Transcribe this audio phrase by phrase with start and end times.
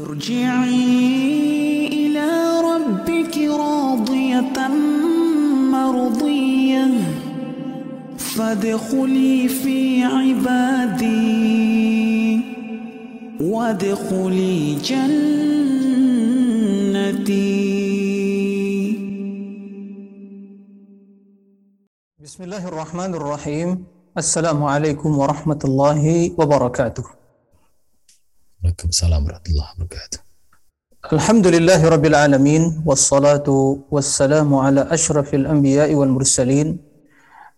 [0.00, 4.68] ارجعي إلى ربك راضية
[5.72, 6.86] مرضية.
[8.18, 11.54] فادخلي في عبادي.
[13.40, 15.34] وادخلي جنتي.
[22.24, 23.84] بسم الله الرحمن الرحيم.
[24.18, 27.23] السلام عليكم ورحمة الله وبركاته.
[28.64, 30.18] عليكم السلام ورحمة الله وبركاته.
[31.12, 33.44] الحمد لله رب العالمين والصلاة
[33.92, 36.68] والسلام على أشرف الأنبياء والمرسلين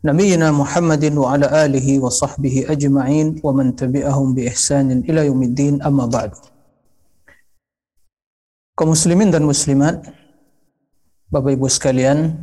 [0.02, 6.34] نبينا محمد وعلى آله وصحبه أجمعين ومن تبعهم بإحسان إلى يوم الدين أما بعد.
[8.74, 10.26] كمسلمين dan مسلمات
[11.30, 12.34] Bapak Ibu sekalian,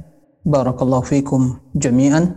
[0.47, 2.35] barakallahu fiikum jami'an.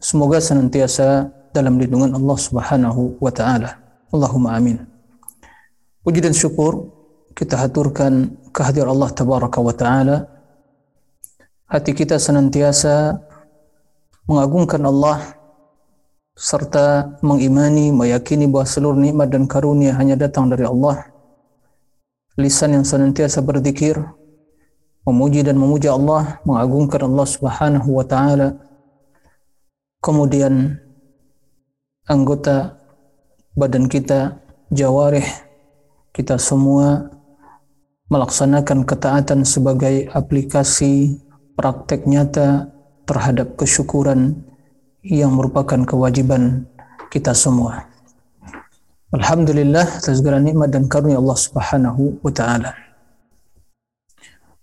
[0.00, 3.70] Semoga senantiasa dalam دلم Allah الله سبحانه وتعالى
[4.12, 4.97] اللهم آمين
[6.08, 6.88] Puji dan syukur
[7.36, 10.24] kita haturkan kehadiran Allah Tabaraka wa taala.
[11.68, 13.12] Hati kita senantiasa
[14.24, 15.36] mengagungkan Allah
[16.32, 21.12] serta mengimani, meyakini bahwa seluruh nikmat dan karunia hanya datang dari Allah.
[22.40, 24.00] Lisan yang senantiasa berzikir,
[25.04, 28.56] memuji dan memuja Allah, mengagungkan Allah Subhanahu wa taala
[30.00, 30.72] kemudian
[32.08, 32.80] anggota
[33.52, 34.40] badan kita,
[34.72, 35.47] jawarih
[36.18, 37.14] kita semua
[38.10, 41.14] melaksanakan ketaatan sebagai aplikasi
[41.54, 42.74] praktek nyata
[43.06, 44.34] terhadap kesyukuran
[45.06, 46.66] yang merupakan kewajiban
[47.14, 47.86] kita semua.
[49.14, 52.74] Alhamdulillah atas segala nikmat dan karunia Allah Subhanahu wa taala.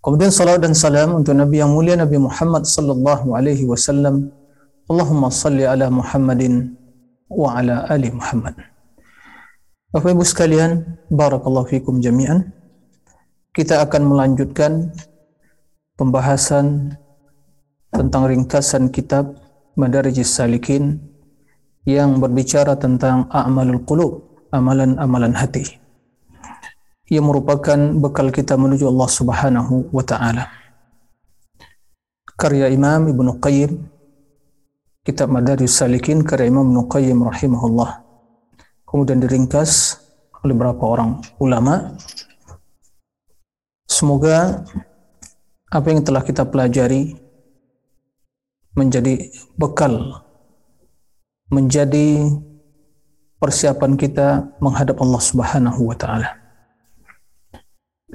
[0.03, 4.27] Kemudian salat dan salam untuk Nabi yang mulia Nabi Muhammad sallallahu alaihi wasallam
[4.91, 6.75] Allahumma salli ala Muhammadin
[7.31, 8.74] wa ala ali Muhammad.
[9.93, 12.49] Bapak Ibu sekalian, barakallahu fikum jami'an.
[13.53, 14.93] Kita akan melanjutkan
[15.99, 16.97] pembahasan
[17.91, 19.39] tentang ringkasan kitab
[19.75, 20.99] Madarijis Salikin
[21.85, 25.63] yang berbicara tentang a'malul qulub, amalan-amalan hati.
[27.05, 30.49] Yang merupakan bekal kita menuju Allah Subhanahu wa taala.
[32.35, 33.71] Karya Imam Ibnu Qayyim
[35.05, 38.04] kitab Madaris Salikin karya Imam Nuqayyim rahimahullah.
[38.95, 39.99] Kemudian diringkas
[40.39, 41.99] oleh beberapa orang ulama.
[43.91, 44.63] Semoga
[45.67, 47.19] apa yang telah kita pelajari
[48.71, 50.23] menjadi bekal,
[51.51, 52.23] menjadi
[53.35, 56.31] persiapan kita menghadap Allah Subhanahu wa taala.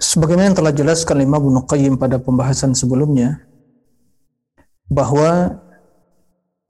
[0.00, 1.68] Sebagaimana yang telah jelaskan Imam Ibnu
[2.00, 3.44] pada pembahasan sebelumnya
[4.88, 5.60] bahwa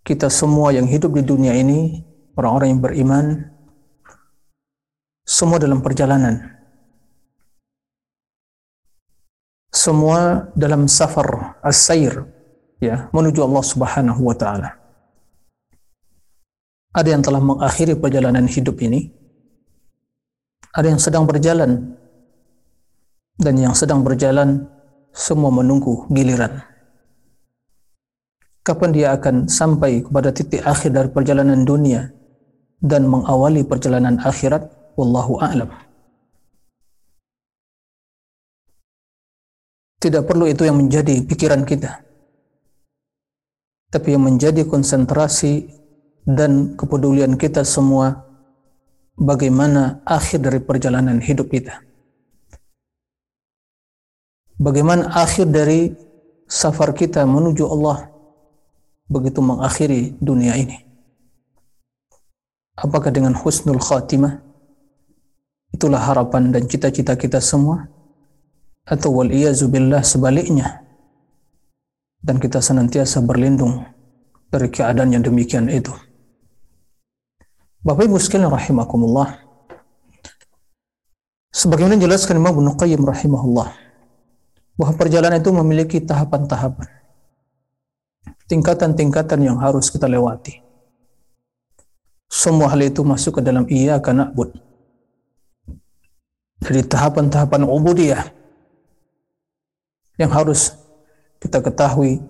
[0.03, 2.03] kita semua yang hidup di dunia ini,
[2.35, 3.27] orang-orang yang beriman,
[5.27, 6.59] semua dalam perjalanan.
[9.71, 12.27] Semua dalam safar as-sair
[12.83, 14.71] ya, menuju Allah Subhanahu wa taala.
[16.91, 19.15] Ada yang telah mengakhiri perjalanan hidup ini.
[20.75, 21.95] Ada yang sedang berjalan
[23.39, 24.67] dan yang sedang berjalan
[25.15, 26.63] semua menunggu giliran
[28.71, 32.13] kapan dia akan sampai kepada titik akhir dari perjalanan dunia
[32.79, 34.69] dan mengawali perjalanan akhirat
[35.01, 35.73] wallahu a'lam
[40.01, 42.05] tidak perlu itu yang menjadi pikiran kita
[43.89, 45.73] tapi yang menjadi konsentrasi
[46.29, 48.29] dan kepedulian kita semua
[49.17, 51.81] bagaimana akhir dari perjalanan hidup kita
[54.61, 55.97] bagaimana akhir dari
[56.45, 58.11] safar kita menuju Allah
[59.11, 60.87] begitu mengakhiri dunia ini?
[62.79, 64.50] Apakah dengan husnul khatimah?
[65.71, 67.89] Itulah harapan dan cita-cita kita semua?
[68.85, 69.31] Atau wal
[69.71, 70.83] billah sebaliknya?
[72.21, 73.87] Dan kita senantiasa berlindung
[74.51, 75.95] dari keadaan yang demikian itu.
[77.81, 79.41] Bapak Ibu sekalian rahimakumullah.
[81.51, 83.69] Sebagaimana dijelaskan Imam Ibnu Qayyim rahimahullah
[84.77, 87.01] bahwa perjalanan itu memiliki tahapan-tahapan
[88.51, 90.59] tingkatan-tingkatan yang harus kita lewati.
[92.27, 94.35] Semua hal itu masuk ke dalam iya karena.
[96.61, 98.25] Jadi tahapan-tahapan ubudiyah
[100.21, 100.77] yang harus
[101.41, 102.21] kita ketahui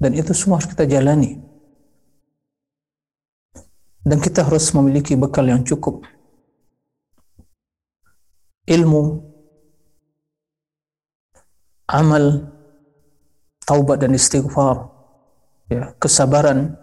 [0.00, 1.38] dan itu semua harus kita jalani.
[4.02, 6.02] Dan kita harus memiliki bekal yang cukup.
[8.66, 9.22] Ilmu,
[11.86, 12.50] amal,
[13.62, 14.90] taubat dan istighfar,
[15.70, 16.74] ya, kesabaran,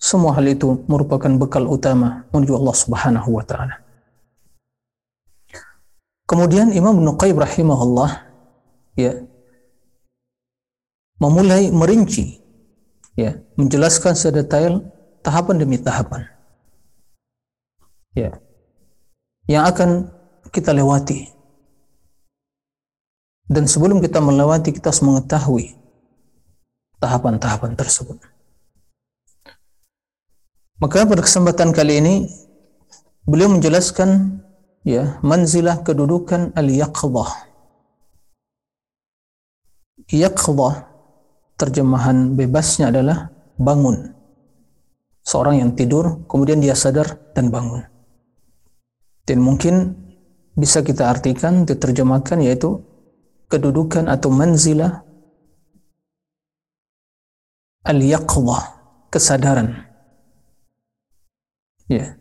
[0.00, 3.83] semua hal itu merupakan bekal utama menuju Allah Subhanahu wa taala.
[6.24, 8.10] Kemudian Imam Ibnu Qayyim rahimahullah
[8.96, 9.12] ya
[11.20, 12.40] memulai merinci
[13.12, 14.88] ya menjelaskan sedetail
[15.20, 16.26] tahapan demi tahapan
[18.16, 18.32] ya
[19.44, 20.08] yang akan
[20.48, 21.28] kita lewati.
[23.44, 25.76] Dan sebelum kita melewati kita harus mengetahui
[26.96, 28.16] tahapan-tahapan tersebut.
[30.80, 32.14] Maka pada kesempatan kali ini
[33.28, 34.40] beliau menjelaskan
[34.84, 37.54] ya manzilah kedudukan al-yaqdah
[40.12, 40.74] yaqdah
[41.56, 44.12] terjemahan bebasnya adalah bangun.
[45.24, 47.80] Seorang yang tidur kemudian dia sadar dan bangun.
[49.24, 49.96] Dan mungkin
[50.52, 52.84] bisa kita artikan diterjemahkan yaitu
[53.48, 55.00] kedudukan atau manzilah
[57.88, 58.62] al-yaqdah
[59.08, 59.88] kesadaran.
[61.88, 62.20] Ya.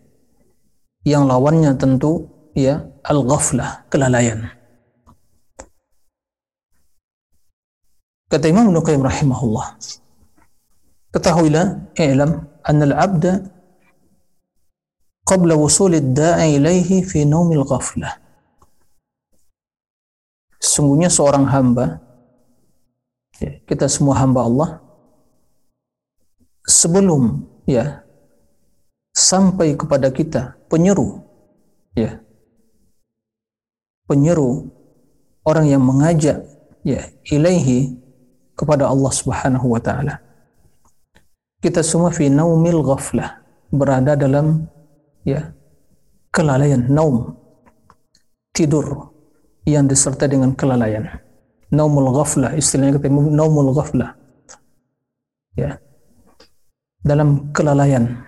[1.03, 4.49] Yang lawannya tentu ya al-ghaflah, kelalaian.
[8.29, 9.77] Kata Imam Ibnu Qayyim rahimahullah,
[11.13, 13.45] ketahuilah, i'lam anna al-'abda
[15.21, 18.17] qabla wusul ad-da'i ilaihi fi naumil ghaflah.
[20.57, 22.01] Sesungguhnya seorang hamba,
[23.37, 24.69] ya, kita semua hamba Allah,
[26.65, 28.01] sebelum ya
[29.13, 31.21] sampai kepada kita penyeru
[31.93, 32.17] ya
[34.07, 34.67] penyeru
[35.47, 36.43] orang yang mengajak
[36.83, 37.95] ya ilaihi
[38.53, 40.19] kepada Allah Subhanahu wa taala.
[41.63, 43.39] Kita semua fi naumil ghaflah,
[43.71, 44.67] berada dalam
[45.23, 45.55] ya
[46.27, 47.39] kelalaian naum
[48.51, 49.15] tidur
[49.63, 51.07] yang disertai dengan kelalaian.
[51.73, 54.13] Naumul ghaflah istilahnya kita naumul ghaflah.
[55.55, 55.79] Ya.
[57.01, 58.21] Dalam kelalaian.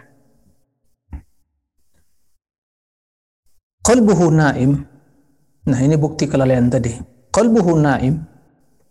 [3.86, 4.95] Qalbuhu naim
[5.66, 6.94] Nah ini bukti kelalaian tadi.
[7.34, 8.22] Qalbuhu naim,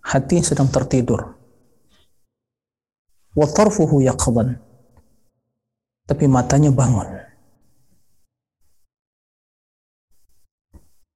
[0.02, 1.22] hati sedang tertidur.
[3.34, 4.58] Wa tarfuhu yaqdan.
[6.04, 7.08] Tapi matanya bangun.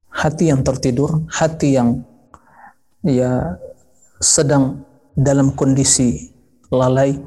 [0.08, 2.02] Hati yang tertidur, hati yang
[3.06, 3.54] ya
[4.18, 4.82] sedang
[5.14, 6.34] dalam kondisi
[6.74, 7.18] lalai,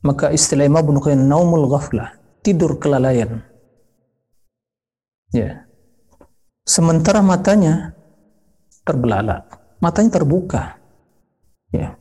[0.00, 3.44] maka istilah Imam Ibnu naumul ghaflah, tidur kelalaian.
[5.30, 5.68] Ya,
[6.70, 7.98] sementara matanya
[8.86, 10.78] terbelalak, matanya terbuka.
[11.74, 11.98] Ya.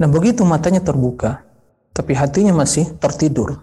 [0.00, 1.44] Nah begitu matanya terbuka,
[1.92, 3.60] tapi hatinya masih tertidur.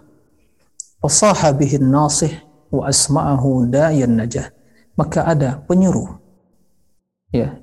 [1.02, 2.30] Fasaha bihin nasih
[2.70, 4.54] wa asma'ahu dayan najah.
[4.96, 6.08] Maka ada penyuruh,
[7.28, 7.60] ya,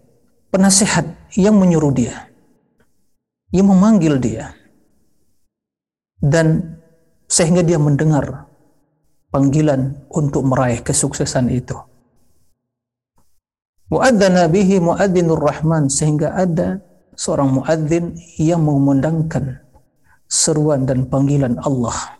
[0.54, 2.30] penasihat yang menyuruh dia,
[3.50, 4.54] yang memanggil dia,
[6.22, 6.78] dan
[7.26, 8.53] sehingga dia mendengar
[9.34, 11.74] panggilan untuk meraih kesuksesan itu.
[13.90, 16.82] Muadzana bihi muadzinur rahman sehingga ada
[17.18, 19.58] seorang muadzin yang mengumandangkan
[20.30, 22.18] seruan dan panggilan Allah.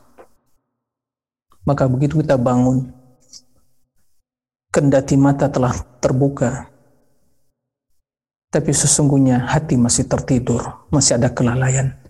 [1.64, 2.92] Maka begitu kita bangun,
[4.74, 5.72] kendati mata telah
[6.04, 6.68] terbuka,
[8.52, 12.03] tapi sesungguhnya hati masih tertidur, masih ada kelalaian.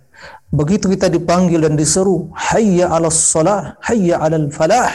[0.53, 4.93] Begitu kita dipanggil dan diseru, hayya 'alas salah, hayya 'alal falah.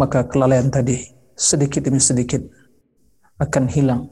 [0.00, 0.96] Maka kelalaian tadi
[1.36, 2.40] sedikit demi sedikit
[3.36, 4.08] akan hilang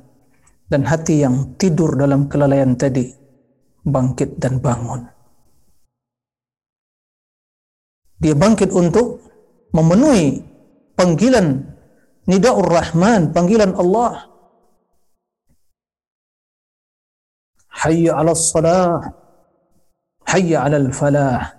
[0.69, 3.09] dan hati yang tidur dalam kelalaian tadi
[3.83, 5.09] bangkit dan bangun.
[8.21, 9.25] Dia bangkit untuk
[9.73, 10.45] memenuhi
[10.93, 11.65] panggilan
[12.29, 14.30] Nidaur Rahman, panggilan Allah
[17.81, 19.01] Hayya ala salah.
[20.29, 21.57] Hayya ala falah.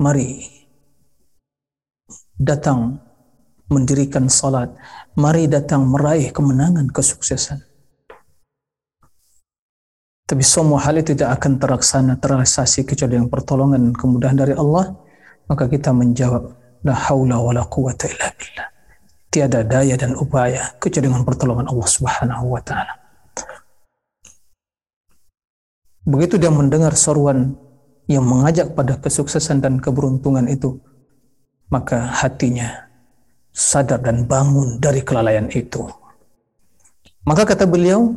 [0.00, 0.40] Mari
[2.40, 2.96] datang
[3.68, 4.72] mendirikan salat.
[5.20, 7.60] Mari datang meraih kemenangan, kesuksesan.
[10.24, 14.94] Tapi semua hal itu tidak akan terlaksana, terrealisasi kecuali dengan pertolongan kemudahan dari Allah.
[15.50, 16.54] Maka kita menjawab,
[16.86, 18.68] La haula wa quwata illa billah.
[19.28, 22.99] Tiada daya dan upaya kecuali dengan pertolongan Allah Subhanahu wa taala.
[26.08, 27.56] Begitu dia mendengar seruan
[28.08, 30.80] yang mengajak pada kesuksesan dan keberuntungan itu,
[31.70, 32.90] maka hatinya
[33.54, 35.86] sadar dan bangun dari kelalaian itu.
[37.22, 38.16] Maka kata beliau,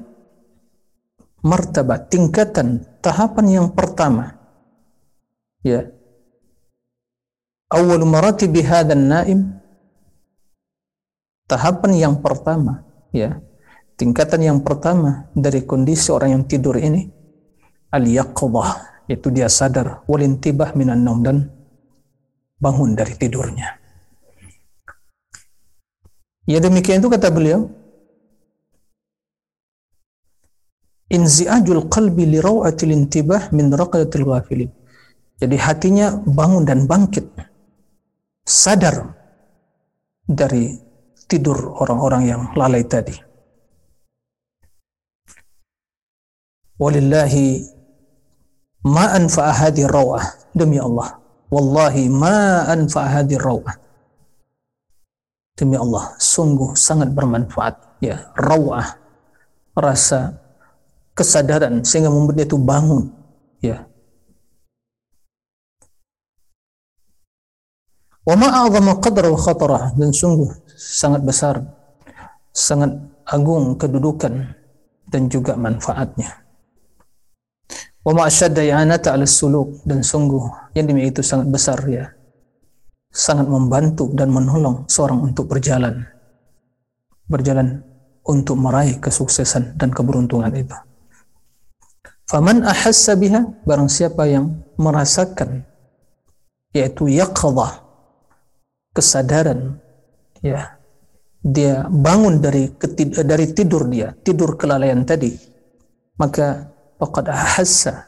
[1.43, 4.39] martabat, tingkatan, tahapan yang pertama,
[5.61, 5.91] ya,
[7.67, 9.39] awal maratibi hadan naim,
[11.45, 13.43] tahapan yang pertama, ya,
[13.99, 17.11] tingkatan yang pertama dari kondisi orang yang tidur ini,
[17.93, 18.69] al-yaqdah
[19.05, 21.37] itu dia sadar walintibah minan naum dan
[22.57, 23.83] bangun dari tidurnya
[26.43, 27.71] Ya demikian itu kata beliau,
[31.07, 34.71] inzi'ajul qalbi li rawatil intibah min raqayatil ghafilin.
[35.39, 37.31] Jadi hatinya bangun dan bangkit,
[38.43, 39.15] sadar
[40.27, 40.75] dari
[41.31, 43.15] tidur orang-orang yang lalai tadi.
[46.75, 47.63] Walillahi
[48.87, 50.23] ma anfa'a hadhihi rawah.
[50.53, 51.17] Demi Allah.
[51.49, 53.75] Wallahi ma anfa'a hadhihi rawah.
[55.53, 58.03] Demi Allah, sungguh sangat bermanfaat.
[58.03, 58.99] Ya rawah.
[59.73, 60.37] Rasa
[61.17, 63.09] kesadaran sehingga membuat dia itu bangun.
[63.63, 63.87] Ya.
[68.23, 70.47] Wa ma'azama qadra wa khatarah dan sungguh
[70.77, 71.59] sangat besar
[72.53, 72.93] sangat
[73.27, 74.53] agung kedudukan
[75.09, 76.42] dan juga manfaatnya
[78.03, 80.75] wa ma'asyadda i'anata 'ala suluk dan sungguh.
[80.75, 82.11] Yang demi itu sangat besar ya.
[83.13, 86.03] Sangat membantu dan menolong seorang untuk berjalan.
[87.27, 87.81] Berjalan
[88.27, 90.75] untuk meraih kesuksesan dan keberuntungan itu.
[92.27, 95.67] Faman ahassa biha barang siapa yang merasakan
[96.73, 97.85] yaitu yaqadha
[98.97, 99.77] kesadaran
[100.41, 100.81] ya
[101.45, 105.37] dia bangun dari ketid dari tidur dia tidur kelalaian tadi
[106.17, 106.72] maka
[107.03, 108.07] faqad ahassa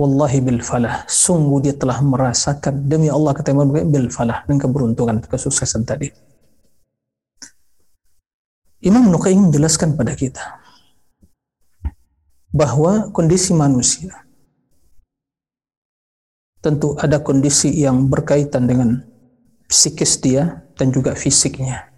[0.00, 5.20] wallahi bil falah sungguh dia telah merasakan demi Allah kata Imam bil falah dan keberuntungan
[5.28, 6.08] kesuksesan tadi
[8.80, 10.64] Imam Nuqayyim menjelaskan pada kita
[12.48, 14.24] bahwa kondisi manusia
[16.64, 19.04] tentu ada kondisi yang berkaitan dengan
[19.68, 21.92] psikis dia dan juga fisiknya.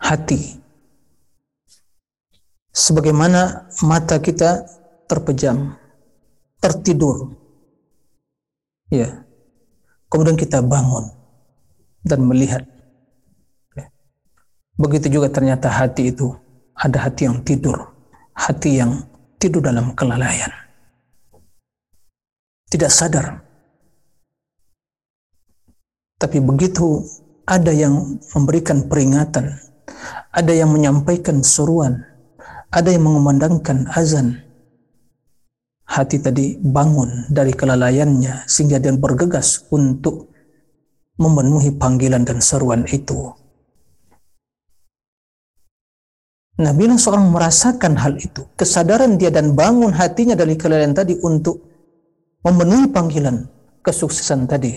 [0.00, 0.56] Hati.
[2.78, 4.62] Sebagaimana mata kita
[5.10, 5.74] terpejam,
[6.62, 7.34] tertidur.
[8.94, 9.26] Ya.
[10.06, 11.10] Kemudian kita bangun
[12.06, 12.62] dan melihat.
[13.74, 13.90] Ya.
[14.78, 16.32] Begitu juga ternyata hati itu
[16.78, 17.98] ada hati yang tidur
[18.38, 19.02] hati yang
[19.42, 20.50] tidur dalam kelalaian.
[22.70, 23.42] Tidak sadar.
[26.18, 27.02] Tapi begitu
[27.46, 29.58] ada yang memberikan peringatan,
[30.30, 32.06] ada yang menyampaikan seruan,
[32.68, 34.44] ada yang mengumandangkan azan,
[35.88, 40.28] hati tadi bangun dari kelalaiannya sehingga dia bergegas untuk
[41.16, 43.32] memenuhi panggilan dan seruan itu.
[46.58, 51.62] Nah, bila seorang merasakan hal itu, kesadaran dia dan bangun hatinya dari kelalaian tadi untuk
[52.42, 53.46] memenuhi panggilan
[53.80, 54.74] kesuksesan tadi.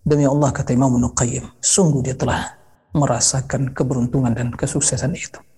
[0.00, 2.56] Demi Allah kata Imam Nuqayyim, sungguh dia telah
[2.94, 5.49] merasakan keberuntungan dan kesuksesan itu.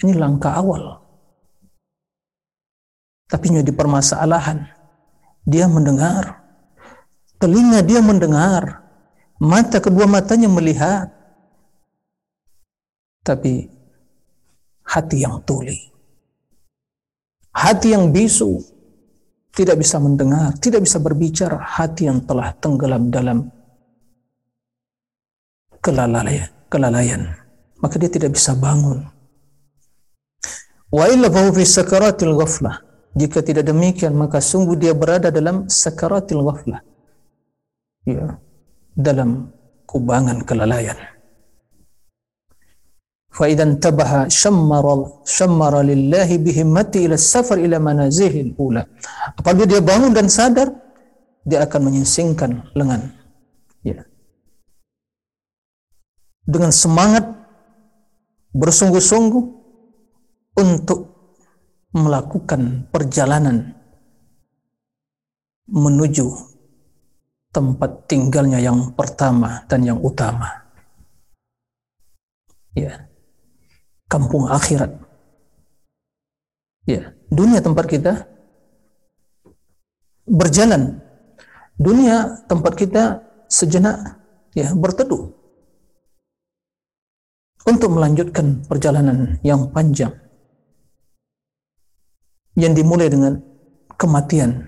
[0.00, 1.02] Ini langkah awal.
[3.28, 4.64] Tapi di permasalahan,
[5.44, 6.44] dia mendengar,
[7.40, 8.84] telinga dia mendengar,
[9.40, 11.08] mata kedua matanya melihat,
[13.24, 13.72] tapi
[14.84, 15.90] hati yang tuli.
[17.52, 18.60] Hati yang bisu,
[19.52, 23.48] tidak bisa mendengar, tidak bisa berbicara, hati yang telah tenggelam dalam
[25.80, 27.22] kelalaian, kelalaian.
[27.80, 29.21] Maka dia tidak bisa bangun.
[30.92, 32.76] Wa illa fahu fi sakaratil ghaflah.
[33.16, 36.80] Jika tidak demikian maka sungguh dia berada dalam sakaratil ghaflah.
[38.04, 38.36] Ya,
[38.92, 39.48] dalam
[39.88, 40.98] kubangan kelalaian.
[43.32, 48.84] Fa idan tabaha shammara shammara lillah bi himmati ila safar ila manazihil ula.
[49.40, 50.68] Apabila dia bangun dan sadar
[51.48, 53.08] dia akan menyingsingkan lengan.
[53.80, 54.04] Ya.
[56.44, 57.24] Dengan semangat
[58.52, 59.61] bersungguh-sungguh
[60.56, 61.12] untuk
[61.92, 63.76] melakukan perjalanan
[65.68, 66.28] menuju
[67.52, 70.48] tempat tinggalnya yang pertama dan yang utama.
[72.72, 73.08] Ya.
[74.08, 74.92] Kampung akhirat.
[76.84, 78.28] Ya, dunia tempat kita
[80.28, 81.00] berjalan.
[81.80, 84.20] Dunia tempat kita sejenak
[84.52, 85.32] ya berteduh.
[87.62, 90.12] Untuk melanjutkan perjalanan yang panjang
[92.57, 93.37] yang dimulai dengan
[93.97, 94.65] kematian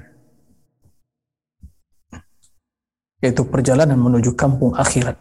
[3.19, 5.19] yaitu perjalanan menuju kampung akhirat.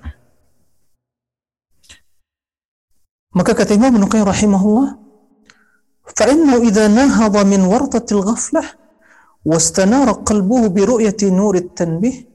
[3.34, 5.08] Maka kata Imam Nuqayyim rahimahullah,
[6.16, 8.64] فإنه إذا نهض من ورطة الغفلة
[9.44, 12.28] واستنار قلبه برؤية نور التنبيه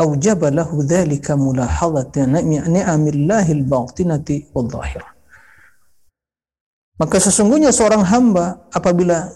[0.00, 2.14] أوجب له ذلك ملاحظة
[2.68, 5.11] نعم الله الباطنة والظاهرة
[7.01, 9.29] maka sesungguhnya seorang hamba apabila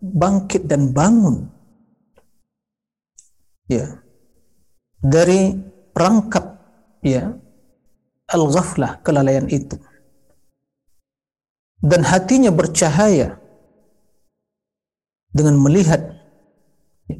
[0.00, 1.48] bangkit dan bangun
[3.68, 4.00] ya
[5.00, 5.52] dari
[5.92, 6.44] perangkap
[7.04, 7.32] ya
[8.32, 9.76] al-ghaflah, kelalaian itu.
[11.84, 13.36] Dan hatinya bercahaya
[15.28, 16.00] dengan melihat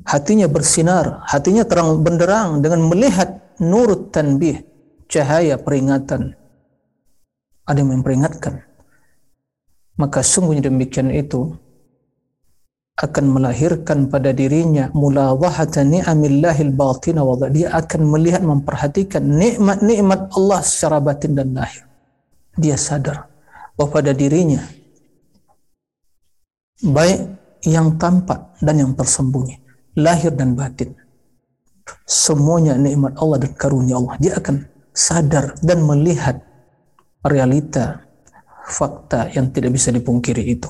[0.08, 4.64] hatinya bersinar, hatinya terang benderang dengan melihat nur tanbih,
[5.12, 6.32] cahaya peringatan.
[7.68, 8.73] Ada yang memperingatkan.
[9.94, 11.54] Maka sungguhnya demikian itu
[12.94, 21.02] akan melahirkan pada dirinya mulawahata ni'amillahil batina wa dia akan melihat memperhatikan nikmat-nikmat Allah secara
[21.02, 21.82] batin dan lahir.
[22.54, 23.26] Dia sadar
[23.74, 24.62] bahwa pada dirinya
[26.86, 27.18] baik
[27.66, 29.58] yang tampak dan yang tersembunyi
[29.98, 30.94] lahir dan batin.
[32.06, 34.14] Semuanya nikmat Allah dan karunia Allah.
[34.22, 34.56] Dia akan
[34.94, 36.40] sadar dan melihat
[37.26, 38.04] realita
[38.64, 40.68] fakta yang tidak bisa dipungkiri itu.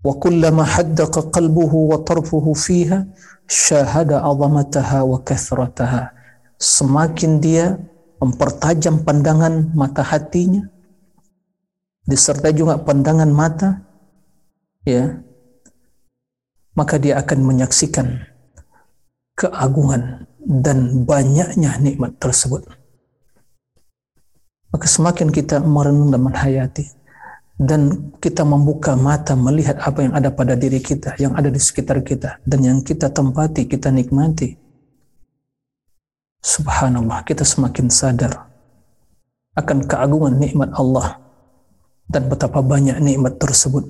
[0.00, 3.10] Wa kullama haddaqa qalbuhu wa tarfuhu fiha
[5.06, 6.02] وكثرتها.
[6.56, 7.76] Semakin dia
[8.16, 10.64] mempertajam pandangan mata hatinya
[12.08, 13.84] disertai juga pandangan mata
[14.88, 15.20] ya
[16.72, 18.24] maka dia akan menyaksikan
[19.36, 22.64] keagungan dan banyaknya nikmat tersebut
[24.70, 26.96] maka semakin kita merenung dan menghayati
[27.56, 32.04] dan kita membuka mata melihat apa yang ada pada diri kita, yang ada di sekitar
[32.04, 34.60] kita, dan yang kita tempati, kita nikmati.
[36.44, 38.44] Subhanallah, kita semakin sadar
[39.56, 41.16] akan keagungan nikmat Allah
[42.12, 43.88] dan betapa banyak nikmat tersebut.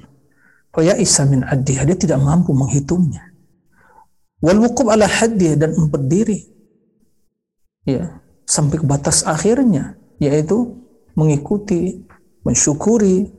[0.71, 3.35] Faya isa min addiha, dia tidak mampu menghitungnya.
[4.39, 6.45] Wal wukub ala haddih dan berdiri
[7.89, 10.77] ya sampai ke batas akhirnya yaitu
[11.17, 12.05] mengikuti,
[12.45, 13.31] mensyukuri,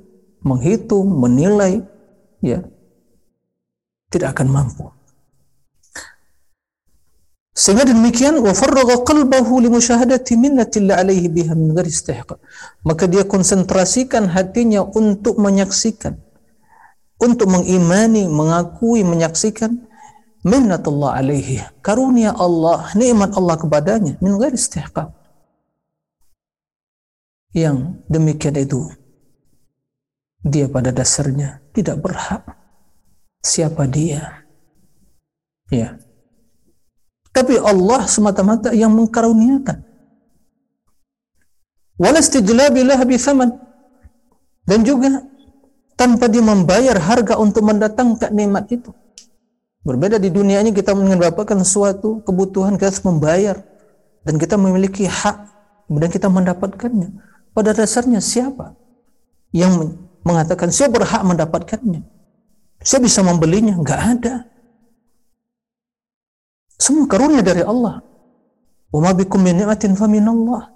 [0.42, 1.82] menghitung, menilai,
[2.42, 2.62] ya
[4.08, 4.86] tidak akan mampu.
[7.58, 8.54] Sehingga demikian wa
[9.02, 12.38] qalbahu li musyahadati minnatillah alaihi biha min ghairi istihqaq.
[12.86, 16.22] Maka dia konsentrasikan hatinya untuk menyaksikan
[17.18, 19.74] untuk mengimani, mengakui, menyaksikan
[20.46, 25.17] minnatullah alaihi, karunia Allah, nikmat Allah kepadanya min ghairi istihqaq.
[27.56, 28.92] Yang demikian itu
[30.44, 32.44] dia pada dasarnya tidak berhak.
[33.44, 34.44] Siapa dia?
[35.72, 36.00] Ya.
[37.32, 39.86] Tapi Allah semata-mata yang mengkaruniakan.
[44.68, 45.24] Dan juga
[45.98, 48.94] tanpa dia membayar harga untuk mendatangkan nikmat itu.
[49.82, 53.56] Berbeda di dunia ini kita mendapatkan suatu kebutuhan kita harus membayar
[54.28, 55.38] dan kita memiliki hak
[55.88, 57.16] dan kita mendapatkannya.
[57.58, 58.78] Pada dasarnya siapa
[59.50, 62.06] yang mengatakan saya berhak mendapatkannya.
[62.86, 63.74] Saya bisa membelinya.
[63.74, 64.46] Enggak ada.
[66.78, 68.06] Semua karunia dari Allah.
[68.94, 70.70] Wa bikum min ni'matin faminallah.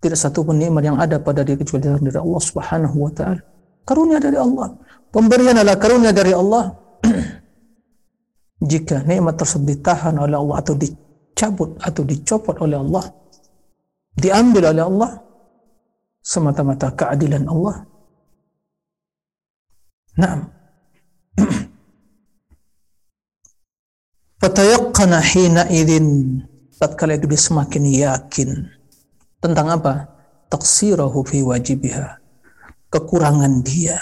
[0.00, 3.44] Tidak satu pun nikmat yang ada pada diri kecuali dari Allah Subhanahu wa taala.
[3.84, 4.72] Karunia dari Allah.
[5.12, 6.72] Pemberian adalah karunia dari Allah.
[8.72, 13.04] Jika nikmat tersebut ditahan oleh Allah atau dicabut atau dicopot oleh Allah,
[14.16, 15.25] diambil oleh Allah,
[16.26, 17.86] semata-mata keadilan Allah
[20.16, 20.48] Naam.
[24.40, 26.40] Fatayaqqana hina idin
[26.80, 28.64] tatkala itu dia semakin yakin
[29.44, 30.08] tentang apa?
[30.48, 32.16] Taksirahu fi wajibiha.
[32.88, 34.00] Kekurangan dia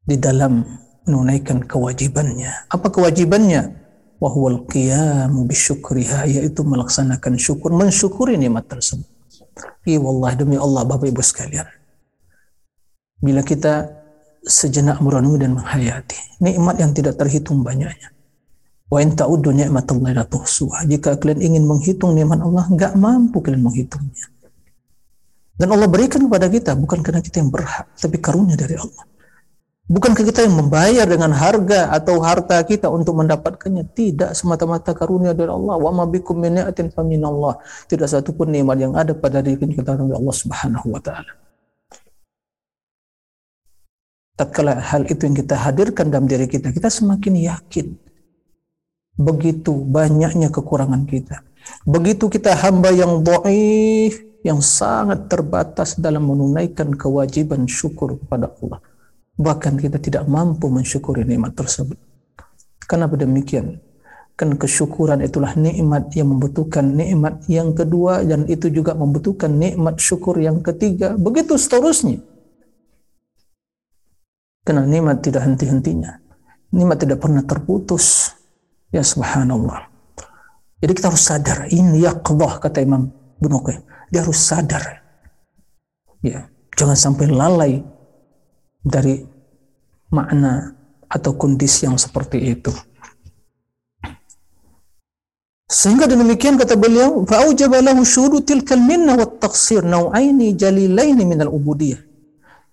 [0.00, 0.64] di dalam
[1.04, 2.72] menunaikan kewajibannya.
[2.72, 3.76] Apa kewajibannya?
[4.16, 9.19] Wahuwal qiyamu bisyukriha yaitu melaksanakan syukur, mensyukuri nikmat tersebut.
[9.86, 11.66] Iya wallah demi Allah Bapak Ibu sekalian.
[13.20, 14.00] Bila kita
[14.44, 18.08] sejenak merenungi dan menghayati nikmat yang tidak terhitung banyaknya.
[18.90, 20.88] Wa in ta'uddu ni'matallahi la tuhsuha.
[20.88, 24.26] Jika kalian ingin menghitung nikmat Allah, enggak mampu kalian menghitungnya.
[25.54, 29.04] Dan Allah berikan kepada kita bukan karena kita yang berhak, tapi karunia dari Allah.
[29.90, 33.90] Bukankah kita yang membayar dengan harga atau harta kita untuk mendapatkannya?
[33.90, 35.74] Tidak, semata-mata karunia dari Allah.
[35.74, 37.58] Wa ma bikum min ni'atin faminallah.
[37.90, 41.40] Tidak satu pun nikmat yang ada pada diri kita dari Allah Subhanahu wa taala
[44.40, 47.92] tatkala hal itu yang kita hadirkan dalam diri kita, kita semakin yakin
[49.20, 51.44] begitu banyaknya kekurangan kita.
[51.84, 58.80] Begitu kita hamba yang dhaif, yang sangat terbatas dalam menunaikan kewajiban syukur kepada Allah.
[59.40, 61.96] Bahkan kita tidak mampu mensyukuri nikmat tersebut.
[62.84, 63.80] Kenapa demikian?
[64.36, 70.36] Kan kesyukuran itulah nikmat yang membutuhkan nikmat yang kedua dan itu juga membutuhkan nikmat syukur
[70.36, 71.16] yang ketiga.
[71.16, 72.20] Begitu seterusnya.
[74.60, 76.20] Karena nikmat tidak henti-hentinya.
[76.76, 78.36] Nikmat tidak pernah terputus.
[78.92, 79.88] Ya subhanallah.
[80.80, 81.58] Jadi kita harus sadar.
[81.68, 83.08] Ini yaqdah kata Imam
[83.40, 83.84] Qayyim.
[84.12, 85.00] Dia harus sadar.
[86.20, 87.72] Ya, jangan sampai lalai
[88.84, 89.24] dari
[90.10, 90.74] makna
[91.10, 92.70] atau kondisi yang seperti itu.
[95.70, 101.50] Sehingga demikian kata beliau, fa'ujaba lahu syuhudu tilkal minna wa taqsir nau'aini jalilaini minal.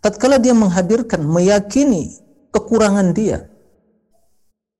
[0.01, 2.17] Tatkala dia menghadirkan, meyakini
[2.49, 3.45] kekurangan dia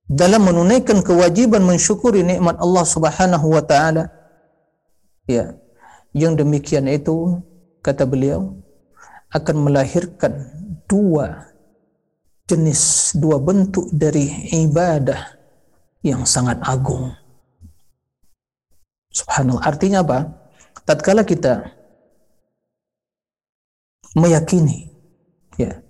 [0.08, 4.10] dalam menunaikan kewajiban mensyukuri nikmat Allah Subhanahu wa taala.
[5.28, 5.60] Ya.
[6.16, 7.44] Yang demikian itu
[7.86, 8.58] kata beliau
[9.30, 10.50] akan melahirkan
[10.88, 11.47] dua
[12.48, 15.36] jenis, dua bentuk dari ibadah
[16.02, 17.12] yang sangat agung.
[19.12, 19.64] Subhanallah.
[19.68, 20.20] Artinya apa?
[20.88, 21.68] Tatkala kita
[24.16, 24.88] meyakini
[25.60, 25.84] ya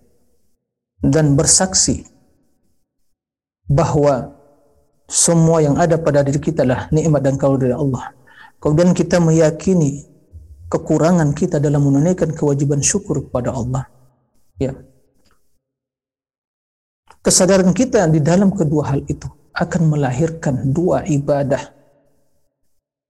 [1.05, 2.03] dan bersaksi
[3.69, 4.33] bahwa
[5.07, 8.05] semua yang ada pada diri kita adalah nikmat dan karunia dari Allah.
[8.57, 10.03] Kemudian kita meyakini
[10.67, 13.87] kekurangan kita dalam menunaikan kewajiban syukur kepada Allah.
[14.57, 14.75] Ya.
[17.27, 21.59] Kesadaran kita di dalam kedua hal itu akan melahirkan dua ibadah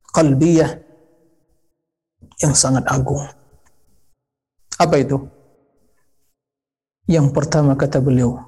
[0.10, 0.73] qalbiyah
[2.41, 3.21] yang sangat agung.
[4.82, 5.21] Apa itu?
[7.06, 8.41] Yang pertama kata beliau,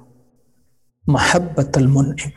[1.06, 2.34] mahabbatul mun'im.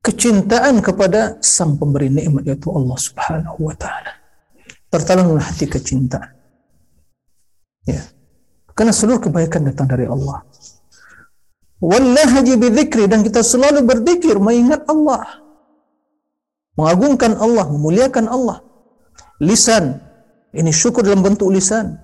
[0.00, 4.16] Kecintaan kepada sang pemberi nikmat yaitu Allah Subhanahu wa taala.
[4.88, 6.32] Tertanamlah hati kecintaan.
[7.84, 8.08] Ya.
[8.72, 10.47] Karena seluruh kebaikan datang dari Allah.
[11.78, 15.48] Wallahi bidzikri dan kita selalu berzikir mengingat Allah
[16.78, 18.62] mengagungkan Allah, memuliakan Allah.
[19.42, 19.98] Lisan,
[20.54, 21.98] ini syukur dalam bentuk lisan.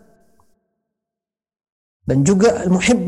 [2.04, 2.98] Dan juga al-muhib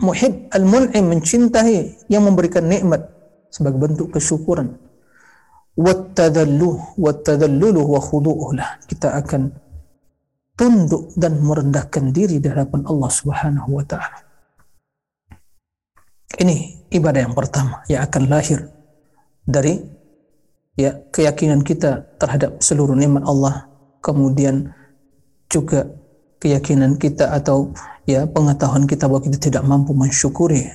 [0.00, 3.04] muhib al-mun'im mencintai yang memberikan nikmat
[3.52, 4.80] sebagai bentuk kesyukuran.
[5.76, 8.00] Wattadalluh wattadallulu wa
[8.88, 9.52] Kita akan
[10.56, 14.25] tunduk dan merendahkan diri di hadapan Allah Subhanahu wa taala.
[16.36, 18.68] Ini ibadah yang pertama yang akan lahir
[19.46, 19.80] dari
[20.76, 23.64] ya keyakinan kita terhadap seluruh nikmat Allah
[24.04, 24.76] kemudian
[25.48, 25.88] juga
[26.36, 27.72] keyakinan kita atau
[28.04, 30.68] ya pengetahuan kita bahwa kita tidak mampu mensyukuri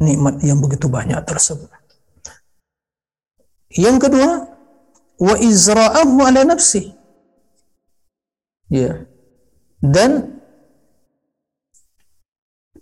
[0.00, 1.68] nikmat yang begitu banyak tersebut.
[3.68, 4.30] Yang kedua,
[5.20, 6.94] wa izra'ahu ala nafsi.
[8.72, 9.04] Ya.
[9.78, 10.40] Dan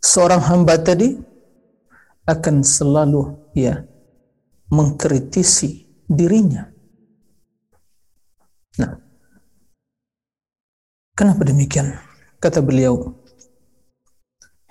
[0.00, 1.18] seorang hamba tadi
[2.26, 3.86] akan selalu ya
[4.68, 6.66] mengkritisi dirinya.
[8.82, 8.92] Nah,
[11.14, 11.94] kenapa demikian?
[12.42, 13.14] Kata beliau,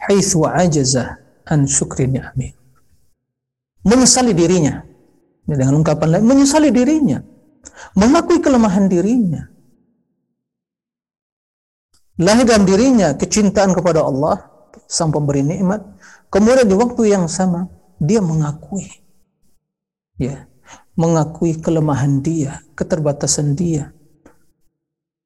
[0.05, 2.53] haitsu ajaza an syukri ni'ami.
[3.85, 4.83] Menyesali dirinya.
[5.45, 7.21] Dengan ungkapan lain, menyesali dirinya.
[7.93, 9.45] Mengakui kelemahan dirinya.
[12.17, 14.41] Lahir dalam dirinya kecintaan kepada Allah,
[14.87, 15.83] sang pemberi nikmat.
[16.29, 17.69] Kemudian di waktu yang sama,
[18.01, 18.87] dia mengakui.
[20.15, 20.47] Ya,
[20.95, 23.91] mengakui kelemahan dia, keterbatasan dia.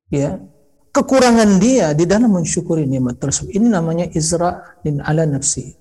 [0.09, 0.41] Ya,
[0.89, 3.53] kekurangan dia di dalam mensyukuri nikmat tersebut.
[3.53, 5.77] Ini namanya izra din ala nafsi.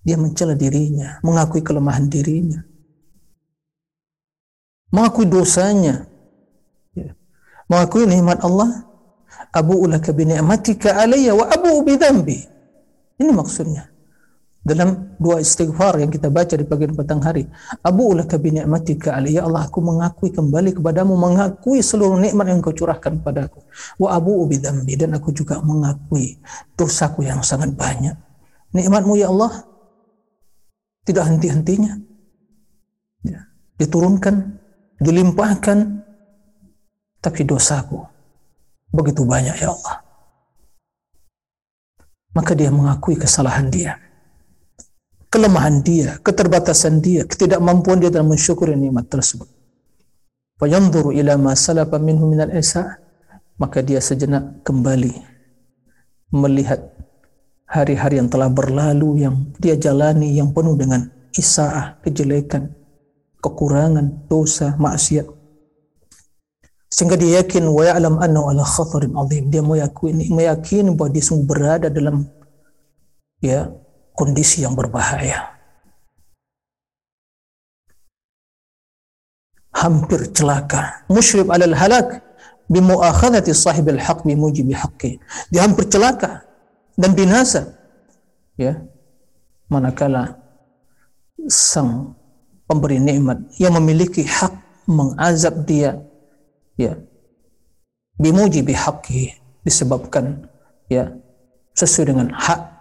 [0.00, 2.60] Dia mencela dirinya, mengakui kelemahan dirinya.
[4.92, 6.08] Mengakui dosanya.
[6.96, 7.12] Ya.
[7.68, 8.88] Mengakui nikmat Allah.
[9.50, 12.38] Abu ulaka bi ni'matika alayya wa abu bi dhanbi.
[13.20, 13.89] Ini maksudnya
[14.60, 17.48] dalam dua istighfar yang kita baca di pagi dan petang hari.
[17.80, 22.76] Abu ulaka bi ni'matika ya Allah aku mengakui kembali kepadamu mengakui seluruh nikmat yang kau
[22.76, 23.64] curahkan padaku.
[23.96, 26.36] Wa abu bi dan aku juga mengakui
[26.76, 28.16] dosaku yang sangat banyak.
[28.76, 29.64] Nikmatmu ya Allah
[31.08, 31.96] tidak henti-hentinya.
[33.24, 33.40] Ya,
[33.80, 34.60] diturunkan,
[35.00, 36.04] dilimpahkan
[37.20, 38.04] tapi dosaku
[38.92, 40.04] begitu banyak ya Allah.
[42.30, 44.09] Maka dia mengakui kesalahan dia
[45.30, 49.46] kelemahan dia, keterbatasan dia, ketidakmampuan dia dalam mensyukuri nikmat tersebut.
[50.60, 53.00] Fayanzuru ila ma salafa minhu minal isa
[53.56, 55.16] maka dia sejenak kembali
[56.36, 56.80] melihat
[57.64, 62.74] hari-hari yang telah berlalu yang dia jalani yang penuh dengan isaah, kejelekan,
[63.38, 65.24] kekurangan, dosa, maksiat.
[66.90, 69.46] Sehingga dia yakin wa ya'lam annahu ala khatarin azim.
[69.46, 72.26] Dia meyakini, meyakini bahwa dia semua berada dalam
[73.38, 73.70] ya
[74.20, 75.56] kondisi yang berbahaya.
[79.72, 81.08] Hampir celaka.
[81.08, 82.20] Musyrib alal halak
[82.68, 85.16] bimuakhadati sahibil haq bimujibi haqqi.
[85.48, 86.44] Dia hampir celaka
[87.00, 87.80] dan binasa.
[88.60, 88.84] Ya.
[89.72, 90.36] Manakala
[91.48, 92.12] sang
[92.68, 94.52] pemberi nikmat yang memiliki hak
[94.84, 96.02] mengazab dia
[96.74, 96.98] ya
[98.18, 100.50] bimujibi haqqi disebabkan
[100.90, 101.14] ya
[101.78, 102.79] sesuai dengan hak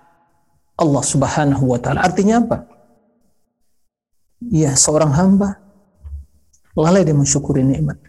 [0.79, 2.07] Allah Subhanahu wa taala.
[2.07, 2.57] Artinya apa?
[4.39, 5.59] Ya, seorang hamba
[6.73, 7.99] lalai dia mensyukuri nikmat.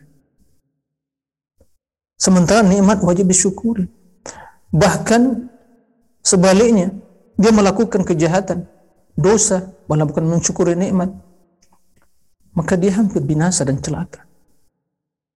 [2.14, 3.88] Sementara nikmat wajib disyukuri.
[4.70, 5.50] Bahkan
[6.22, 6.94] sebaliknya,
[7.34, 8.68] dia melakukan kejahatan,
[9.18, 11.10] dosa, malah bukan mensyukuri nikmat.
[12.54, 14.28] Maka dia hampir binasa dan celaka.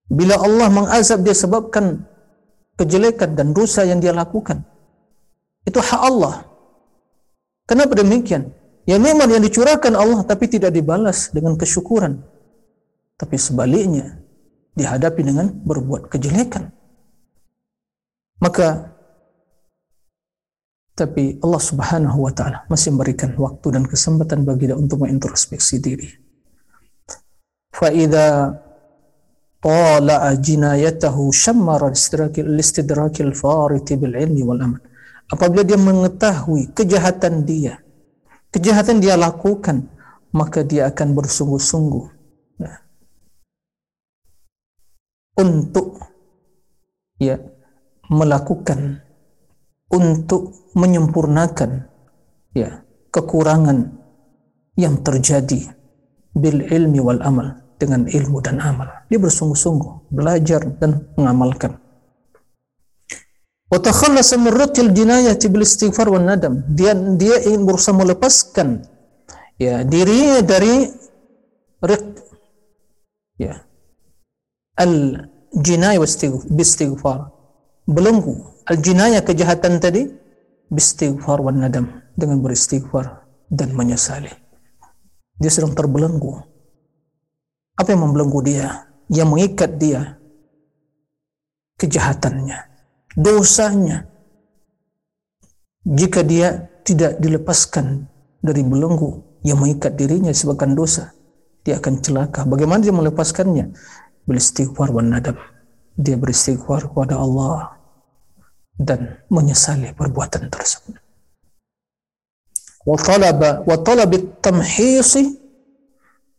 [0.05, 2.05] Bila Allah mengazab dia sebabkan
[2.77, 4.61] kejelekan dan dosa yang dia lakukan.
[5.65, 6.45] Itu hak Allah.
[7.66, 8.50] Kenapa demikian?
[8.88, 12.18] Ya memang yang dicurahkan Allah tapi tidak dibalas dengan kesyukuran.
[13.14, 14.18] Tapi sebaliknya
[14.74, 16.72] dihadapi dengan berbuat kejelekan.
[18.40, 18.96] Maka
[20.96, 26.08] tapi Allah Subhanahu wa taala masih memberikan waktu dan kesempatan bagi dia untuk mengintrospeksi diri.
[27.70, 28.56] Fa idza
[29.62, 31.82] طالع جنايته شمر
[32.38, 34.80] الاستدراك الفارط بالعلم والأمل
[35.31, 37.81] apabila dia mengetahui kejahatan dia
[38.53, 39.89] kejahatan dia lakukan
[40.35, 42.05] maka dia akan bersungguh-sungguh
[42.59, 42.73] ya,
[45.39, 45.99] untuk
[47.19, 47.39] ya
[48.11, 48.99] melakukan
[49.89, 51.87] untuk menyempurnakan
[52.51, 52.83] ya
[53.15, 53.95] kekurangan
[54.75, 55.71] yang terjadi
[56.35, 58.87] bil ilmi wal amal dengan ilmu dan amal.
[59.07, 61.79] Dia bersungguh-sungguh belajar dan mengamalkan.
[65.65, 66.61] Istighfar wan nadam.
[66.69, 68.85] Dia dia ingin berusaha melepaskan
[69.57, 70.91] ya dirinya dari
[71.81, 72.05] riq
[73.39, 73.63] ya
[74.75, 75.25] al
[75.55, 77.31] jinayah istighfar
[77.87, 78.35] belenggu
[78.67, 80.11] al jinayah kejahatan tadi
[80.67, 84.31] bistighfar wan nadam dengan beristighfar dan menyesali
[85.39, 86.55] dia sedang terbelenggu
[87.75, 88.87] apa yang membelenggu dia?
[89.11, 90.01] Yang mengikat dia?
[91.75, 92.55] Kejahatannya,
[93.15, 94.05] dosanya.
[95.85, 98.09] Jika dia tidak dilepaskan
[98.41, 101.13] dari belenggu yang mengikat dirinya sebabkan dosa,
[101.63, 102.43] dia akan celaka.
[102.45, 103.73] Bagaimana dia melepaskannya?
[104.25, 105.37] Beristighfar wan nadab.
[105.95, 107.77] Dia beristighfar kepada Allah
[108.75, 110.99] dan menyesali perbuatan tersebut.
[112.85, 113.65] Wa talaba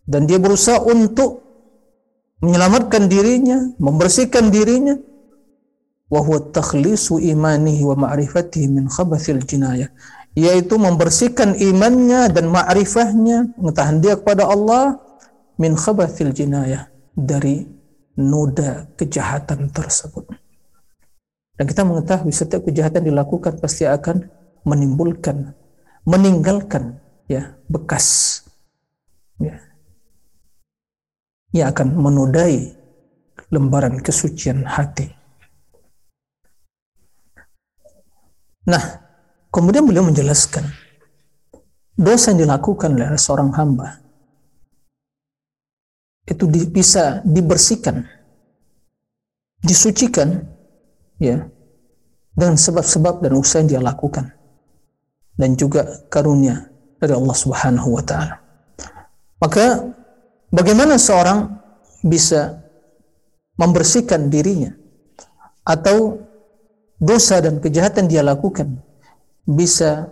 [0.07, 1.43] dan dia berusaha untuk
[2.39, 4.95] menyelamatkan dirinya, membersihkan dirinya
[6.07, 9.91] wa huwa takhlisu imanihi wa ma'rifatihi min khabathil jinayah
[10.37, 15.01] yaitu membersihkan imannya dan ma'rifahnya pengetahuan dia kepada Allah
[15.57, 17.65] min khabathil jinayah dari
[18.15, 20.31] noda kejahatan tersebut
[21.57, 24.29] dan kita mengetahui setiap kejahatan dilakukan pasti akan
[24.63, 25.57] menimbulkan
[26.07, 28.41] meninggalkan ya bekas
[29.41, 29.59] ya
[31.57, 32.77] yang akan menodai
[33.49, 35.16] lembaran kesucian hati.
[38.67, 38.83] Nah,
[39.55, 40.67] kemudian beliau menjelaskan
[41.97, 44.03] dosa yang dilakukan oleh seorang hamba
[46.27, 48.03] itu bisa dibersihkan,
[49.63, 50.43] disucikan,
[51.23, 51.47] ya,
[52.35, 54.35] dengan sebab-sebab dan usaha yang dia lakukan
[55.39, 56.67] dan juga karunia
[56.99, 58.43] dari Allah Subhanahu wa taala.
[59.39, 59.95] Maka
[60.57, 61.59] Bagaimana seorang
[62.07, 62.63] bisa
[63.59, 64.73] membersihkan dirinya
[65.67, 66.23] atau
[66.97, 68.81] dosa dan kejahatan dia lakukan
[69.47, 70.11] bisa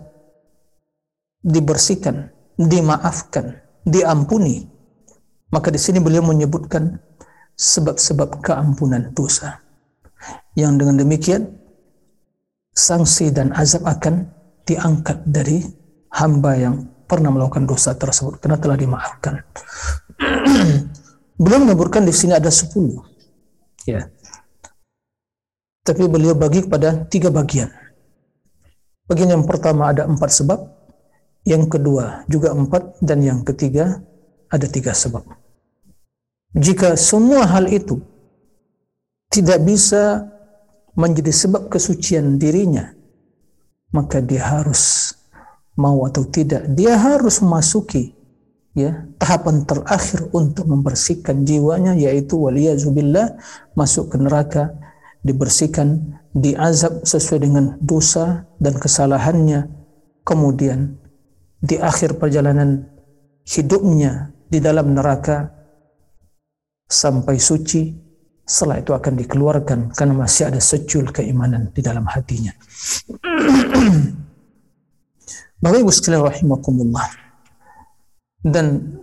[1.45, 4.65] dibersihkan, dimaafkan, diampuni.
[5.53, 6.97] Maka di sini beliau menyebutkan
[7.55, 9.61] sebab-sebab keampunan dosa.
[10.57, 11.43] Yang dengan demikian
[12.73, 14.31] sanksi dan azab akan
[14.65, 15.61] diangkat dari
[16.15, 19.45] hamba yang pernah melakukan dosa tersebut karena telah dimaafkan.
[21.43, 23.05] Belum menyebutkan di sini ada sepuluh.
[23.85, 24.09] Ya.
[25.85, 27.69] Tapi beliau bagi kepada tiga bagian.
[29.05, 30.59] Bagian yang pertama ada empat sebab,
[31.45, 34.01] yang kedua juga empat, dan yang ketiga
[34.49, 35.21] ada tiga sebab.
[36.57, 38.01] Jika semua hal itu
[39.29, 40.25] tidak bisa
[40.97, 42.89] menjadi sebab kesucian dirinya,
[43.93, 45.13] maka dia harus
[45.77, 48.15] mau atau tidak, dia harus memasuki
[48.75, 53.39] ya tahapan terakhir untuk membersihkan jiwanya yaitu waliyazubillah
[53.71, 54.75] masuk ke neraka
[55.25, 59.65] dibersihkan diazab sesuai dengan dosa dan kesalahannya.
[60.21, 61.01] Kemudian
[61.57, 62.85] di akhir perjalanan
[63.49, 65.49] hidupnya di dalam neraka.
[66.85, 67.89] Sampai suci
[68.45, 72.53] setelah itu akan dikeluarkan karena masih ada secul keimanan di dalam hatinya.
[75.65, 77.09] Bapak Ibu sekalian rahimakumullah.
[78.45, 79.01] Dan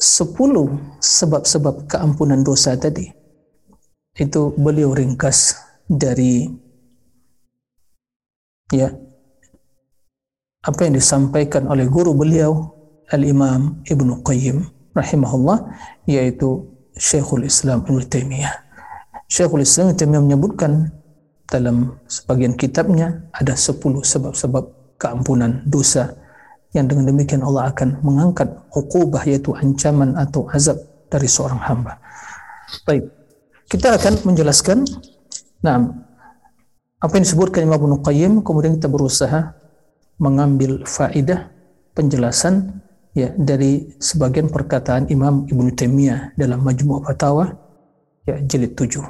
[0.00, 0.72] sepuluh
[1.04, 3.19] sebab-sebab keampunan dosa tadi
[4.20, 5.56] itu beliau ringkas
[5.88, 6.44] dari
[8.68, 8.92] ya
[10.60, 12.76] apa yang disampaikan oleh guru beliau
[13.08, 14.60] Al-Imam Ibnu Qayyim
[14.92, 15.72] rahimahullah
[16.04, 18.54] yaitu Syekhul Islam Ibnu Taimiyah.
[19.24, 20.72] Syekhul Islam Ibnu Taimiyah menyebutkan
[21.48, 24.64] dalam sebagian kitabnya ada 10 sebab-sebab
[25.00, 26.12] keampunan dosa
[26.76, 30.78] yang dengan demikian Allah akan mengangkat hukubah yaitu ancaman atau azab
[31.10, 31.98] dari seorang hamba.
[32.86, 33.19] Baik.
[33.70, 34.82] Kita akan menjelaskan
[35.62, 35.78] nah
[36.98, 39.54] apa yang disebutkan Imam Ibnu Qayyim kemudian kita berusaha
[40.18, 41.48] mengambil faidah
[41.94, 42.82] penjelasan
[43.14, 47.54] ya dari sebagian perkataan Imam Ibnu Taimiyah dalam Majmu' Fatawa
[48.26, 49.06] ya jilid 7.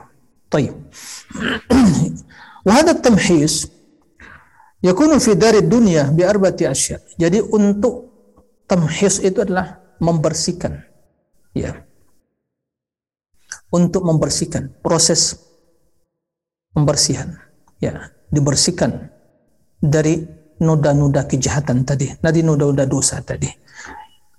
[0.53, 0.77] Baik.
[2.67, 3.71] Wa hadha tamhis
[4.85, 7.01] yakunu fi dari dunia bi arba'ati asya.
[7.17, 8.13] Jadi untuk
[8.69, 10.85] tamhis itu adalah membersihkan.
[11.57, 11.90] Ya.
[13.71, 15.39] Untuk membersihkan proses
[16.75, 17.39] pembersihan.
[17.79, 19.09] Ya, dibersihkan
[19.81, 20.27] dari
[20.61, 23.49] noda-noda kejahatan tadi, dari noda-noda dosa tadi.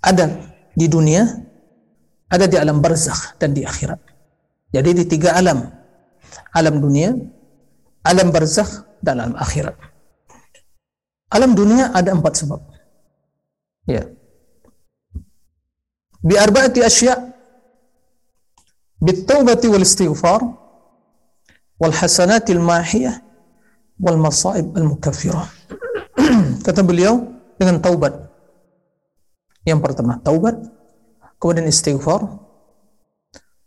[0.03, 0.29] Ada
[0.75, 1.25] di dunia,
[2.29, 3.99] ada di alam barzakh dan di akhirat.
[4.71, 5.67] Jadi di tiga alam.
[6.55, 7.11] Alam dunia,
[8.03, 9.75] alam barzakh dan alam akhirat.
[11.31, 12.59] Alam dunia ada empat sebab.
[13.87, 14.03] Ya.
[16.21, 17.30] Bi arba'ati asya'
[19.00, 20.40] بالتوبة والاستغفار
[21.80, 23.12] والحسنات الماحية
[24.00, 25.42] والمصائب المكفرة
[26.66, 27.28] kata beliau
[27.60, 28.12] dengan taubat
[29.68, 30.56] yang pertama taubat
[31.36, 32.24] kemudian istighfar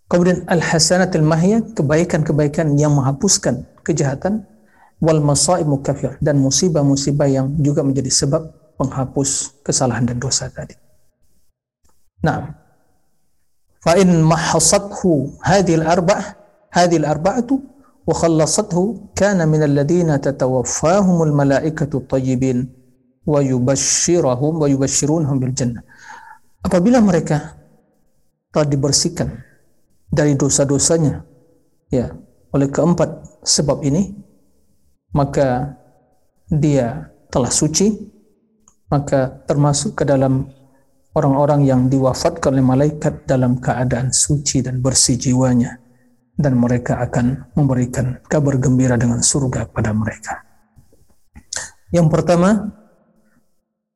[0.09, 4.49] kemudian al-hasanatul mahiyah kebaikan-kebaikan yang menghapuskan kejahatan
[4.99, 8.41] wal masaib mukafir dan musibah-musibah yang juga menjadi sebab
[8.75, 10.75] penghapus kesalahan dan dosa tadi.
[12.23, 12.51] Nah,
[13.84, 16.26] fa in mahasathu hadhihi al-arba'ah
[16.72, 17.54] hadhihi al-arba'atu
[18.08, 22.64] wa khallasathu kana min alladhina tatawaffahumul malaikatu tayyibin
[23.28, 25.84] wa yubashshiruhum wa yubashshirunhum bil jannah.
[26.64, 27.60] Apabila mereka
[28.52, 29.28] telah dibersihkan
[30.08, 31.24] dari dosa-dosanya
[31.92, 32.12] ya
[32.56, 34.16] oleh keempat sebab ini
[35.14, 35.76] maka
[36.50, 37.90] dia telah suci,
[38.90, 40.46] maka termasuk ke dalam
[41.14, 45.78] orang-orang yang diwafatkan oleh malaikat dalam keadaan suci dan bersih jiwanya
[46.34, 50.42] dan mereka akan memberikan kabar gembira dengan surga pada mereka.
[51.94, 52.74] Yang pertama,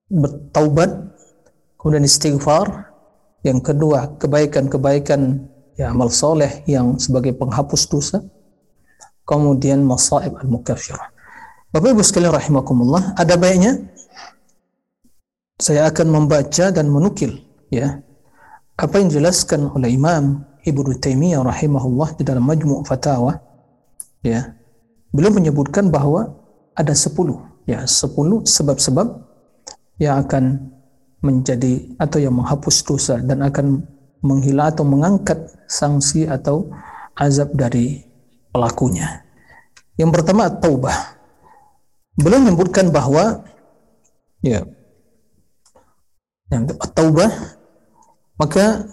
[0.06, 0.90] bertaubat,
[1.74, 2.94] kemudian istighfar.
[3.42, 8.18] Yang kedua, kebaikan-kebaikan ya amal soleh yang sebagai penghapus dosa
[9.28, 11.12] kemudian masaib al-mukaffirah.
[11.68, 13.76] Bapak Ibu sekalian rahimakumullah, ada baiknya
[15.58, 17.98] saya akan membaca dan menukil ya
[18.78, 23.34] apa yang dijelaskan oleh Imam Ibnu Taimiyah rahimahullah di dalam Majmu' Fatawa
[24.22, 24.54] ya.
[25.10, 26.36] Beliau menyebutkan bahwa
[26.76, 29.08] ada 10 ya, 10 sebab-sebab
[29.98, 30.70] yang akan
[31.24, 33.82] menjadi atau yang menghapus dosa dan akan
[34.22, 36.70] menghilang atau mengangkat sanksi atau
[37.18, 38.06] azab dari
[38.54, 39.26] pelakunya.
[39.98, 41.18] Yang pertama taubah.
[42.18, 43.42] Belum menyebutkan bahwa
[44.44, 44.62] ya
[46.48, 46.64] yang
[46.96, 47.28] taubah
[48.38, 48.86] maka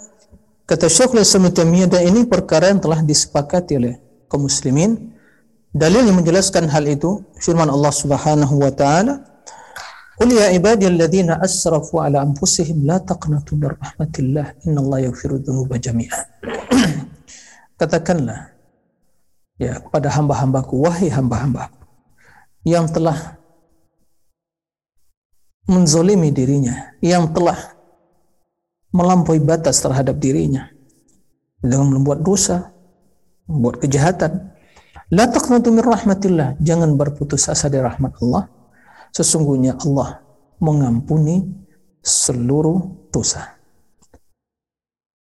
[0.66, 3.94] kata Syekhul Islam dan ini perkara yang telah disepakati oleh
[4.26, 5.14] kaum muslimin.
[5.76, 9.36] Dalil yang menjelaskan hal itu firman Allah Subhanahu wa taala
[10.16, 16.20] Qul ya ibadiyalladzina asrafu ala anfusihim la taqnatu min rahmatillah innallaha yaghfiru dzunuba jami'a.
[17.80, 18.56] Katakanlah
[19.60, 21.84] ya kepada hamba-hambaku wahai hamba-hambaku
[22.64, 23.36] yang telah
[25.66, 27.58] menzolimi dirinya yang telah
[28.94, 30.70] melampaui batas terhadap dirinya
[31.60, 32.72] dengan membuat dosa
[33.50, 34.54] membuat kejahatan.
[35.14, 38.50] La taqnatu min rahmatillah jangan berputus asa dari rahmat Allah.
[39.14, 40.22] Sesungguhnya Allah
[40.58, 41.46] mengampuni
[42.02, 43.56] seluruh dosa.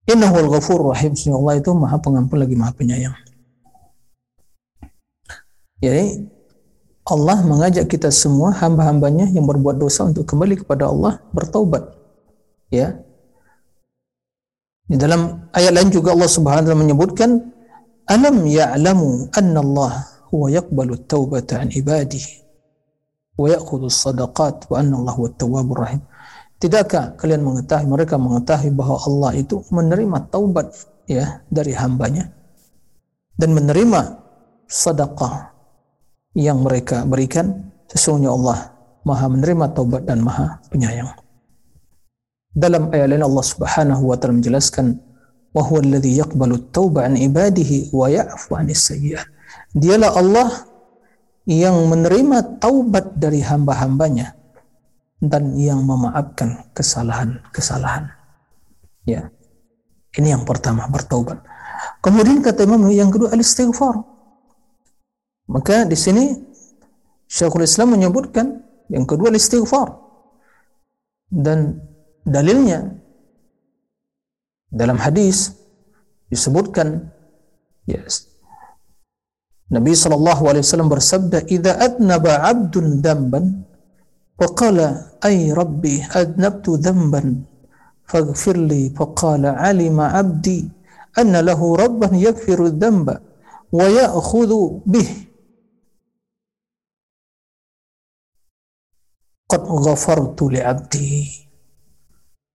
[0.09, 3.13] Innahu al-ghafur rahim Allah itu maha pengampun lagi maha penyayang.
[5.79, 6.27] Jadi
[7.09, 11.89] Allah mengajak kita semua hamba-hambanya yang berbuat dosa untuk kembali kepada Allah bertaubat.
[12.69, 13.01] Ya.
[14.85, 17.29] Di dalam ayat lain juga Allah Subhanahu wa taala menyebutkan
[18.09, 19.93] alam ya'lamu anna Allah
[20.33, 22.45] huwa yaqbalu taubata an ibadihi
[23.37, 26.01] wa ya'khudhu sadaqat wa anna Allah huwa tawwabur rahim.
[26.61, 30.73] Tidakkah kalian mengetahui mereka mengetahui bahwa Allah itu menerima taubat
[31.09, 32.29] ya dari hambanya
[33.39, 34.19] dan menerima
[34.67, 35.58] sedekah
[36.37, 38.57] yang mereka berikan sesungguhnya Allah
[39.07, 41.09] Maha menerima taubat dan Maha penyayang.
[42.51, 44.99] Dalam ayat lain Allah Subhanahu wa taala menjelaskan
[45.55, 48.59] wa huwa alladhi yaqbalu at-tauba an ibadihi wa ya'fu.
[49.73, 50.49] Dialah Allah
[51.49, 54.37] yang menerima taubat dari hamba-hambanya
[55.23, 58.13] dan yang memaafkan kesalahan-kesalahan.
[59.07, 59.33] Ya.
[60.13, 61.41] Ini yang pertama bertaubat.
[62.01, 64.18] Kemudian kata Imam yang kedua al-istighfar.
[65.49, 66.29] Maka di sini
[67.25, 69.97] Syekhul Islam menyebutkan yang kedua al-istighfar.
[71.29, 71.77] Dan
[72.25, 72.89] dalilnya
[74.69, 75.53] dalam hadis
[76.29, 77.09] disebutkan
[77.85, 78.29] yes,
[79.69, 83.65] Nabi sallallahu alaihi wasallam bersabda, "Idza adnaba 'abdun damban
[84.41, 87.45] faqala ay rabbi adnabtu dhanban
[88.09, 90.65] faghfir li faqala 'alima 'abdi
[91.13, 93.21] anna lahu rabban yaghfiru dhanba
[93.69, 95.28] wa ya'khudhu bih
[99.50, 101.44] qad ghafartu li 'abdi."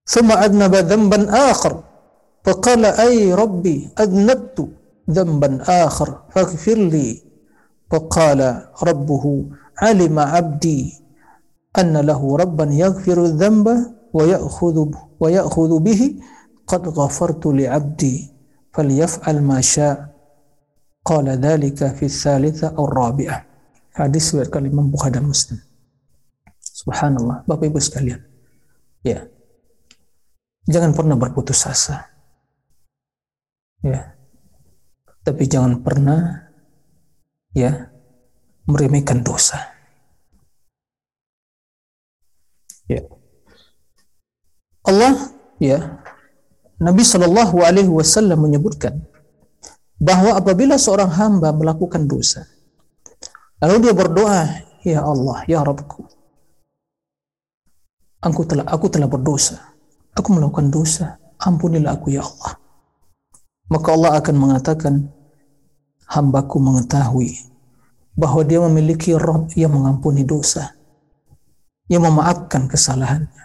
[0.09, 1.19] ثم أذنب ذنبا
[1.51, 1.84] آخر
[2.45, 4.57] فقال أي ربي أذنبت
[5.09, 5.49] ذنبا
[5.86, 7.21] آخر فاغفر لي
[7.91, 8.39] فقال
[8.84, 9.45] ربه
[9.77, 10.82] علم عبدي
[11.80, 13.67] أن له ربا يغفر الذنب
[14.13, 14.77] ويأخذ
[15.19, 16.01] ويأخذ به
[16.67, 18.15] قد غفرت لعبدي
[18.73, 20.09] فليفعل ما شاء
[21.05, 23.45] قال ذلك في الثالثة أو الرابعة
[23.99, 25.59] hadis riwayat Imam Bukhari dan Muslim
[26.74, 27.46] Subhanallah.
[27.46, 28.18] Bapak Ibu sekalian.
[29.06, 29.30] Ya.
[30.66, 32.10] Jangan pernah berputus asa.
[33.78, 34.18] Ya.
[35.22, 36.50] Tapi jangan pernah
[37.54, 37.94] ya
[38.66, 39.70] meremehkan dosa.
[42.90, 43.06] Ya.
[44.84, 46.04] Allah ya
[46.82, 49.00] Nabi Shallallahu Alaihi Wasallam menyebutkan
[49.96, 52.44] bahwa apabila seorang hamba melakukan dosa
[53.64, 54.40] lalu dia berdoa
[54.84, 56.04] ya Allah ya Rabbku
[58.24, 59.76] aku telah aku telah berdosa.
[60.16, 61.20] Aku melakukan dosa.
[61.36, 62.56] Ampunilah aku ya Allah.
[63.68, 64.94] Maka Allah akan mengatakan
[66.08, 67.36] hambaku mengetahui
[68.16, 70.72] bahwa dia memiliki Rob yang mengampuni dosa.
[71.84, 73.44] Yang memaafkan kesalahannya.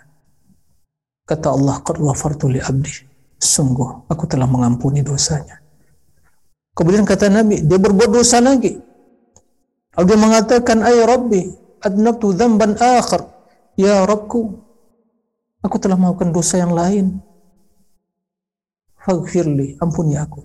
[1.28, 2.94] Kata Allah qad abdi.
[3.40, 5.60] Sungguh aku telah mengampuni dosanya.
[6.76, 8.76] Kemudian kata Nabi dia berbuat dosa lagi.
[9.96, 11.44] Lalu dia mengatakan ay rabbi
[11.84, 13.28] adnabtu dzamban akhar.
[13.80, 14.69] Ya Rabbku
[15.64, 17.20] aku telah melakukan dosa yang lain.
[19.00, 20.44] Faghfirli ampuni aku.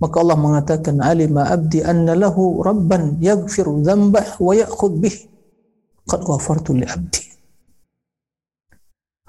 [0.00, 5.16] Maka Allah mengatakan alima abdi anna lahu rabban yaghfiru dzambah wa ya'khudh bih.
[6.04, 7.22] Qad ghafartu li abdi.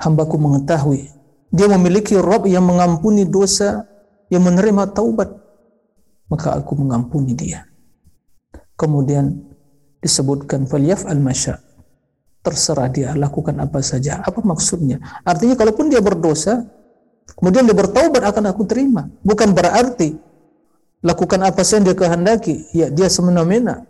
[0.01, 1.07] Hambaku mengetahui
[1.55, 3.88] dia memiliki Rabb yang mengampuni dosa
[4.28, 5.32] yang menerima taubat.
[6.28, 7.63] Maka aku mengampuni dia.
[8.76, 9.39] Kemudian
[10.03, 11.61] disebutkan falyaf'al masya
[12.46, 16.62] terserah dia lakukan apa saja apa maksudnya artinya kalaupun dia berdosa
[17.34, 19.10] Kemudian dia bertaubat akan aku terima.
[19.26, 20.14] Bukan berarti
[21.02, 22.56] lakukan apa saja yang dia kehendaki.
[22.72, 23.89] Ya, dia semena-mena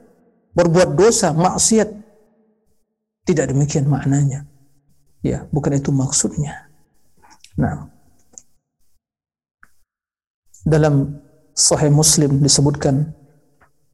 [0.56, 1.92] berbuat dosa, maksiat.
[3.28, 4.48] Tidak demikian maknanya.
[5.20, 6.70] Ya, bukan itu maksudnya.
[7.60, 7.90] Nah,
[10.64, 11.20] dalam
[11.56, 13.12] Sahih Muslim disebutkan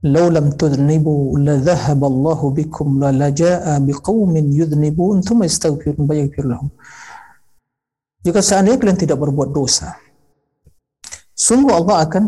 [0.06, 6.68] لو لم تذنبوا لذهب الله بكم ولجاء بقوم يذنبون ثم يستغفرون فيغفر لهم
[8.26, 9.94] jika seandainya kalian tidak berbuat dosa,
[11.30, 12.24] sungguh Allah akan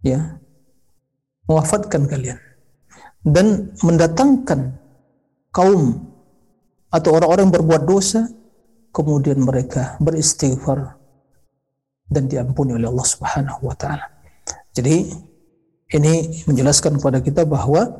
[0.00, 0.40] ya
[1.44, 2.40] mewafatkan kalian
[3.20, 4.72] dan mendatangkan
[5.52, 6.00] kaum
[6.88, 8.24] atau orang-orang yang berbuat dosa
[8.88, 10.96] kemudian mereka beristighfar
[12.08, 14.08] dan diampuni oleh Allah Subhanahu wa taala.
[14.72, 15.12] Jadi
[15.91, 17.99] ini menjelaskan kepada kita bahwa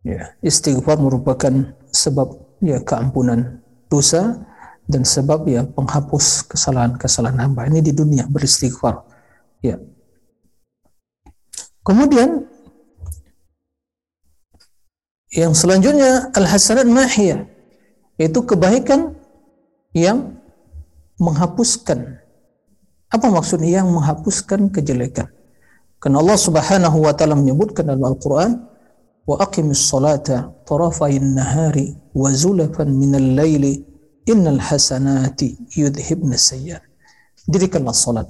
[0.00, 3.60] ya, istighfar merupakan sebab ya keampunan
[3.92, 4.40] dosa
[4.88, 7.68] dan sebab ya penghapus kesalahan-kesalahan hamba.
[7.68, 9.04] Ini di dunia beristighfar
[9.60, 9.76] ya.
[11.84, 12.48] Kemudian
[15.36, 17.44] yang selanjutnya al-hasanat mahiyah
[18.16, 19.12] yaitu kebaikan
[19.92, 20.40] yang
[21.20, 22.24] menghapuskan.
[23.12, 25.35] Apa maksudnya yang menghapuskan kejelekan
[26.00, 28.52] karena Allah Subhanahu wa taala menyebutkan dalam Al-Qur'an
[29.26, 33.82] wa aqimis salata tarafayn nahari wa zulafan minal laili
[34.28, 36.84] innal hasanati yudhibna sayyiat
[37.46, 38.28] dirikanlah salat.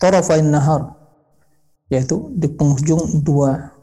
[0.00, 0.96] Tarafain nahar
[1.92, 3.74] yaitu di penghujung dua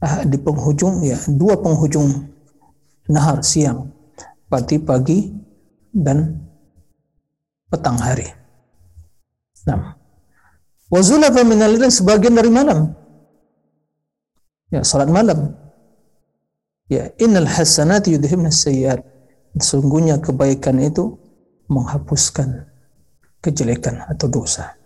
[0.00, 2.30] ah, di penghujung ya dua penghujung
[3.10, 3.90] nahar siang
[4.48, 5.28] berarti pagi
[5.92, 6.40] dan
[7.68, 8.30] petang hari.
[9.68, 9.99] Nah
[10.90, 12.92] wazulafa minal sebagian dari malam
[14.74, 15.54] ya salat malam
[16.90, 19.10] ya innal hasanati yudhibna sayyiat
[19.58, 21.18] Sungguhnya kebaikan itu
[21.66, 22.70] menghapuskan
[23.42, 24.78] kejelekan atau dosa.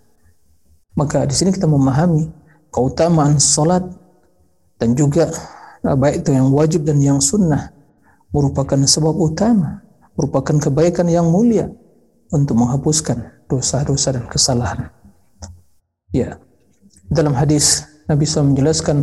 [0.97, 2.33] Maka di sini kita memahami
[2.73, 3.85] keutamaan salat
[4.81, 5.29] dan juga
[5.85, 7.75] eh, baik itu yang wajib dan yang sunnah
[8.33, 9.85] merupakan sebab utama,
[10.17, 11.69] merupakan kebaikan yang mulia
[12.33, 14.89] untuk menghapuskan dosa-dosa dan kesalahan.
[16.15, 16.39] Ya,
[17.11, 19.03] dalam hadis Nabi SAW menjelaskan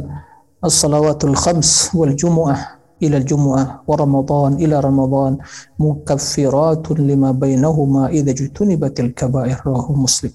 [0.64, 5.43] as-salawatul khams wal jumu'ah ila al-jumu'ah wa ramadan ila ramadan
[5.76, 10.32] mukaffiratun lima bainahuma idza jutunibatil kaba'ir rawahu muslim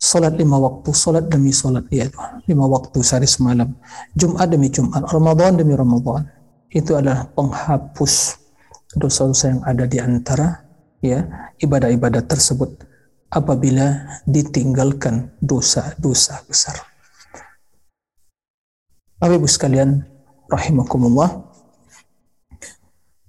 [0.00, 2.08] Salat lima waktu, salat demi salat, ya
[2.48, 3.76] lima waktu sehari semalam.
[4.16, 6.24] Jumat demi Jumat, Ramadan demi Ramadan.
[6.72, 8.40] Itu adalah penghapus
[8.96, 10.64] dosa-dosa yang ada di antara
[11.04, 12.89] ya ibadah-ibadah tersebut
[13.30, 16.76] apabila ditinggalkan dosa-dosa besar.
[19.20, 20.02] Bapak Ibu sekalian,
[20.50, 21.46] rahimakumullah.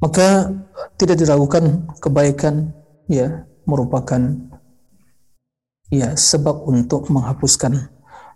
[0.01, 0.49] Maka
[0.97, 2.73] tidak diragukan kebaikan
[3.05, 4.17] ya merupakan
[5.93, 7.91] ya sebab untuk menghapuskan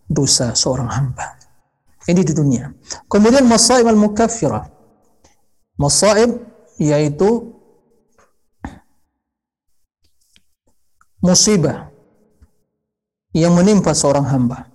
[0.06, 1.40] dosa seorang hamba.
[2.06, 2.70] Ini di dunia.
[3.10, 4.70] Kemudian masaib al-mukaffirah.
[5.82, 6.38] Masaib
[6.78, 7.56] yaitu
[11.26, 11.90] musibah
[13.34, 14.70] yang menimpa seorang hamba.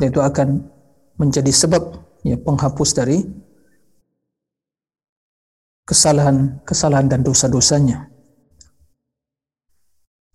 [0.00, 0.64] Itu akan
[1.20, 1.82] menjadi sebab
[2.26, 3.22] ya penghapus dari
[5.84, 8.08] kesalahan-kesalahan dan dosa-dosanya.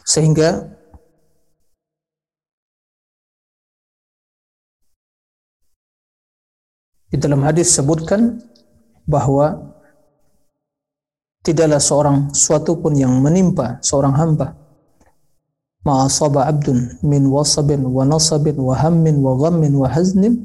[0.05, 0.79] Sehingga
[7.09, 8.37] Di dalam hadis sebutkan
[9.09, 9.73] bahwa
[11.41, 14.58] tidaklah seorang suatu pun yang menimpa seorang hamba
[15.85, 20.43] ma'asaba abdun min wasabin wa nasabin wa hammin wa ghammin wa haznin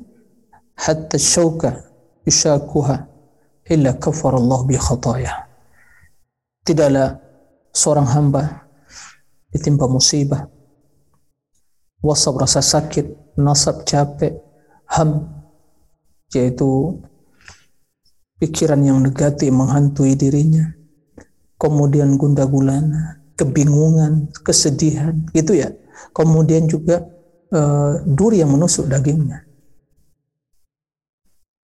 [0.79, 1.87] hatta syauka
[2.23, 3.07] yushakuha
[3.71, 5.49] illa kafar Allah bi khataya.
[6.65, 7.19] Tidaklah
[7.75, 8.43] seorang hamba
[9.51, 10.49] ditimpa musibah
[12.05, 14.37] wasab rasa sakit nasab capek
[14.93, 15.25] ham
[16.37, 17.01] yaitu
[18.43, 20.75] pikiran yang negatif menghantui dirinya,
[21.57, 25.75] kemudian gundah gulana, kebingungan, kesedihan, gitu ya.
[26.15, 27.03] Kemudian juga
[27.51, 27.61] e,
[28.07, 29.47] duri yang menusuk dagingnya.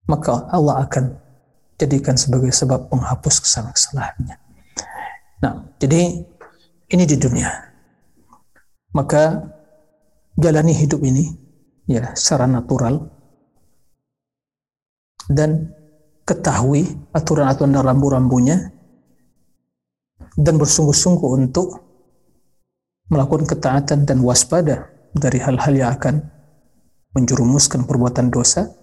[0.08, 1.16] Maka Allah akan
[1.80, 4.36] jadikan sebagai sebab penghapus kesalahan-kesalahannya.
[5.44, 6.24] Nah, jadi
[6.92, 7.52] ini di dunia.
[8.94, 9.42] Maka
[10.38, 11.34] jalani hidup ini
[11.90, 13.10] ya secara natural
[15.28, 15.72] dan
[16.24, 18.72] ketahui aturan-aturan dan rambu-rambunya
[20.38, 21.82] dan bersungguh-sungguh untuk
[23.12, 26.26] melakukan ketaatan dan waspada dari hal-hal yang akan
[27.14, 28.74] menjerumuskan perbuatan dosa.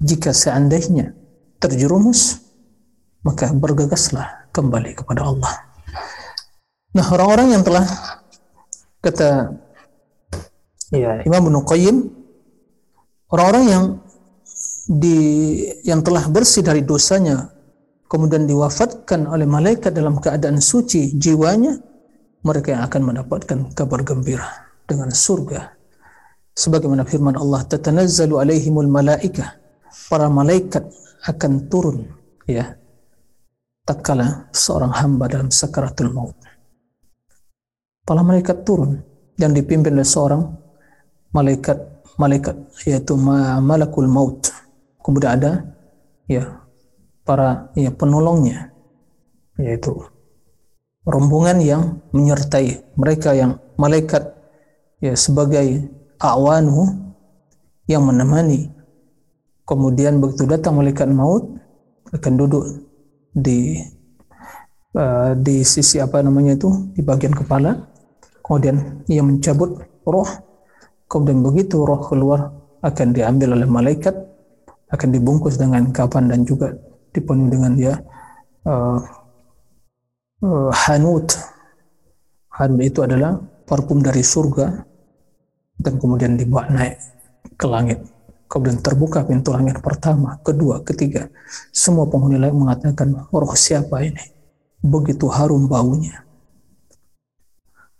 [0.00, 1.12] Jika seandainya
[1.60, 2.40] terjerumus
[3.24, 5.52] maka bergegaslah kembali kepada Allah.
[6.94, 7.84] Nah orang-orang yang telah
[9.02, 9.56] kata
[10.94, 11.26] ya.
[11.26, 11.96] Imam Ibnu Qayyim
[13.34, 13.84] orang-orang yang
[14.86, 15.18] di
[15.82, 17.50] yang telah bersih dari dosanya
[18.06, 21.78] kemudian diwafatkan oleh malaikat dalam keadaan suci jiwanya
[22.46, 24.46] mereka yang akan mendapatkan kabar gembira
[24.86, 25.74] dengan surga.
[26.56, 29.60] Sebagaimana firman Allah tatanazzalu alaihimul malaika
[30.08, 30.86] para malaikat
[31.26, 32.06] akan turun
[32.48, 32.78] ya
[33.84, 36.38] tatkala seorang hamba dalam sakaratul maut.
[38.06, 39.02] Para malaikat turun
[39.36, 40.46] yang dipimpin oleh seorang
[41.34, 41.76] malaikat
[42.16, 42.56] malaikat
[42.88, 43.18] yaitu
[43.60, 44.48] malakul maut.
[45.02, 45.52] Kemudian ada
[46.26, 46.65] ya
[47.26, 48.70] para ya penolongnya
[49.58, 49.98] yaitu
[51.02, 51.82] rombongan yang
[52.14, 54.30] menyertai mereka yang malaikat
[55.02, 55.86] ya sebagai
[56.22, 57.14] awanu
[57.86, 58.70] yang menemani.
[59.66, 61.58] Kemudian begitu datang malaikat maut
[62.14, 62.64] akan duduk
[63.34, 63.82] di
[64.94, 67.86] uh, di sisi apa namanya itu di bagian kepala.
[68.42, 70.30] Kemudian ia mencabut roh.
[71.06, 72.50] Kemudian begitu roh keluar
[72.82, 74.14] akan diambil oleh malaikat
[74.86, 76.70] akan dibungkus dengan kapan dan juga
[77.16, 77.94] dipenuhi dengan ya
[78.68, 79.00] uh,
[80.44, 81.32] uh, hanut.
[82.56, 84.84] Hanut itu adalah parfum dari surga
[85.76, 86.96] dan kemudian dibawa naik
[87.56, 88.00] ke langit.
[88.46, 91.26] Kemudian terbuka pintu langit pertama, kedua, ketiga.
[91.74, 94.22] Semua penghuni langit mengatakan, roh siapa ini?
[94.78, 96.22] Begitu harum baunya.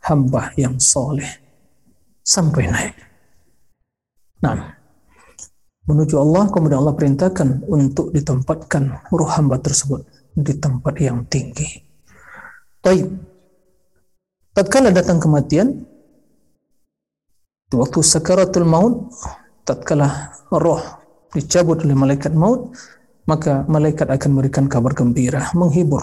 [0.06, 1.42] Hamba yang soleh.
[2.22, 2.94] Sampai naik.
[4.38, 4.75] Nah,
[5.86, 10.02] menuju Allah kemudian Allah perintahkan untuk ditempatkan ruh hamba tersebut
[10.36, 11.82] di tempat yang tinggi.
[12.82, 13.06] Baik.
[14.52, 15.84] Tatkala datang kematian
[17.70, 19.10] waktu sakaratul maut
[19.66, 20.80] tatkala roh
[21.34, 22.72] dicabut oleh malaikat maut
[23.26, 26.00] maka malaikat akan memberikan kabar gembira menghibur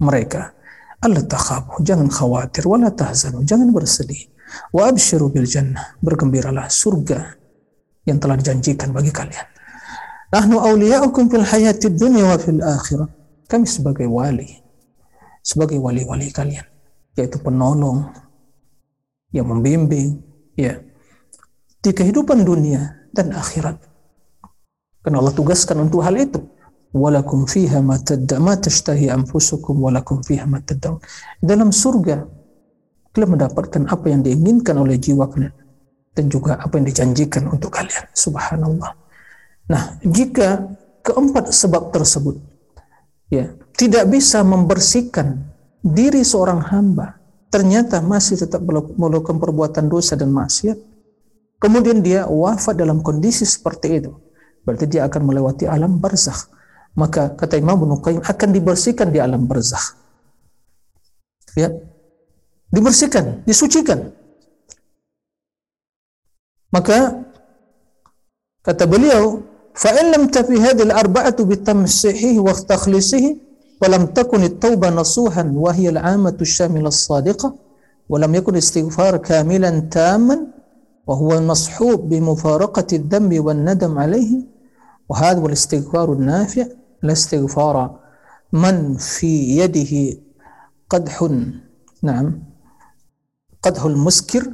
[0.00, 0.56] mereka
[1.02, 4.30] Allah takhafu, jangan khawatir, wala tahzanu, jangan bersedih.
[4.70, 7.41] Wa abshiru bil jannah, bergembiralah surga
[8.06, 9.46] yang telah dijanjikan bagi kalian.
[10.32, 13.08] Nahnu awliya'ukum fil hayati dunya wa fil akhirah.
[13.46, 14.48] Kami sebagai wali,
[15.44, 16.64] sebagai wali-wali kalian,
[17.14, 18.08] yaitu penolong
[19.28, 20.24] yang membimbing,
[20.56, 20.80] ya,
[21.84, 23.76] di kehidupan dunia dan akhirat.
[25.04, 26.40] Karena Allah tugaskan untuk hal itu.
[26.92, 30.60] Walakum fiha ma tashtahi anfusukum walakum fiha ma.
[31.40, 32.24] Dalam surga
[33.12, 35.52] kalian mendapatkan apa yang diinginkan oleh jiwa kalian
[36.12, 38.04] dan juga apa yang dijanjikan untuk kalian.
[38.12, 38.92] Subhanallah.
[39.72, 40.60] Nah, jika
[41.00, 42.36] keempat sebab tersebut
[43.32, 45.40] ya tidak bisa membersihkan
[45.80, 47.16] diri seorang hamba,
[47.48, 50.76] ternyata masih tetap melakukan perbuatan dosa dan maksiat,
[51.58, 54.12] kemudian dia wafat dalam kondisi seperti itu,
[54.68, 56.52] berarti dia akan melewati alam barzakh.
[56.92, 59.96] Maka kata Imam Ibnu Qayyim akan dibersihkan di alam barzakh.
[61.56, 61.72] Ya.
[62.68, 64.12] Dibersihkan, disucikan
[66.72, 67.22] maka
[68.64, 69.44] kata beliau,
[69.76, 73.30] "Fa in lam tafi hadhihi al-arba'atu bi tamsihihi wa takhlisihi
[73.80, 77.52] wa lam takun at-tauba nasuhan wa hiya al-'amatu ash-shamila as-sadiqah
[78.08, 80.52] wa lam yakun istighfar kamilan tamman
[81.06, 84.48] wa huwa al-mashhub bi mufaraqati ad-dhanbi wan nadam 'alayhi
[85.08, 86.66] wa hadha al-istighfar an-nafi'
[87.02, 87.84] la istighfara
[88.52, 90.20] man fi yadihi
[90.92, 91.58] qadhun
[92.04, 92.44] na'am
[93.64, 94.44] qadhul muskir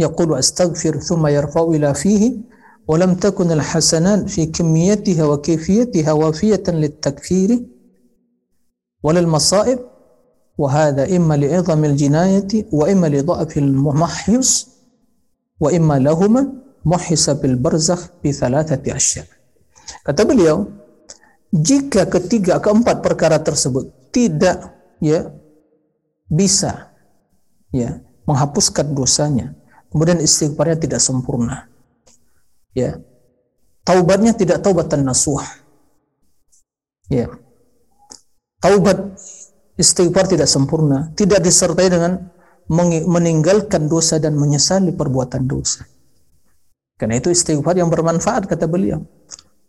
[0.00, 2.36] يقول أستغفر ثم يرفع إلى فيه
[2.88, 7.66] ولم تكن الحسنات في كميتها وكيفيتها وافية للتكفير
[9.02, 9.78] ولا المصائب
[10.58, 14.68] وهذا إما لعظم الجناية وإما لضعف الممحص
[15.60, 16.52] وإما لهما
[16.84, 19.26] محس بالبرزخ بثلاثة أشياء
[20.06, 20.66] kata beliau
[21.54, 25.30] jika ketiga keempat perkara tersebut tidak ya
[26.26, 26.90] bisa
[27.70, 29.54] ya menghapuskan dosanya
[29.91, 31.67] kemudian istighfarnya tidak sempurna.
[32.71, 32.97] Ya.
[33.83, 35.43] Taubatnya tidak taubatan nasuh.
[37.11, 37.27] Ya.
[38.63, 39.19] Taubat
[39.75, 42.31] istighfar tidak sempurna, tidak disertai dengan
[43.09, 45.83] meninggalkan dosa dan menyesali perbuatan dosa.
[46.95, 49.01] Karena itu istighfar yang bermanfaat kata beliau.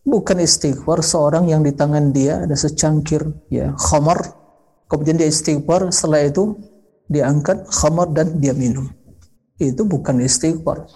[0.05, 4.37] Bukan istighfar seorang yang di tangan dia ada secangkir ya khamar,
[4.87, 6.59] kemudian dia istighfar setelah itu
[7.09, 8.93] dia angkat khamar dan dia minum
[9.71, 10.91] itu bukan istighfar.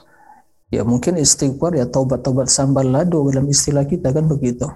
[0.75, 4.67] Ya mungkin istighfar ya taubat-taubat sambal lado dalam istilah kita kan begitu.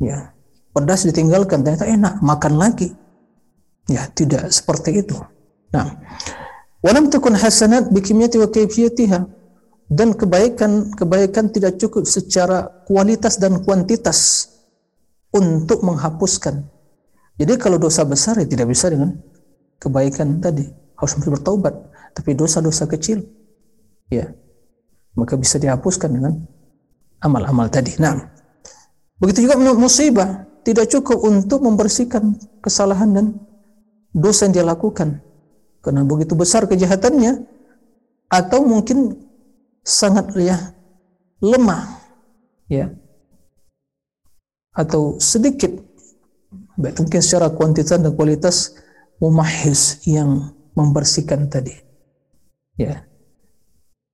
[0.00, 0.32] Ya,
[0.72, 2.96] pedas ditinggalkan ternyata enak, makan lagi.
[3.92, 5.20] Ya, tidak seperti itu.
[5.74, 6.00] Nah,
[6.80, 9.20] walam takun hasanat bikimiyati wa kayfiyatiha
[9.92, 14.48] dan kebaikan kebaikan tidak cukup secara kualitas dan kuantitas
[15.28, 16.64] untuk menghapuskan.
[17.36, 19.12] Jadi kalau dosa besar ya tidak bisa dengan
[19.76, 21.74] kebaikan tadi, harus bertaubat
[22.12, 23.24] tapi dosa-dosa kecil.
[24.12, 24.32] Ya
[25.16, 26.34] maka bisa dihapuskan dengan
[27.20, 27.96] amal-amal tadi.
[28.00, 28.16] Nah,
[29.20, 33.26] begitu juga musibah tidak cukup untuk membersihkan kesalahan dan
[34.12, 35.20] dosa yang dia lakukan.
[35.82, 37.42] Karena begitu besar kejahatannya
[38.30, 39.18] atau mungkin
[39.82, 40.56] sangat ya
[41.42, 41.98] lemah
[42.70, 42.86] ya
[44.72, 45.74] atau sedikit
[46.78, 48.78] mungkin secara kuantitas dan kualitas
[49.18, 51.91] mumahis yang membersihkan tadi
[52.78, 53.04] ya.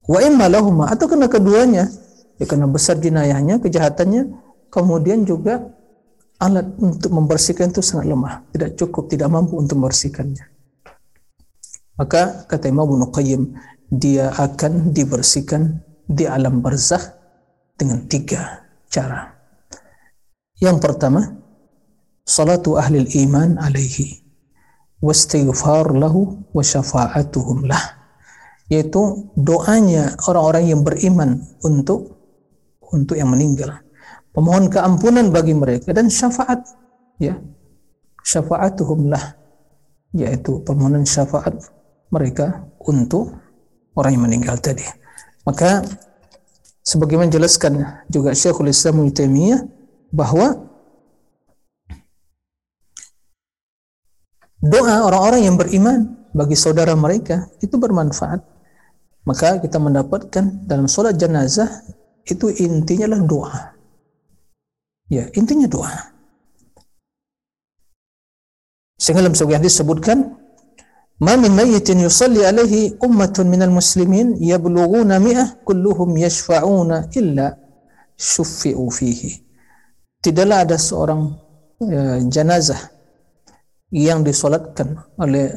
[0.09, 0.49] Wa imma
[0.89, 1.93] atau kena keduanya.
[2.39, 4.33] Ya karena besar jinayahnya kejahatannya.
[4.69, 5.69] Kemudian juga
[6.41, 8.47] alat untuk membersihkan itu sangat lemah.
[8.55, 10.45] Tidak cukup tidak mampu untuk membersihkannya.
[11.99, 13.43] Maka kata Imam Ibnu Qayyim
[13.91, 17.03] dia akan dibersihkan di alam barzakh
[17.75, 19.35] dengan tiga cara.
[20.63, 21.37] Yang pertama
[22.23, 24.23] salatu ahli iman alaihi
[25.03, 27.98] wastighfar lahu wa syafa'atuhum lah
[28.69, 32.21] yaitu doanya orang-orang yang beriman untuk
[32.89, 33.81] untuk yang meninggal.
[34.33, 36.63] Pemohon keampunan bagi mereka dan syafaat
[37.21, 37.37] ya.
[38.23, 39.35] Syafaatuhum lah
[40.13, 41.57] yaitu permohonan syafaat
[42.13, 43.33] mereka untuk
[43.97, 44.85] orang yang meninggal tadi.
[45.45, 45.85] Maka
[46.85, 49.65] sebagaimana jelaskan juga Syekhul Islam Ibnu
[50.13, 50.69] bahwa
[54.61, 58.58] doa orang-orang yang beriman bagi saudara mereka itu bermanfaat
[59.27, 61.69] maka kita mendapatkan dalam sholat jenazah
[62.29, 63.57] itu intinya adalah doa.
[65.09, 66.13] Ya, intinya doa.
[69.01, 70.37] Sehingga dalam sebuah hadis disebutkan,
[71.23, 77.57] "Ma min mayyitin yusalli alaihi ummatun minal muslimin yablughuna mi'ah kulluhum yashfa'una illa
[78.19, 79.49] syuffi'u fihi."
[80.19, 81.31] Tidaklah ada seorang
[81.81, 82.91] ya, jenazah
[83.89, 85.57] yang disolatkan oleh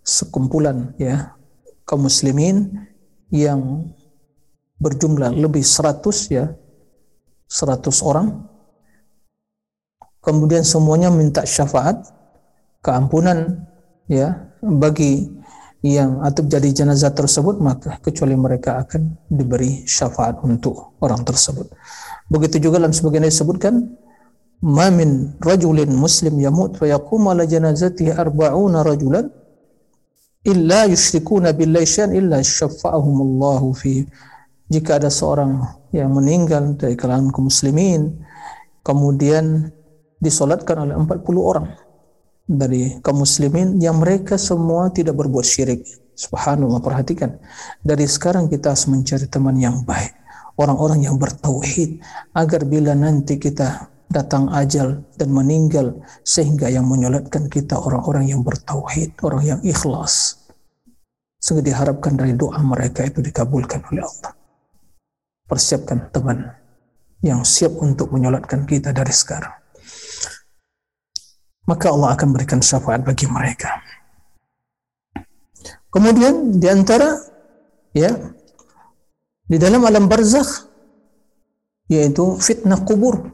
[0.00, 1.36] sekumpulan ya
[1.86, 2.89] kaum muslimin
[3.30, 3.90] yang
[4.78, 6.50] berjumlah lebih 100 ya
[7.50, 8.46] 100 orang
[10.20, 12.04] kemudian semuanya minta syafaat
[12.84, 13.66] keampunan
[14.10, 15.40] ya bagi
[15.80, 21.72] yang atau jadi jenazah tersebut maka kecuali mereka akan diberi syafaat untuk orang tersebut.
[22.28, 23.88] Begitu juga dalam sebagian disebutkan
[24.60, 29.32] ma min rajulin muslim yamut fa yaqumu ala janazatihi arba'una rajulan
[30.46, 34.04] illa yusyrikuna billahi syai'an illa syafa'ahumullahu fi
[34.70, 35.60] jika ada seorang
[35.92, 38.14] yang meninggal dari kalangan kaum muslimin
[38.80, 39.68] kemudian
[40.20, 41.66] disolatkan oleh 40 orang
[42.50, 45.86] dari kaum muslimin yang mereka semua tidak berbuat syirik.
[46.18, 47.38] Subhanallah, perhatikan.
[47.80, 50.12] Dari sekarang kita harus mencari teman yang baik.
[50.58, 52.02] Orang-orang yang bertauhid.
[52.34, 56.02] Agar bila nanti kita datang ajal dan meninggal.
[56.26, 59.16] Sehingga yang menyolatkan kita orang-orang yang bertauhid.
[59.22, 60.44] Orang yang ikhlas.
[61.40, 64.34] Sehingga diharapkan dari doa mereka itu dikabulkan oleh Allah.
[65.48, 66.44] Persiapkan teman
[67.24, 69.60] yang siap untuk menyolatkan kita dari sekarang
[71.70, 73.78] maka Allah akan berikan syafaat bagi mereka.
[75.94, 77.14] Kemudian di antara
[77.94, 78.10] ya
[79.46, 80.66] di dalam alam barzakh
[81.86, 83.30] yaitu fitnah kubur.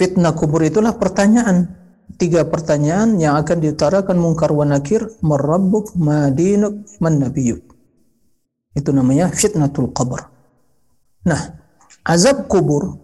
[0.00, 1.76] Fitnah kubur itulah pertanyaan
[2.16, 7.60] tiga pertanyaan yang akan diutarakan mungkar wa nakir marabbuk madinuk man nabiyuk.
[8.72, 10.24] Itu namanya fitnatul qabr.
[11.28, 11.52] Nah,
[12.00, 12.96] azab kubur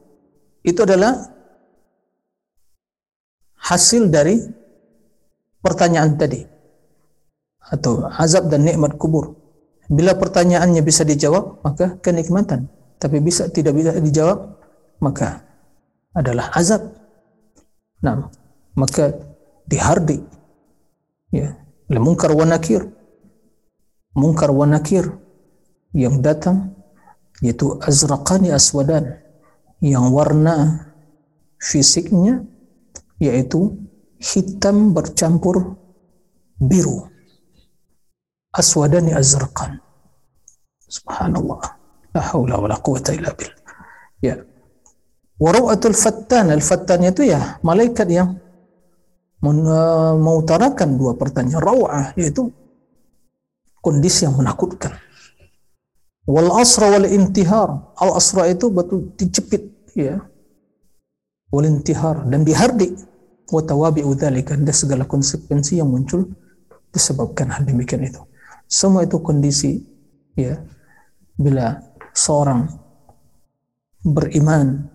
[0.64, 1.20] itu adalah
[3.60, 4.40] hasil dari
[5.60, 6.48] pertanyaan tadi
[7.60, 9.36] atau azab dan nikmat kubur.
[9.86, 12.72] Bila pertanyaannya bisa dijawab, maka kenikmatan.
[12.96, 14.58] Tapi bisa tidak bisa dijawab,
[14.98, 15.45] maka
[16.16, 16.80] adalah azab.
[18.00, 18.32] Nah,
[18.72, 19.12] maka
[19.68, 20.24] dihardi.
[21.28, 21.52] Ya,
[21.92, 22.88] mungkar wa nakir.
[24.16, 25.12] Mungkar wa nakir
[25.92, 26.72] yang datang
[27.44, 29.20] yaitu azraqani aswadan
[29.84, 30.88] yang warna
[31.60, 32.48] fisiknya
[33.20, 33.76] yaitu
[34.16, 35.76] hitam bercampur
[36.56, 37.12] biru.
[38.56, 39.84] Aswadani azraqan.
[40.88, 41.60] Subhanallah.
[42.16, 43.60] La haula wala quwata illa billah.
[44.24, 44.40] Ya
[45.40, 46.52] waru'atul fattan.
[46.52, 48.36] Al fattan itu ya malaikat yang
[50.20, 51.62] mengutarakan dua pertanyaan.
[51.62, 52.50] Raw'ah yaitu
[53.80, 54.96] kondisi yang menakutkan.
[56.26, 59.62] Wal asra wal intihar al asra itu betul dicepit
[59.94, 60.18] ya.
[61.54, 62.26] Walintihar.
[62.26, 62.90] Dan dihardi
[63.54, 64.58] wa tawabi'u dzalika.
[64.58, 66.26] Dan segala konsekuensi yang muncul
[66.90, 68.18] disebabkan hal demikian itu.
[68.66, 69.78] Semua itu kondisi
[70.34, 70.58] ya
[71.38, 71.78] bila
[72.10, 72.66] seorang
[74.02, 74.90] beriman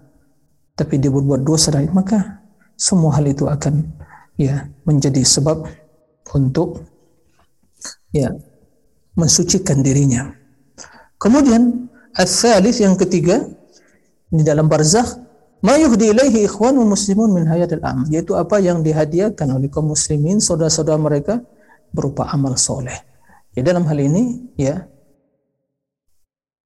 [0.82, 2.42] tapi dia berbuat dosa dan maka
[2.74, 3.86] semua hal itu akan
[4.34, 5.70] ya menjadi sebab
[6.34, 6.82] untuk
[8.10, 8.34] ya
[9.14, 10.34] mensucikan dirinya.
[11.22, 11.86] Kemudian
[12.18, 13.46] as-salis yang ketiga
[14.34, 15.22] di dalam barzakh
[15.62, 20.42] ma yuhdi ilaihi ikhwanul muslimun min hayatil amal yaitu apa yang dihadiahkan oleh kaum muslimin
[20.42, 21.38] saudara-saudara mereka
[21.94, 22.98] berupa amal soleh.
[23.54, 24.90] Ya dalam hal ini ya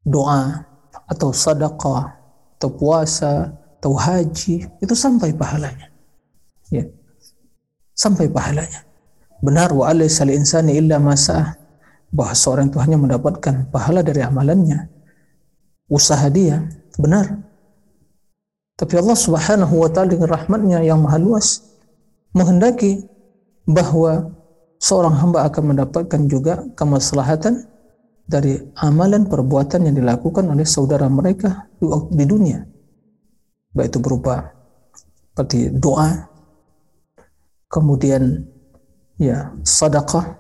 [0.08, 0.64] doa
[1.12, 2.16] atau sedekah
[2.56, 5.92] atau puasa atau haji itu sampai pahalanya.
[6.74, 6.88] Ya.
[7.96, 8.84] Sampai pahalanya.
[9.40, 11.14] Benar wa alaysal insani illa ma
[12.16, 14.90] bahwa seorang itu hanya mendapatkan pahala dari amalannya.
[15.86, 16.66] Usaha dia
[16.98, 17.46] benar
[18.76, 21.64] tapi Allah Subhanahu wa taala dengan rahmatnya yang maha luas
[22.36, 23.08] menghendaki
[23.64, 24.36] bahwa
[24.84, 27.72] seorang hamba akan mendapatkan juga kemaslahatan
[28.28, 31.72] dari amalan perbuatan yang dilakukan oleh saudara mereka
[32.12, 32.68] di dunia.
[33.76, 34.56] Baik itu berupa
[35.36, 36.32] seperti doa,
[37.68, 38.48] kemudian
[39.20, 40.40] ya sedekah,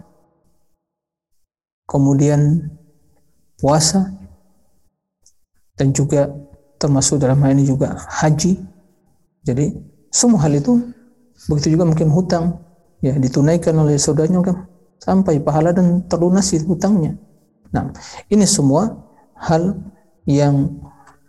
[1.84, 2.72] kemudian
[3.60, 4.08] puasa
[5.76, 6.32] dan juga
[6.80, 8.56] termasuk dalam hal ini juga haji.
[9.44, 9.76] Jadi
[10.16, 10.80] semua hal itu
[11.52, 12.64] begitu juga mungkin hutang
[13.04, 14.64] ya ditunaikan oleh saudaranya kan
[15.04, 17.20] sampai pahala dan terlunasi hutangnya.
[17.76, 17.92] Nah,
[18.32, 18.96] ini semua
[19.36, 19.76] hal
[20.24, 20.80] yang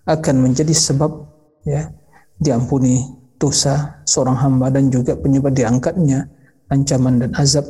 [0.06, 1.25] akan menjadi sebab
[1.66, 1.90] ya
[2.38, 3.02] diampuni
[3.36, 6.30] dosa seorang hamba dan juga penyebab diangkatnya
[6.72, 7.66] ancaman dan azab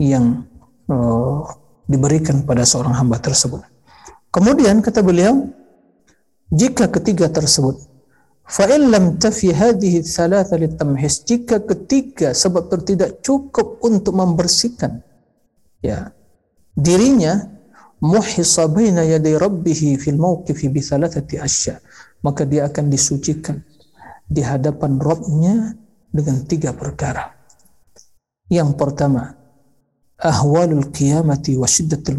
[0.00, 0.42] yang
[0.90, 1.46] uh,
[1.86, 3.62] diberikan pada seorang hamba tersebut.
[4.34, 5.46] Kemudian kata beliau,
[6.50, 7.78] jika ketiga tersebut
[8.44, 15.00] fa'in lam tafi hadhihi thalatha litamhis jika ketiga sebab itu tidak cukup untuk membersihkan
[15.80, 16.12] ya
[16.76, 17.48] dirinya
[18.04, 21.80] muhisa baina yaday rabbih fil mawqifi bi thalathati asya
[22.24, 23.60] maka dia akan disucikan
[24.24, 25.76] di hadapan Rabbnya
[26.08, 27.36] dengan tiga perkara.
[28.48, 29.36] Yang pertama,
[30.16, 32.18] ahwalul qiyamati wa syiddatul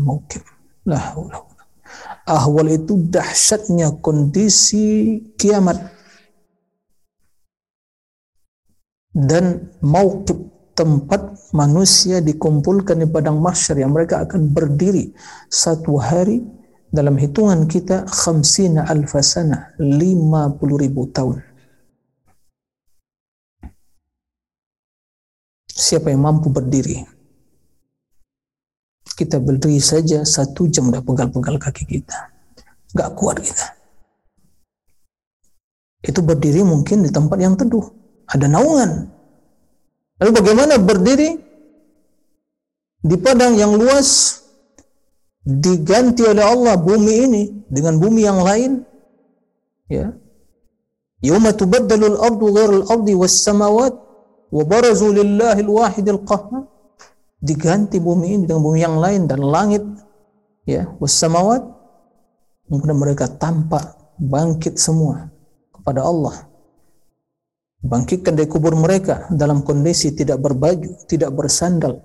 [2.26, 5.78] Ahwal itu dahsyatnya kondisi kiamat
[9.14, 10.34] dan mauqif
[10.76, 15.16] tempat manusia dikumpulkan di padang mahsyar yang mereka akan berdiri
[15.48, 16.44] satu hari
[16.96, 21.44] dalam hitungan kita khamsina alfasana 50 ribu tahun
[25.68, 27.04] siapa yang mampu berdiri
[29.16, 32.36] kita berdiri saja satu jam udah pegal-pegal kaki kita.
[32.92, 33.68] Gak kuat kita.
[36.04, 37.88] Itu berdiri mungkin di tempat yang teduh.
[38.28, 39.08] Ada naungan.
[40.20, 41.32] Lalu bagaimana berdiri
[43.00, 44.42] di padang yang luas
[45.46, 48.82] diganti oleh Allah bumi ini dengan bumi yang lain.
[49.86, 50.18] Ya.
[51.22, 53.94] Yawma tubaddalu al-ardu ghairu al-ardi was-samawat
[54.50, 56.66] wa barazu lillahi al-wahid al-qahhar
[57.38, 59.86] diganti bumi ini dengan bumi yang lain dan langit
[60.66, 61.62] ya wassamawat.
[62.66, 65.30] Kemudian mereka tampak bangkit semua
[65.70, 66.50] kepada Allah.
[67.86, 72.02] Bangkitkan dari kubur mereka dalam kondisi tidak berbaju tidak bersandal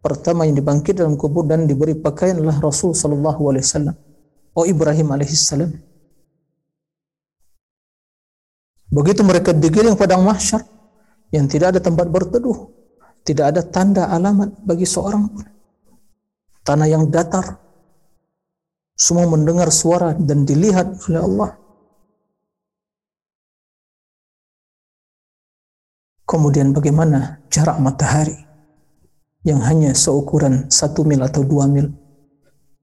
[0.00, 3.96] pertama yang dibangkit dalam kubur dan diberi pakaian adalah Rasul sallallahu alaihi wasallam
[4.56, 5.70] oh Ibrahim alaihissalam
[8.90, 10.64] begitu mereka digiring padang mahsyar
[11.30, 12.80] yang tidak ada tempat berteduh
[13.20, 15.44] tidak ada tanda alamat bagi seorang pun.
[16.64, 17.60] Tanah yang datar.
[18.96, 21.50] Semua mendengar suara dan dilihat oleh Allah.
[26.28, 28.49] Kemudian bagaimana jarak matahari
[29.46, 31.88] yang hanya seukuran satu mil atau dua mil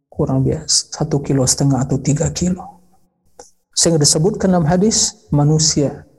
[0.09, 2.81] kurang biasa satu kilo setengah atau tiga kilo
[3.77, 6.09] sehingga disebutkan dalam hadis manusia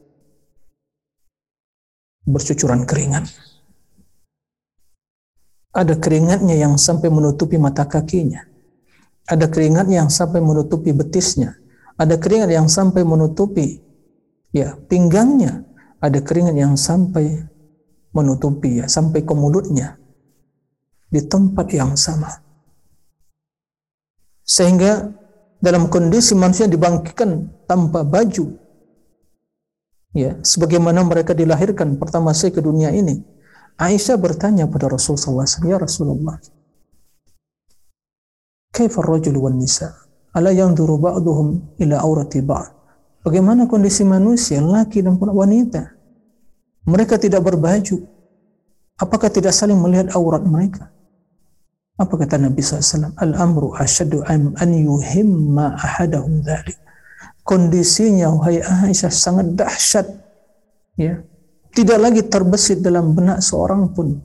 [2.22, 3.26] bercucuran keringat
[5.78, 8.40] ada keringatnya yang sampai menutupi mata kakinya.
[9.28, 11.54] Ada keringat yang sampai menutupi betisnya.
[12.00, 13.78] Ada keringat yang sampai menutupi
[14.50, 15.68] ya pinggangnya.
[16.00, 17.46] Ada keringat yang sampai
[18.10, 19.97] menutupi ya sampai ke mulutnya
[21.08, 22.40] di tempat yang sama.
[24.44, 25.12] Sehingga
[25.60, 28.56] dalam kondisi manusia dibangkitkan tanpa baju.
[30.16, 33.20] Ya, sebagaimana mereka dilahirkan pertama sekali ke dunia ini
[33.78, 36.42] Aisyah bertanya pada Rasul SAW, Ya Rasulullah,
[38.74, 39.94] Kaifar rajul wan nisa?
[40.34, 42.42] Ala yang duru ba'duhum ila aurati.
[43.22, 45.94] Bagaimana kondisi manusia, laki dan wanita?
[46.90, 48.02] Mereka tidak berbaju.
[48.98, 50.90] Apakah tidak saling melihat aurat mereka?
[51.98, 53.18] Apa kata Nabi SAW?
[53.18, 56.78] Al-amru asyadu an, yuhimma ahadahum dhalik.
[57.42, 60.06] Kondisinya, wahai Aisyah, sangat dahsyat.
[60.94, 61.26] Ya,
[61.74, 64.18] tidak lagi terbesit dalam benak seorang pun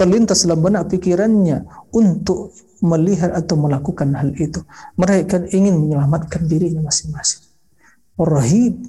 [0.00, 4.64] terlintas dalam benak pikirannya untuk melihat atau melakukan hal itu.
[4.96, 7.44] Mereka ingin menyelamatkan dirinya masing-masing.
[8.16, 8.80] Rahib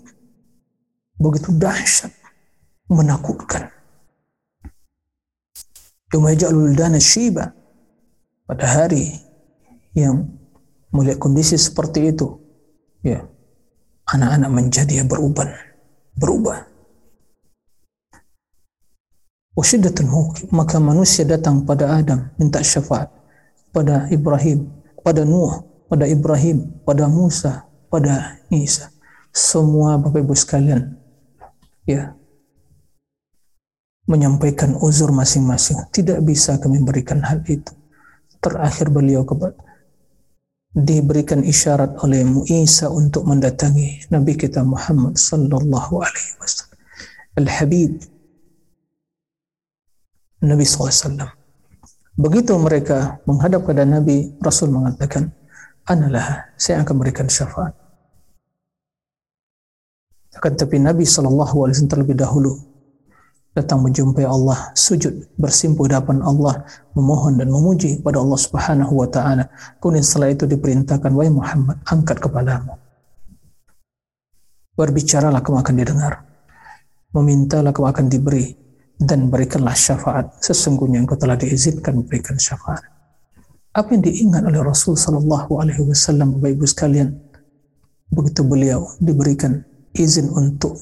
[1.19, 2.15] begitu dahsyat,
[2.87, 3.67] menakutkan.
[6.11, 7.60] Yumaja'lul dana syiba
[8.51, 9.15] pada hari
[9.95, 10.27] yang
[10.91, 12.35] melihat kondisi seperti itu,
[12.99, 13.23] ya
[14.11, 15.55] anak-anak menjadi beruban,
[16.19, 16.67] berubah
[19.51, 23.11] Wasyiddatul mungkin maka manusia datang pada Adam minta syafaat
[23.75, 24.71] pada Ibrahim,
[25.03, 25.59] pada Nuh,
[25.91, 28.91] pada Ibrahim, pada Musa, pada Isa.
[29.31, 30.95] Semua Bapak Ibu sekalian
[31.83, 32.15] ya
[34.07, 35.87] menyampaikan uzur masing-masing.
[35.91, 37.71] Tidak bisa kami berikan hal itu.
[38.41, 39.53] Terakhir beliau kepada
[40.71, 46.79] diberikan isyarat oleh Isa untuk mendatangi Nabi kita Muhammad sallallahu alaihi wasallam.
[47.37, 47.91] Al-Habib
[50.41, 51.21] Nabi SAW.
[52.17, 55.29] Begitu mereka menghadap kepada Nabi, Rasul mengatakan,
[55.85, 57.77] Analah, saya akan berikan syafaat.
[60.33, 62.70] Akan tapi Nabi SAW terlebih dahulu
[63.51, 66.63] datang menjumpai Allah, sujud, bersimpuh hadapan Allah,
[66.95, 69.51] memohon dan memuji pada Allah Subhanahu wa taala.
[69.83, 72.79] Kemudian setelah itu diperintahkan, "Wahai Muhammad, angkat kepalamu."
[74.79, 76.13] Berbicaralah kamu akan didengar.
[77.11, 78.55] Memintalah kamu akan diberi
[79.01, 82.85] dan berikanlah syafaat sesungguhnya engkau telah diizinkan memberikan syafaat
[83.71, 87.09] apa yang diingat oleh Rasul Sallallahu Alaihi Wasallam Bapak Ibu sekalian
[88.11, 89.63] begitu beliau diberikan
[89.95, 90.75] izin untuk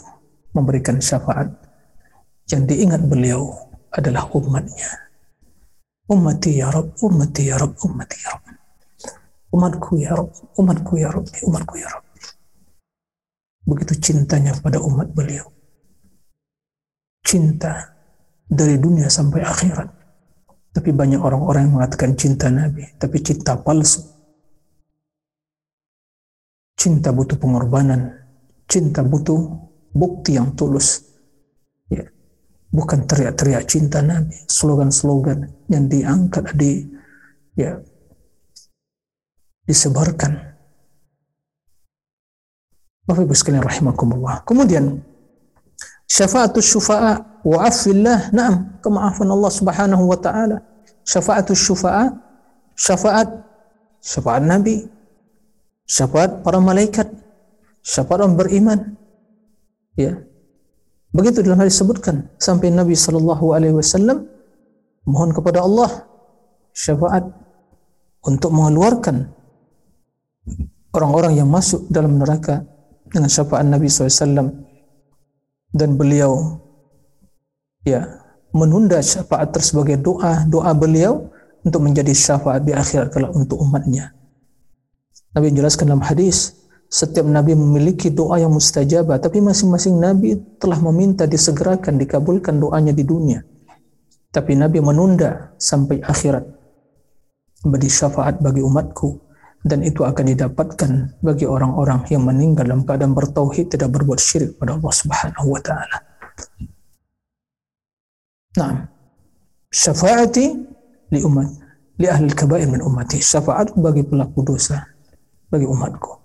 [0.57, 1.53] memberikan syafaat
[2.49, 3.53] yang diingat beliau
[3.93, 4.89] adalah umatnya
[6.09, 8.45] ummati ya Rabb ummati ya Rabb ummati ya Rabb
[9.53, 12.07] umatku ya Rabb umatku ya Rabb umatku ya Rabb
[13.69, 15.45] begitu cintanya pada umat beliau
[17.29, 17.93] cinta
[18.49, 19.89] dari dunia sampai akhirat.
[20.73, 24.01] Tapi banyak orang-orang yang mengatakan cinta Nabi, tapi cinta palsu.
[26.73, 28.17] Cinta butuh pengorbanan,
[28.65, 29.37] cinta butuh
[29.93, 31.08] bukti yang tulus.
[32.69, 36.85] Bukan teriak-teriak cinta Nabi, slogan-slogan yang diangkat di
[37.57, 37.81] ya
[39.65, 40.37] disebarkan.
[43.09, 44.45] Bapak Ibu sekalian rahimakumullah.
[44.45, 45.01] Kemudian
[46.05, 50.61] syafaatus syufa'a wa afillah na'am kemaafan Allah Subhanahu wa taala
[51.05, 52.13] syafaatus syufa'a
[52.77, 53.29] syafaat
[53.97, 54.85] syafaat Nabi
[55.89, 57.07] syafaat para malaikat
[57.81, 58.79] syafaat orang beriman
[59.97, 60.21] ya
[61.15, 64.29] begitu dalam hadis disebutkan sampai Nabi sallallahu alaihi wasallam
[65.09, 66.05] mohon kepada Allah
[66.75, 67.25] syafaat
[68.25, 69.31] untuk mengeluarkan
[70.93, 72.65] orang-orang yang masuk dalam neraka
[73.09, 74.53] dengan syafaat Nabi SAW
[75.73, 76.61] dan beliau
[77.85, 78.05] ya
[78.53, 81.29] menunda syafaat tersebut sebagai doa doa beliau
[81.63, 84.15] untuk menjadi syafaat di akhirat kelak untuk umatnya.
[85.35, 86.57] Nabi menjelaskan dalam hadis,
[86.89, 93.05] setiap nabi memiliki doa yang mustajabah, tapi masing-masing nabi telah meminta disegerakan, dikabulkan doanya di
[93.05, 93.45] dunia.
[94.33, 96.45] Tapi nabi menunda sampai akhirat
[97.65, 99.21] menjadi syafaat bagi umatku
[99.65, 104.79] dan itu akan didapatkan bagi orang-orang yang meninggal dalam keadaan bertauhid tidak berbuat syirik pada
[104.79, 105.97] Allah Subhanahu wa taala.
[108.57, 108.73] Nah,
[109.69, 110.45] syafaati
[111.13, 111.49] li umat
[111.99, 113.19] li ahli kabair min ummati.
[113.19, 114.79] Syafaat bagi pelaku dosa
[115.51, 116.18] bagi umatku.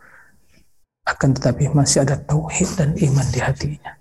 [1.04, 3.92] Akan tetapi masih ada tauhid dan iman di hatinya.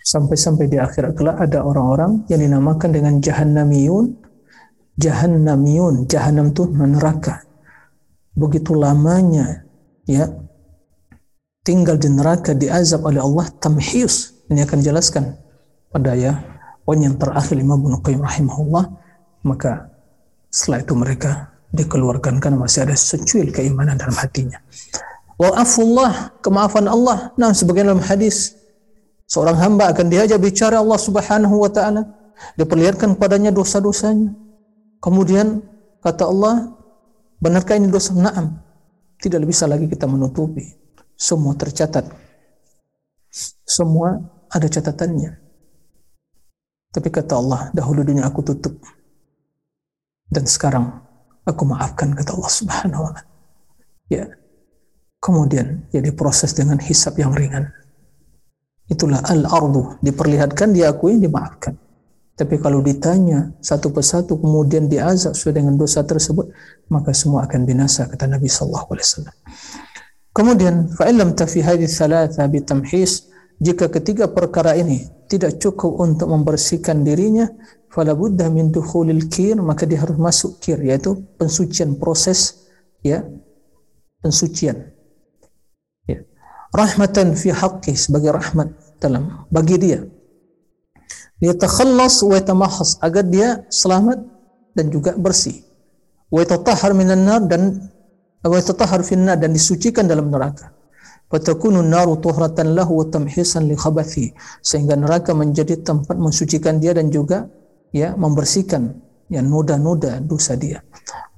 [0.00, 4.16] Sampai-sampai di akhirat kelak ada orang-orang yang dinamakan dengan jahannamiyun.
[5.00, 7.42] Jahannamiyun, jahannam itu neraka.
[8.36, 9.66] Begitu lamanya
[10.06, 10.30] ya
[11.66, 14.46] tinggal di neraka diazab oleh Allah tamhius.
[14.50, 15.24] Ini akan jelaskan
[15.90, 16.38] pada ya
[16.86, 18.84] poin yang terakhir Imam Ibnu Qayyim rahimahullah
[19.46, 19.90] maka
[20.50, 24.58] setelah itu mereka dikeluarkan karena masih ada secuil keimanan dalam hatinya.
[25.40, 27.32] Wa afullah, kemaafan Allah.
[27.38, 28.58] Nah, sebagian dalam hadis
[29.30, 32.02] seorang hamba akan diajak bicara Allah Subhanahu wa taala,
[32.58, 34.34] diperlihatkan padanya dosa-dosanya.
[35.00, 35.64] Kemudian
[36.04, 36.76] kata Allah,
[37.40, 38.12] benarkah ini dosa?
[38.12, 38.60] Naam.
[39.20, 40.64] Tidak bisa lagi kita menutupi.
[41.16, 42.08] Semua tercatat.
[43.64, 44.16] Semua
[44.50, 45.32] ada catatannya.
[46.90, 48.76] Tapi kata Allah, dahulu dunia aku tutup.
[50.26, 51.09] Dan sekarang
[51.50, 53.30] aku maafkan kata Allah Subhanahu wa taala.
[54.10, 54.24] Ya.
[55.20, 57.68] Kemudian ya diproses dengan hisap yang ringan.
[58.90, 61.78] Itulah al-ardu, diperlihatkan, diakui, dimaafkan.
[62.34, 66.50] Tapi kalau ditanya satu persatu kemudian diazab sesuai dengan dosa tersebut,
[66.88, 69.36] maka semua akan binasa kata Nabi sallallahu alaihi wasallam.
[70.34, 73.29] Kemudian fa illam tafi hadhihi thalatha bitamhis
[73.60, 77.44] jika ketiga perkara ini tidak cukup untuk membersihkan dirinya,
[77.92, 82.56] fala budda min dukhulil kir, maka dia harus masuk kir, yaitu pensucian proses
[83.04, 83.20] ya
[84.24, 84.96] pensucian.
[86.08, 86.24] Ya.
[86.72, 90.08] Rahmatan fi haqqi sebagai rahmat dalam bagi dia.
[91.36, 94.24] Dia takhallas wa yatamahhas agar dia selamat
[94.72, 95.60] dan juga bersih.
[96.32, 97.92] Wa yatatahhar minan nar dan
[98.40, 100.79] wa yatatahhar finnar dan disucikan dalam neraka
[101.30, 107.08] fatakunu naru tuhratan lahu wa tamhisan li khabathi sehingga neraka menjadi tempat mensucikan dia dan
[107.08, 107.46] juga
[107.94, 108.98] ya membersihkan
[109.30, 110.82] ya noda-noda dosa dia.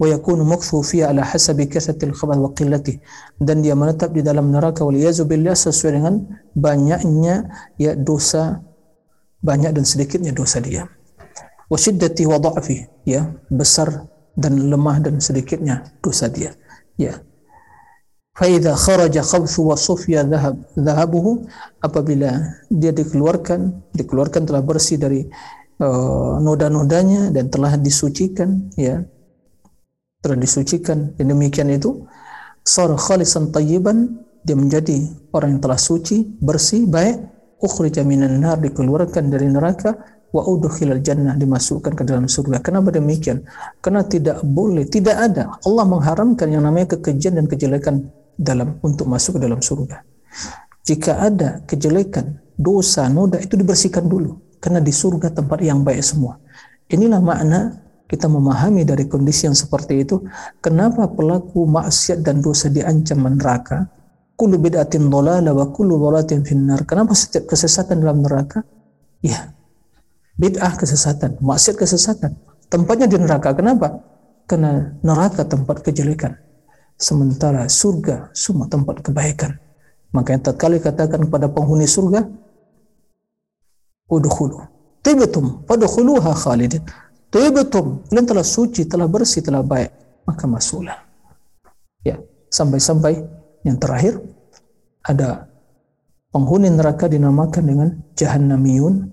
[0.01, 2.99] wa yakunu makthu fiha ala hasabi kasatil khabath wa qillati
[3.39, 6.15] dan dia menetap di dalam neraka wal billah sesuai dengan
[6.57, 8.65] banyaknya ya dosa
[9.45, 10.89] banyak dan sedikitnya dosa dia.
[11.69, 16.57] wa shiddati wa dha'fi ya besar dan lemah dan sedikitnya dosa dia
[16.97, 17.21] ya
[18.33, 21.45] Faida kharaja khabthu wa sufya dhahab dhahabuhu
[21.85, 25.29] apabila dia dikeluarkan dikeluarkan telah bersih dari
[25.77, 29.05] uh, noda-nodanya dan telah disucikan ya
[30.25, 32.09] telah disucikan dan demikian itu
[32.65, 37.21] sar khalisan tayyiban dia menjadi orang yang telah suci bersih baik
[37.61, 39.93] ukhrija minan nar dikeluarkan dari neraka
[40.33, 42.65] wa udkhilal jannah dimasukkan ke dalam surga.
[42.65, 43.45] Kenapa demikian?
[43.85, 45.61] Karena tidak boleh, tidak ada.
[45.61, 48.09] Allah mengharamkan yang namanya kekejian dan kejelekan
[48.43, 50.03] dalam untuk masuk ke dalam surga.
[50.83, 56.43] Jika ada kejelekan, dosa, noda itu dibersihkan dulu karena di surga tempat yang baik semua.
[56.91, 60.21] Inilah makna kita memahami dari kondisi yang seperti itu,
[60.61, 63.89] kenapa pelaku maksiat dan dosa diancam neraka?
[64.37, 66.85] Kullu bid'atin dhalala wa kullu dhalatin finnar.
[66.85, 68.67] Kenapa setiap kesesatan dalam neraka?
[69.25, 69.57] Ya,
[70.37, 72.37] bid'ah kesesatan, maksiat kesesatan.
[72.69, 73.57] Tempatnya di neraka.
[73.57, 74.03] Kenapa?
[74.45, 76.37] Karena neraka tempat kejelekan
[77.03, 79.59] sementara surga semua tempat kebaikan.
[80.15, 82.23] Maka yang tatkala katakan kepada penghuni surga,
[84.07, 84.63] udkhulu,
[85.03, 86.87] Tibtum fadkhuluha khalidin.
[87.33, 89.91] Tibtum, kalian telah suci, telah bersih, telah baik,
[90.29, 91.01] maka masuklah.
[92.07, 92.23] Ya,
[92.53, 93.19] sampai-sampai
[93.67, 94.23] yang terakhir
[95.03, 95.51] ada
[96.31, 99.11] penghuni neraka dinamakan dengan jahannamiyun.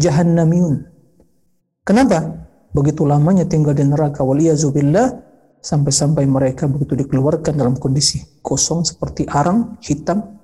[0.00, 0.88] Jahannamiyun.
[1.84, 2.48] Kenapa?
[2.72, 5.31] Begitu lamanya tinggal di neraka waliyazubillah
[5.62, 10.42] sampai-sampai mereka begitu dikeluarkan dalam kondisi kosong seperti arang hitam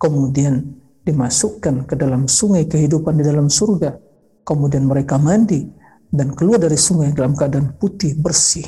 [0.00, 4.00] kemudian dimasukkan ke dalam sungai kehidupan di dalam surga.
[4.44, 5.64] Kemudian mereka mandi
[6.08, 8.64] dan keluar dari sungai dalam keadaan putih bersih.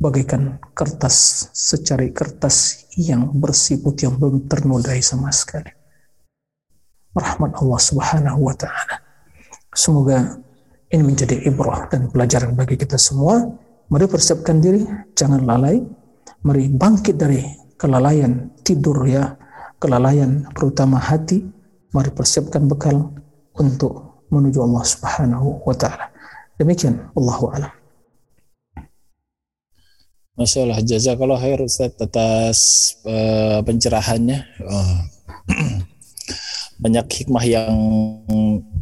[0.00, 5.68] Bagaikan kertas secari kertas yang bersih putih yang belum ternodai sama sekali.
[7.12, 8.96] Rahmat Allah subhanahu wa ta'ala.
[9.76, 10.40] Semoga
[10.88, 13.44] ini menjadi ibrah dan pelajaran bagi kita semua
[13.90, 15.82] mari persiapkan diri jangan lalai
[16.46, 17.42] mari bangkit dari
[17.76, 19.34] kelalaian tidur ya
[19.82, 21.42] kelalaian terutama hati
[21.90, 23.12] mari persiapkan bekal
[23.58, 26.10] untuk menuju Allah Subhanahu wa taala
[26.60, 27.72] Demikian, Allahu a'lam.
[30.36, 32.58] Masya Allah, jazakallah khair Ustaz atas
[33.08, 34.44] uh, pencerahannya.
[34.68, 35.00] Oh.
[36.80, 37.76] Banyak hikmah yang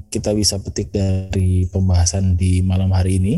[0.08, 3.34] kita bisa petik dari pembahasan di malam hari ini.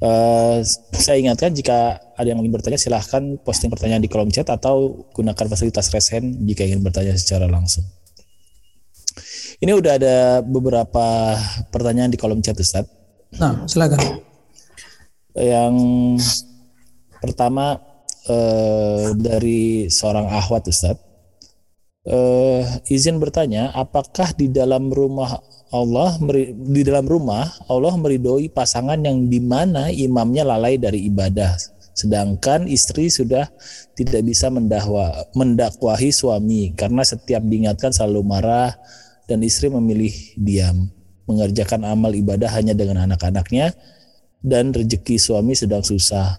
[0.00, 0.64] Uh,
[0.96, 5.46] saya ingatkan jika ada yang ingin bertanya silahkan posting pertanyaan di kolom chat atau gunakan
[5.46, 7.84] fasilitas resen jika ingin bertanya secara langsung.
[9.56, 11.36] Ini udah ada beberapa
[11.72, 12.84] pertanyaan di kolom chat Ustaz.
[13.40, 14.20] Nah, silakan.
[15.36, 15.76] Yang
[17.20, 17.80] pertama
[18.28, 20.96] eh, dari seorang ahwat Ustaz.
[22.06, 25.42] Eh, izin bertanya, apakah di dalam rumah
[25.74, 26.14] Allah
[26.54, 31.58] di dalam rumah Allah meridoi pasangan yang di mana imamnya lalai dari ibadah
[31.96, 33.48] sedangkan istri sudah
[33.96, 38.76] tidak bisa mendakwa, mendakwahi suami karena setiap diingatkan selalu marah
[39.24, 40.92] dan istri memilih diam
[41.24, 43.72] mengerjakan amal ibadah hanya dengan anak-anaknya
[44.44, 46.38] dan rezeki suami sedang susah.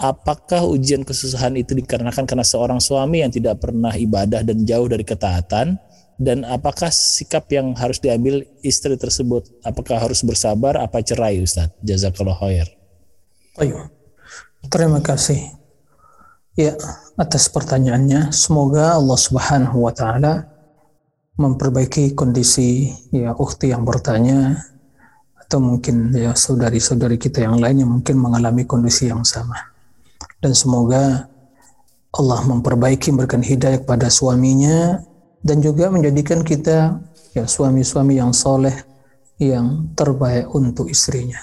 [0.00, 5.04] Apakah ujian kesusahan itu dikarenakan karena seorang suami yang tidak pernah ibadah dan jauh dari
[5.04, 5.76] ketaatan?
[6.16, 9.44] Dan apakah sikap yang harus diambil istri tersebut?
[9.60, 10.80] Apakah harus bersabar?
[10.80, 11.68] Apa cerai Ustaz?
[11.84, 12.68] Jazakallah khair.
[14.72, 15.52] Terima kasih.
[16.56, 16.76] Ya,
[17.20, 18.32] atas pertanyaannya.
[18.32, 20.48] Semoga Allah Subhanahu wa taala
[21.40, 24.60] memperbaiki kondisi ya ukti yang bertanya
[25.40, 29.56] atau mungkin ya saudari-saudari kita yang lain yang mungkin mengalami kondisi yang sama.
[30.40, 31.28] Dan semoga
[32.10, 35.04] Allah memperbaiki memberikan hidayah kepada suaminya
[35.44, 36.98] dan juga menjadikan kita
[37.36, 38.74] ya suami-suami yang soleh
[39.38, 41.38] yang terbaik untuk istrinya.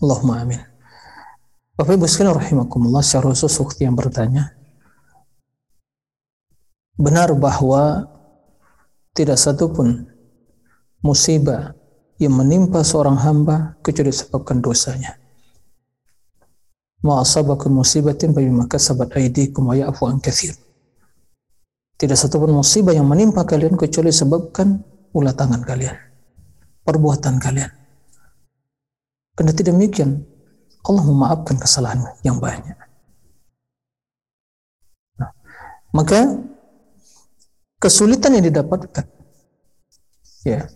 [0.00, 0.60] Allahumma amin.
[1.78, 4.58] Bapak Ibu sekalian rahimakumullah secara khusus ukti yang bertanya
[6.98, 8.10] benar bahwa
[9.14, 10.10] tidak satupun
[10.98, 11.78] musibah
[12.18, 15.17] yang menimpa seorang hamba kecuali disebabkan dosanya.
[16.98, 20.58] Ma asabakum musibatin bima kasabat aydikum wa ya'fu an katsir.
[21.98, 24.82] Tidak satupun musibah yang menimpa kalian kecuali sebabkan
[25.14, 25.94] ulah tangan kalian,
[26.86, 27.70] perbuatan kalian.
[29.34, 30.22] Tidak demikian,
[30.86, 32.74] Allah memaafkan kesalahan yang banyak.
[35.18, 35.30] Nah,
[35.94, 36.38] maka
[37.78, 39.06] kesulitan yang didapatkan
[40.42, 40.66] ya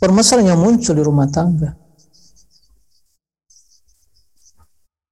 [0.00, 1.76] permasalahan yang muncul di rumah tangga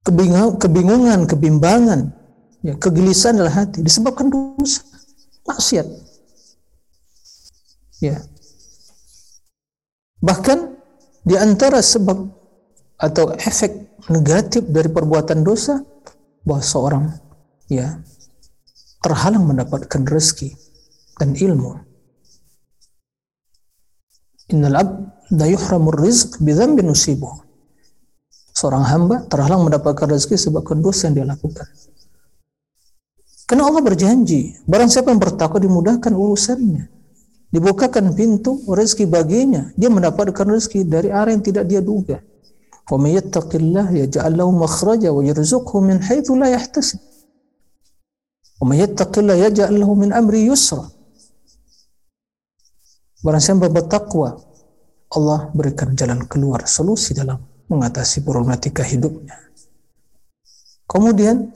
[0.06, 2.14] kebingungan, kebimbangan
[2.62, 4.86] ya kegelisahan dalam hati disebabkan dosa
[5.46, 5.86] maksiat
[7.98, 8.22] ya
[10.22, 10.78] bahkan
[11.26, 12.30] di antara sebab
[12.96, 15.82] atau efek negatif dari perbuatan dosa
[16.46, 17.04] bahwa seorang
[17.66, 17.98] ya
[19.02, 20.54] terhalang mendapatkan rezeki
[21.18, 21.78] dan ilmu.
[24.50, 27.45] Innal abda yuhramur rizq bidzambin nusibuh.
[28.56, 31.68] Seorang hamba terhalang mendapatkan rezeki sebab dosa yang dia lakukan.
[33.44, 36.88] Karena Allah berjanji, barang siapa yang bertakwa dimudahkan urusannya.
[37.52, 42.24] Dibukakan pintu rezeki baginya, dia mendapatkan rezeki dari arah yang tidak dia duga.
[42.88, 46.98] Yaj'al lahu makhraja wa yarzuqhu min haitsu la yahtasib.
[48.56, 50.88] Wa may yattaqillah yaj'al lahu min amri yusra.
[53.20, 54.32] Barang siapa bertakwa,
[55.12, 59.36] Allah berikan jalan keluar, solusi dalam mengatasi problematika hidupnya.
[60.86, 61.50] Kemudian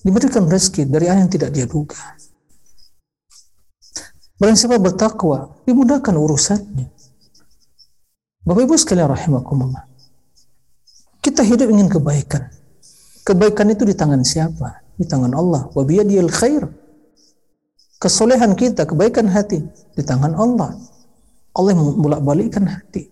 [0.00, 2.00] diberikan rezeki dari yang tidak dia duga.
[4.40, 6.88] Barang siapa bertakwa, dimudahkan urusannya.
[8.40, 9.84] Bapak Ibu sekalian rahimakumullah.
[11.20, 12.48] Kita hidup ingin kebaikan.
[13.20, 14.80] Kebaikan itu di tangan siapa?
[14.96, 15.68] Di tangan Allah.
[15.76, 16.64] Wa biyadiyal khair.
[18.00, 19.60] Kesolehan kita, kebaikan hati
[19.92, 20.72] di tangan Allah.
[21.52, 23.09] Allah membolak balikkan hati.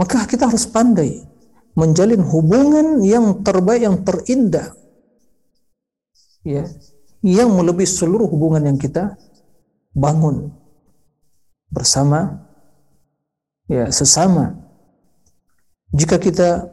[0.00, 1.20] Maka kita harus pandai
[1.76, 4.72] menjalin hubungan yang terbaik, yang terindah.
[6.40, 6.64] Ya,
[7.20, 9.12] yang melebihi seluruh hubungan yang kita
[9.92, 10.56] bangun
[11.68, 12.48] bersama
[13.68, 14.56] ya sesama.
[15.92, 16.64] Jika kita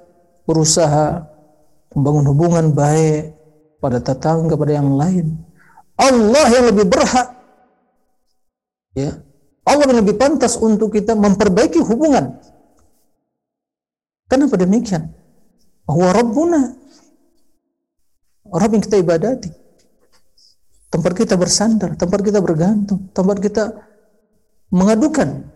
[0.48, 1.28] berusaha
[1.92, 3.36] membangun hubungan baik
[3.84, 5.36] pada tetangga pada yang lain,
[6.00, 7.28] Allah yang lebih berhak
[8.94, 9.12] ya
[9.68, 12.38] Allah yang lebih pantas untuk kita memperbaiki hubungan
[14.28, 15.12] Kenapa demikian?
[15.88, 16.62] Bahwa Rabbuna
[18.48, 19.52] Rabb yang kita ibadati
[20.88, 23.76] tempat kita bersandar, tempat kita bergantung, tempat kita
[24.72, 25.48] mengadukan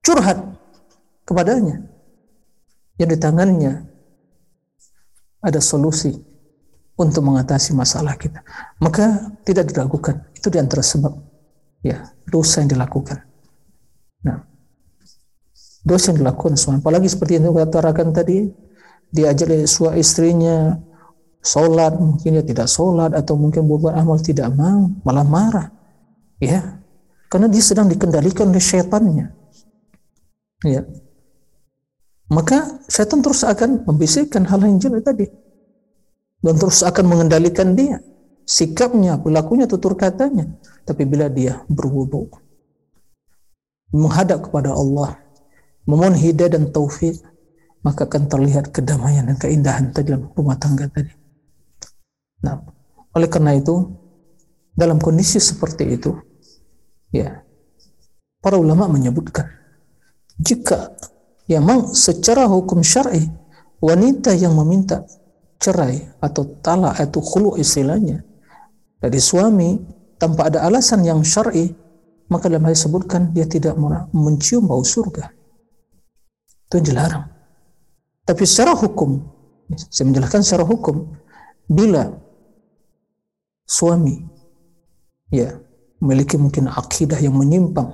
[0.00, 0.40] curhat
[1.28, 1.84] kepadanya
[2.96, 3.88] yang di tangannya
[5.42, 6.12] ada solusi
[6.96, 8.44] untuk mengatasi masalah kita.
[8.78, 10.28] Maka tidak diragukan.
[10.36, 11.12] Itu di antara sebab
[11.82, 13.18] ya dosa yang dilakukan.
[14.22, 14.38] Nah,
[15.82, 16.78] dosa yang dilakukan suami.
[16.78, 18.48] Apalagi seperti yang kita katakan tadi,
[19.12, 20.78] diajak oleh suami istrinya
[21.42, 25.68] sholat, mungkin dia tidak sholat atau mungkin buat amal tidak mau, malah marah.
[26.42, 26.82] Ya,
[27.32, 29.26] karena dia sedang dikendalikan oleh syaitannya.
[30.68, 30.82] Ya.
[32.28, 35.26] Maka syaitan terus akan membisikkan hal yang jelek tadi.
[36.42, 38.02] Dan terus akan mengendalikan dia.
[38.42, 40.50] Sikapnya, perilakunya, tutur katanya.
[40.82, 42.26] Tapi bila dia berwudu,
[43.94, 45.16] menghadap kepada Allah,
[45.88, 47.18] memohon hidayah dan taufik,
[47.82, 51.10] maka akan terlihat kedamaian dan keindahan dalam rumah tangga tadi.
[52.42, 52.58] Nah,
[53.14, 53.90] oleh karena itu,
[54.74, 56.14] dalam kondisi seperti itu,
[57.10, 57.42] ya,
[58.38, 59.46] para ulama menyebutkan,
[60.38, 60.94] jika
[61.46, 63.28] ya memang secara hukum syar'i
[63.82, 65.06] wanita yang meminta
[65.62, 68.26] cerai atau talak atau khulu istilahnya
[68.98, 69.78] dari suami
[70.18, 71.70] tanpa ada alasan yang syar'i
[72.30, 73.78] maka dalam hal disebutkan dia tidak
[74.14, 75.30] mencium bau surga
[76.72, 77.28] itu dilarang.
[78.24, 79.20] Tapi secara hukum,
[79.92, 81.12] saya menjelaskan secara hukum,
[81.68, 82.16] bila
[83.68, 84.24] suami
[85.28, 85.52] ya
[86.00, 87.92] memiliki mungkin akidah yang menyimpang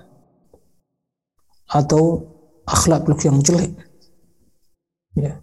[1.66, 2.22] atau
[2.70, 3.74] akhlak yang jelek,
[5.18, 5.42] ya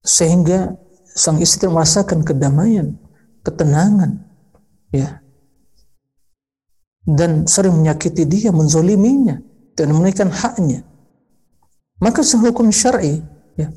[0.00, 0.72] sehingga
[1.12, 2.96] sang istri merasakan kedamaian,
[3.44, 4.24] ketenangan,
[4.88, 5.20] ya
[7.04, 9.36] dan sering menyakiti dia, menzoliminya,
[9.76, 10.80] dan menunaikan haknya
[12.02, 13.22] maka sehukum syar'i
[13.54, 13.68] ya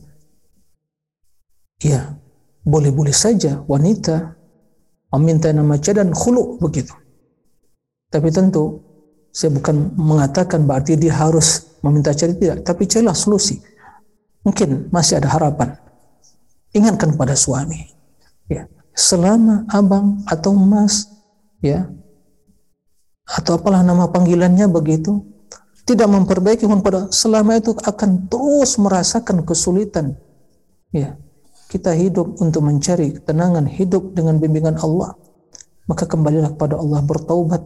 [1.81, 2.18] ya
[2.68, 4.38] boleh-boleh saja wanita
[5.15, 6.91] meminta nama dan khulu begitu.
[8.11, 8.84] Tapi tentu
[9.31, 13.61] saya bukan mengatakan berarti dia harus meminta cari tidak, tapi carilah solusi.
[14.44, 15.76] Mungkin masih ada harapan.
[16.76, 17.88] Ingatkan pada suami.
[18.48, 21.07] Ya, selama abang atau mas
[21.60, 21.88] ya
[23.27, 25.19] atau apalah nama panggilannya begitu
[25.88, 30.19] tidak memperbaiki pada selama itu akan terus merasakan kesulitan.
[30.91, 31.15] Ya,
[31.72, 35.15] kita hidup untuk mencari ketenangan, hidup dengan bimbingan Allah.
[35.88, 37.64] Maka kembalilah kepada Allah bertaubat.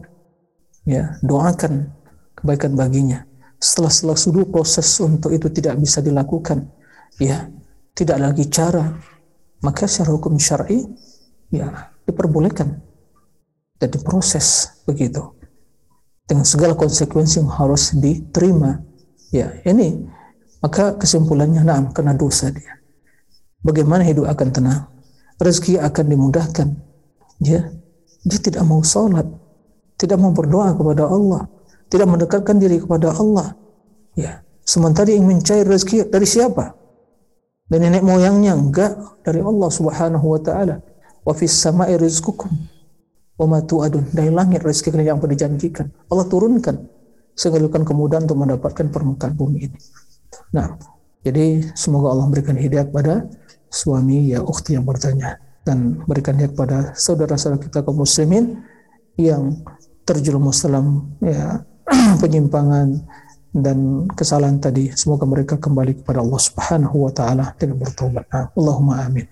[0.85, 1.89] Ya, doakan
[2.37, 3.25] kebaikan baginya.
[3.57, 6.69] Setelah setelah proses untuk itu tidak bisa dilakukan,
[7.17, 7.49] ya,
[7.93, 8.97] tidak lagi cara,
[9.61, 10.81] maka secara hukum syar'i
[11.53, 12.81] ya diperbolehkan
[13.77, 15.40] dan diproses begitu
[16.25, 18.79] dengan segala konsekuensi yang harus diterima.
[19.31, 20.07] Ya, ini
[20.61, 22.77] maka kesimpulannya nah kena dosa dia.
[23.61, 24.81] Bagaimana hidup akan tenang?
[25.41, 26.67] Rezeki akan dimudahkan.
[27.41, 27.73] Ya,
[28.21, 29.25] dia tidak mau sholat,
[29.97, 31.49] tidak mau berdoa kepada Allah,
[31.89, 33.57] tidak mendekatkan diri kepada Allah.
[34.13, 36.77] Ya, sementara ingin mencari rezeki dari siapa?
[37.65, 40.83] Dari nenek moyangnya enggak dari Allah Subhanahu wa taala.
[41.21, 42.49] Wa fis sama'i rizqukum
[43.41, 45.89] wa adun dari langit rezeki yang dijanjikan.
[46.13, 46.85] Allah turunkan
[47.33, 49.79] sehingga kemudahan untuk mendapatkan permukaan bumi ini.
[50.53, 50.77] Nah
[51.25, 53.29] jadi semoga Allah memberikan hidayah kepada
[53.69, 55.41] suami ya ukhti yang bertanya.
[55.61, 58.65] Dan berikan hidayah kepada saudara-saudara kita kaum muslimin
[59.17, 59.61] yang
[60.05, 61.61] terjerumus dalam ya
[62.21, 62.97] penyimpangan
[63.53, 64.89] dan kesalahan tadi.
[64.95, 68.25] Semoga mereka kembali kepada Allah Subhanahu wa taala dengan bertobat.
[68.57, 69.27] Allahumma amin.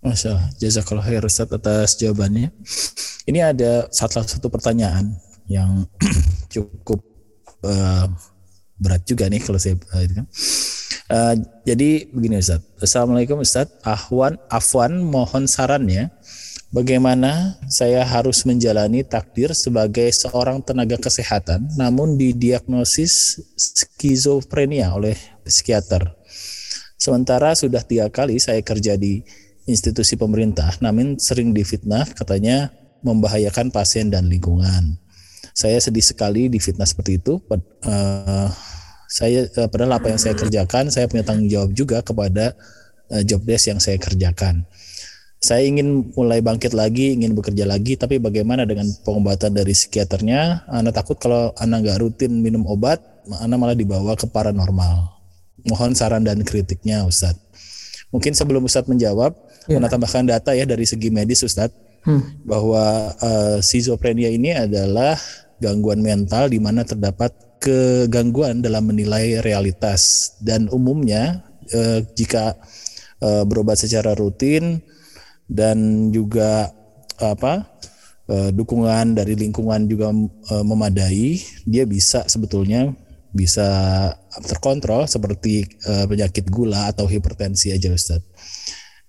[0.00, 2.48] Masya Allah, jazakallah khair Ustaz atas jawabannya.
[3.28, 5.12] Ini ada salah satu pertanyaan
[5.44, 5.84] yang
[6.52, 7.04] cukup
[7.60, 8.08] uh,
[8.80, 11.36] berat juga nih kalau saya uh,
[11.68, 12.64] jadi begini Ustaz.
[12.80, 13.68] Assalamualaikum Ustaz.
[13.84, 16.08] Ahwan Afwan mohon sarannya
[16.72, 26.16] bagaimana saya harus menjalani takdir sebagai seorang tenaga kesehatan namun didiagnosis skizofrenia oleh psikiater.
[26.96, 29.20] Sementara sudah tiga kali saya kerja di
[29.70, 32.74] institusi pemerintah, namun sering difitnah katanya
[33.06, 34.98] membahayakan pasien dan lingkungan.
[35.54, 37.38] Saya sedih sekali difitnah seperti itu.
[37.86, 38.50] Uh,
[39.10, 42.54] Saya uh, padahal apa yang saya kerjakan, saya punya tanggung jawab juga kepada
[43.10, 44.62] uh, job yang saya kerjakan.
[45.42, 50.70] Saya ingin mulai bangkit lagi, ingin bekerja lagi, tapi bagaimana dengan pengobatan dari psikiaternya?
[50.70, 53.02] Anda takut kalau Anda nggak rutin minum obat,
[53.42, 55.10] Anda malah dibawa ke paranormal.
[55.66, 57.42] Mohon saran dan kritiknya, Ustadz.
[58.14, 59.34] Mungkin sebelum Ustadz menjawab,
[59.68, 59.76] ya.
[59.80, 62.46] Anda tambahkan data ya dari segi medis, Ustadz, hmm.
[62.46, 65.18] bahwa uh, schizophrenia ini adalah
[65.60, 71.44] gangguan mental di mana terdapat kegangguan dalam menilai realitas dan umumnya
[71.76, 72.56] uh, jika
[73.20, 74.80] uh, berobat secara rutin
[75.44, 76.72] dan juga
[77.20, 77.68] apa
[78.30, 81.36] uh, dukungan dari lingkungan juga uh, memadai,
[81.68, 82.94] dia bisa sebetulnya
[83.30, 83.68] bisa
[84.42, 88.22] terkontrol seperti uh, penyakit gula atau hipertensi aja Ustaz.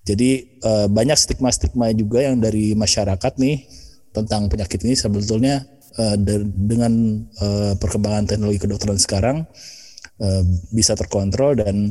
[0.01, 3.69] Jadi uh, banyak stigma-stigma juga yang dari masyarakat nih
[4.11, 5.61] tentang penyakit ini sebetulnya
[6.01, 6.17] uh,
[6.57, 9.47] dengan uh, perkembangan teknologi kedokteran sekarang
[10.69, 11.89] bisa terkontrol dan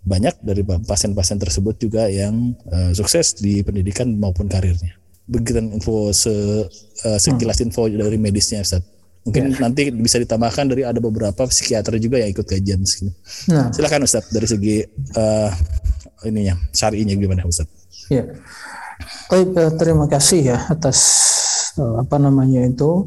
[0.00, 2.56] banyak dari pasien-pasien tersebut juga yang
[2.96, 4.96] sukses di pendidikan maupun karirnya.
[5.28, 6.64] Begitu info se,
[6.96, 8.80] sekilas info dari medisnya Ustaz.
[9.28, 9.68] Mungkin ya.
[9.68, 13.12] nanti bisa ditambahkan dari ada beberapa psikiater juga yang ikut kajian sini.
[13.52, 13.68] Nah.
[13.68, 14.88] Silakan Ustaz dari segi
[15.20, 15.52] uh,
[16.26, 17.68] ininya syar'inya gimana Ustaz?
[18.08, 18.26] Ya.
[19.30, 20.98] Baik, terima kasih ya atas
[21.78, 23.06] uh, apa namanya itu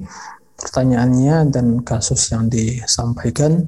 [0.55, 3.67] pertanyaannya dan kasus yang disampaikan.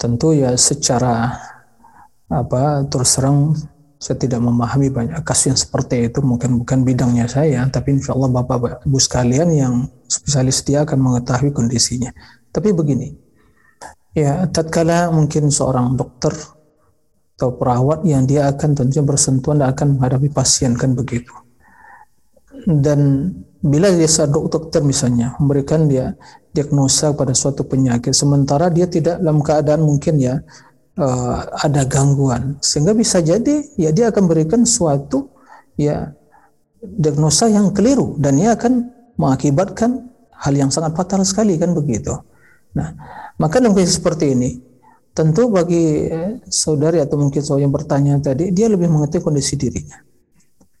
[0.00, 1.36] Tentu ya secara
[2.32, 3.52] apa terus terang
[4.02, 8.34] saya tidak memahami banyak kasus yang seperti itu mungkin bukan bidangnya saya tapi insya Allah
[8.34, 9.74] bapak ibu sekalian yang
[10.10, 12.10] spesialis dia akan mengetahui kondisinya
[12.50, 13.14] tapi begini
[14.16, 16.34] ya tatkala mungkin seorang dokter
[17.42, 21.34] atau perawat yang dia akan tentunya bersentuhan dan akan menghadapi pasien kan begitu
[22.70, 26.14] dan bila dia sadok dokter misalnya memberikan dia
[26.54, 30.38] diagnosa pada suatu penyakit sementara dia tidak dalam keadaan mungkin ya
[31.02, 35.34] uh, ada gangguan sehingga bisa jadi ya dia akan berikan suatu
[35.74, 36.14] ya
[36.78, 38.86] diagnosa yang keliru dan ia akan
[39.18, 42.14] mengakibatkan hal yang sangat fatal sekali kan begitu.
[42.74, 42.94] Nah,
[43.38, 44.71] maka dalam kondisi seperti ini
[45.12, 50.00] tentu bagi eh, saudari atau mungkin saudara yang bertanya tadi dia lebih mengerti kondisi dirinya.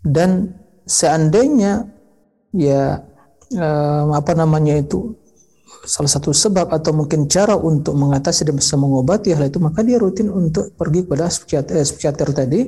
[0.02, 0.50] Dan
[0.88, 1.86] seandainya
[2.56, 3.00] ya
[3.52, 5.12] eh, apa namanya itu
[5.82, 9.98] salah satu sebab atau mungkin cara untuk mengatasi dan bisa mengobati hal itu maka dia
[9.98, 12.60] rutin untuk pergi kepada psikiater, eh, psikiater tadi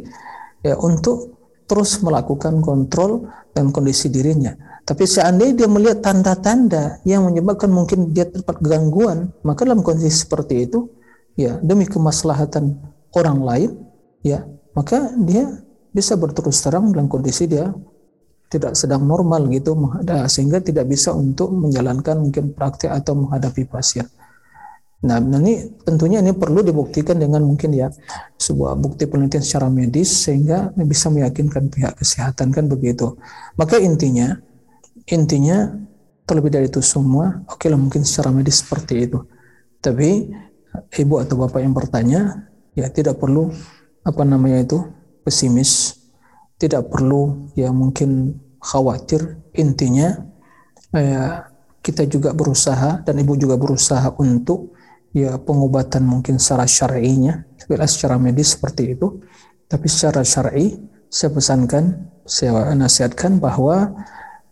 [0.61, 1.35] ya untuk
[1.65, 3.25] terus melakukan kontrol
[3.57, 4.53] dan kondisi dirinya.
[4.85, 10.69] Tapi seandainya dia melihat tanda-tanda yang menyebabkan mungkin dia terdapat gangguan, maka dalam kondisi seperti
[10.69, 10.93] itu,
[11.35, 12.79] ya demi kemaslahatan
[13.15, 13.71] orang lain,
[14.23, 15.63] ya maka dia
[15.95, 17.71] bisa berterus terang dalam kondisi dia
[18.51, 19.75] tidak sedang normal gitu
[20.31, 24.07] sehingga tidak bisa untuk menjalankan mungkin praktik atau menghadapi pasien.
[25.05, 27.93] Nah, ini tentunya ini perlu dibuktikan dengan mungkin ya
[28.41, 33.13] sebuah bukti penelitian secara medis sehingga bisa meyakinkan pihak kesehatan kan begitu.
[33.61, 34.33] Maka intinya
[35.05, 35.77] intinya
[36.25, 39.21] terlebih dari itu semua, oke okay lah mungkin secara medis seperti itu.
[39.85, 40.33] Tapi
[40.95, 43.51] ibu atau bapak yang bertanya ya tidak perlu
[44.05, 44.79] apa namanya itu
[45.25, 45.97] pesimis,
[46.61, 49.41] tidak perlu ya mungkin khawatir.
[49.55, 50.19] Intinya
[50.93, 51.49] ya,
[51.81, 54.77] kita juga berusaha dan ibu juga berusaha untuk
[55.15, 57.47] ya pengobatan mungkin secara syar'inya
[57.89, 59.25] secara medis seperti itu.
[59.65, 60.77] Tapi secara syar'i
[61.09, 63.95] saya pesankan saya nasihatkan bahwa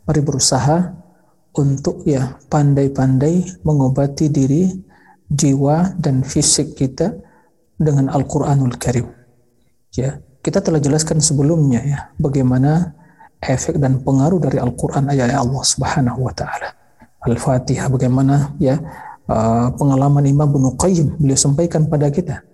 [0.06, 0.92] mari berusaha
[1.52, 4.72] untuk ya pandai-pandai mengobati diri
[5.32, 7.16] jiwa dan fisik kita
[7.80, 9.08] dengan Al-Qur'anul Karim
[9.96, 12.92] ya kita telah jelaskan sebelumnya ya bagaimana
[13.42, 16.70] efek dan pengaruh dari Al-Quran ayat Allah Subhanahu wa taala.
[17.22, 18.78] Al-Fatihah bagaimana ya
[19.26, 22.46] uh, pengalaman Imam Ibnu Qayyim beliau sampaikan pada kita.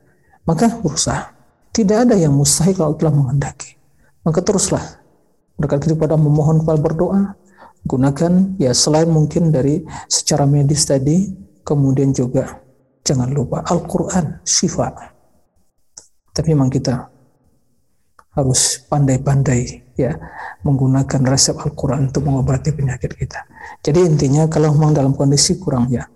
[0.49, 1.37] Maka berusaha.
[1.69, 3.79] Tidak ada yang mustahil kalau telah menghendaki.
[4.25, 4.99] Maka teruslah
[5.55, 7.21] berkat kepada memohon kepada berdoa
[7.87, 11.31] gunakan ya selain mungkin dari secara medis tadi
[11.63, 12.59] kemudian juga
[13.09, 14.93] jangan lupa Al-Quran syifa
[16.37, 17.09] tapi memang kita
[18.39, 20.15] harus pandai-pandai ya
[20.63, 23.43] menggunakan resep Al-Quran untuk mengobati penyakit kita.
[23.83, 26.07] Jadi intinya kalau memang dalam kondisi kurang ya,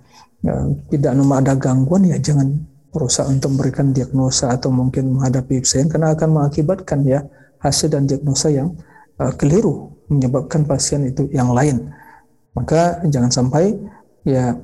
[0.46, 0.54] ya
[0.86, 2.54] tidak nomor ada gangguan ya jangan
[2.94, 7.26] berusaha untuk memberikan diagnosa atau mungkin menghadapi pasien karena akan mengakibatkan ya
[7.58, 8.78] hasil dan diagnosa yang
[9.18, 11.90] uh, keliru menyebabkan pasien itu yang lain.
[12.54, 13.74] Maka jangan sampai
[14.22, 14.54] ya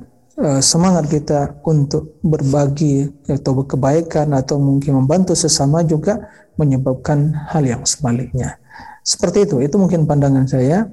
[0.62, 8.58] semangat kita untuk berbagi atau kebaikan atau mungkin membantu sesama juga menyebabkan hal yang sebaliknya.
[9.02, 10.86] Seperti itu, itu mungkin pandangan saya.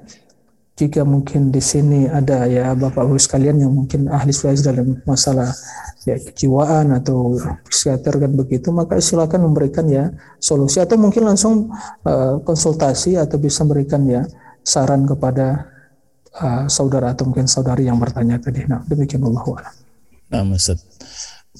[0.76, 5.48] jika mungkin di sini ada ya Bapak Ibu sekalian yang mungkin ahli spesialis dalam masalah
[6.04, 11.72] ya kejiwaan atau psikiater kan begitu maka silakan memberikan ya solusi atau mungkin langsung
[12.04, 14.28] uh, konsultasi atau bisa memberikan ya
[14.60, 15.64] saran kepada
[16.40, 18.64] uh, saudara atau mungkin saudari yang bertanya tadi.
[18.68, 19.72] Nah, demikian Allah.
[20.32, 20.80] Nah, Ustaz.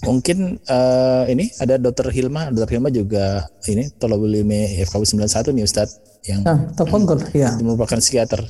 [0.04, 5.64] Mungkin uh, ini ada Dokter Hilma, Dokter Hilma juga ini Tolabul Ilmi FKW 91 nih
[5.64, 5.96] Ustaz
[6.28, 7.56] yang nah, tafadhol, ya.
[7.64, 8.44] merupakan psikiater.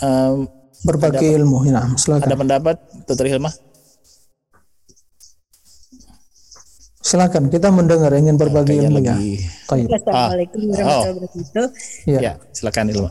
[0.00, 0.48] Um,
[0.80, 2.24] Berbagi ada, ilmu, ya, silakan.
[2.24, 3.52] Ada pendapat Dokter Hilma?
[7.04, 9.16] Silakan, kita mendengar ingin berbagi ilmu ya.
[9.68, 10.28] Assalamualaikum ah.
[10.32, 11.66] warahmatullahi wabarakatuh.
[12.08, 12.18] Ya.
[12.24, 13.10] ya, silakan Ilma.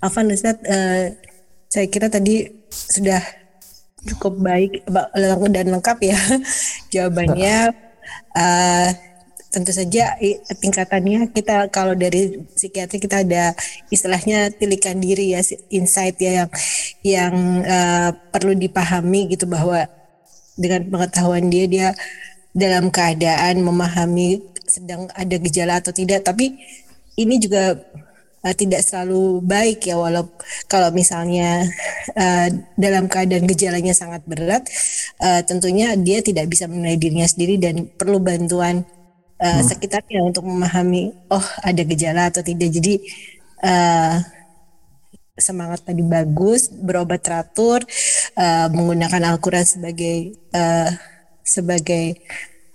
[0.00, 1.12] Afan Ustaz, uh,
[1.68, 3.20] saya kira tadi sudah
[4.00, 4.88] cukup baik
[5.52, 6.18] dan lengkap ya
[6.92, 7.76] jawabannya.
[8.32, 8.90] Uh,
[9.50, 10.14] tentu saja
[10.62, 13.50] tingkatannya kita kalau dari psikiatri kita ada
[13.90, 15.42] istilahnya tilikan diri ya
[15.74, 16.50] insight ya yang
[17.02, 17.34] yang
[17.66, 19.90] uh, perlu dipahami gitu bahwa
[20.54, 21.88] dengan pengetahuan dia dia
[22.54, 24.38] dalam keadaan memahami
[24.70, 26.54] sedang ada gejala atau tidak tapi
[27.18, 27.74] ini juga
[28.44, 30.28] uh, tidak selalu baik ya walau
[30.66, 31.64] kalau misalnya
[32.16, 34.64] uh, dalam keadaan gejalanya sangat berat
[35.20, 38.84] uh, tentunya dia tidak bisa menilai dirinya sendiri dan perlu bantuan
[39.40, 39.64] uh, hmm.
[39.64, 42.94] sekitarnya untuk memahami oh ada gejala atau tidak jadi
[43.64, 44.16] uh,
[45.40, 47.80] semangat tadi bagus berobat teratur
[48.36, 50.92] uh, menggunakan Al-Quran sebagai uh,
[51.40, 52.20] sebagai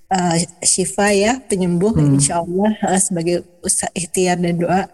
[0.09, 0.35] uh,
[0.65, 2.17] syifa ya penyembuh hmm.
[2.17, 4.89] insya Allah uh, sebagai usaha ikhtiar dan doa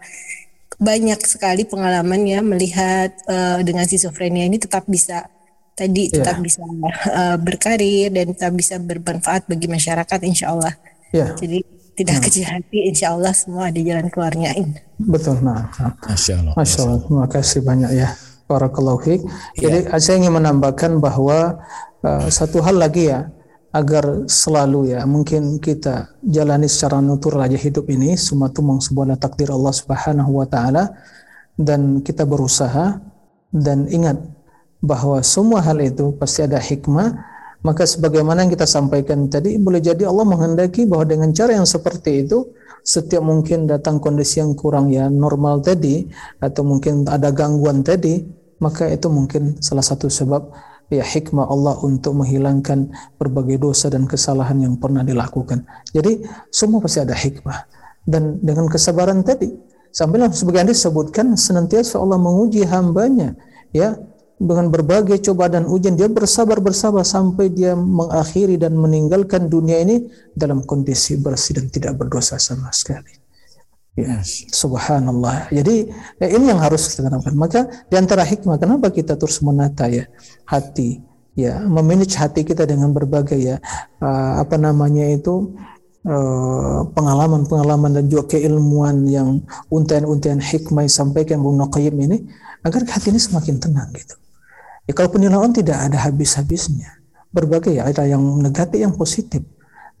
[0.82, 5.30] banyak sekali pengalaman ya melihat uh, dengan schizophrenia ini tetap bisa
[5.78, 6.20] tadi yeah.
[6.20, 6.60] tetap bisa
[7.08, 10.74] uh, berkarir dan tetap bisa bermanfaat bagi masyarakat insya Allah.
[11.14, 11.38] Yeah.
[11.38, 11.62] Jadi
[11.94, 12.22] tidak nah.
[12.26, 14.58] kecil hati insya Allah semua ada jalan keluarnya.
[14.98, 15.38] Betul.
[15.44, 15.70] Nah.
[16.02, 16.54] Masya Allah.
[16.58, 17.00] Masya Allah.
[17.06, 18.08] Terima kasih banyak ya.
[18.50, 19.22] Barakallahu fiik.
[19.56, 20.00] Jadi yeah.
[20.02, 21.62] saya ingin menambahkan bahwa
[22.02, 23.30] uh, satu hal lagi ya
[23.72, 29.48] agar selalu ya mungkin kita jalani secara natural aja hidup ini semua itu sebuah takdir
[29.48, 30.92] Allah Subhanahu wa taala
[31.56, 33.00] dan kita berusaha.
[33.52, 34.16] Dan ingat
[34.80, 37.12] bahwa semua hal itu pasti ada hikmah.
[37.62, 42.26] Maka sebagaimana yang kita sampaikan tadi boleh jadi Allah menghendaki bahwa dengan cara yang seperti
[42.26, 42.50] itu
[42.82, 46.10] setiap mungkin datang kondisi yang kurang ya normal tadi
[46.42, 48.26] atau mungkin ada gangguan tadi
[48.58, 50.50] maka itu mungkin salah satu sebab
[50.92, 55.64] ya hikmah Allah untuk menghilangkan berbagai dosa dan kesalahan yang pernah dilakukan.
[55.88, 56.20] Jadi
[56.52, 57.64] semua pasti ada hikmah.
[58.02, 59.48] Dan dengan kesabaran tadi,
[59.94, 63.38] sambil sebagian disebutkan senantiasa Allah menguji hambanya
[63.70, 63.94] ya
[64.42, 70.10] dengan berbagai cobaan dan ujian dia bersabar bersabar sampai dia mengakhiri dan meninggalkan dunia ini
[70.34, 73.21] dalam kondisi bersih dan tidak berdosa sama sekali.
[73.92, 75.52] Ya, subhanallah.
[75.52, 75.84] Jadi
[76.16, 77.36] ya ini yang harus kita tanamkan.
[77.36, 80.08] Maka di antara hikmah kenapa kita terus menata ya
[80.48, 81.04] hati,
[81.36, 83.56] ya memanage hati kita dengan berbagai ya
[84.00, 85.52] uh, apa namanya itu
[86.08, 92.24] uh, pengalaman-pengalaman dan juga keilmuan yang untayan-untayan hikmah yang sampaikan Bung Qayyim ini
[92.64, 94.16] agar hati ini semakin tenang gitu.
[94.88, 96.96] Ya kalau penilaian tidak ada habis-habisnya.
[97.28, 99.44] Berbagai ya ada yang negatif yang positif.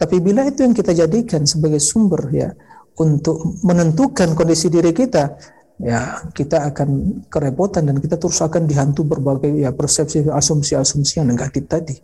[0.00, 2.56] Tapi bila itu yang kita jadikan sebagai sumber ya
[3.00, 5.36] untuk menentukan kondisi diri kita,
[5.80, 6.88] ya kita akan
[7.32, 11.96] kerepotan dan kita terus akan dihantu berbagai ya persepsi asumsi-asumsi yang negatif tadi.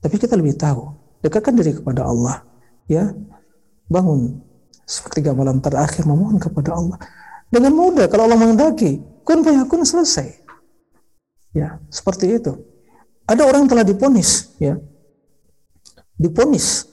[0.00, 2.46] Tapi kita lebih tahu, dekatkan diri kepada Allah,
[2.88, 3.12] ya.
[3.86, 4.42] Bangun
[4.86, 6.98] seperti malam terakhir memohon kepada Allah.
[7.46, 10.42] Dengan mudah kalau Allah menghendaki kun fayakun selesai.
[11.54, 12.54] Ya seperti itu.
[13.26, 14.78] Ada orang telah diponis ya.
[16.18, 16.86] Diponis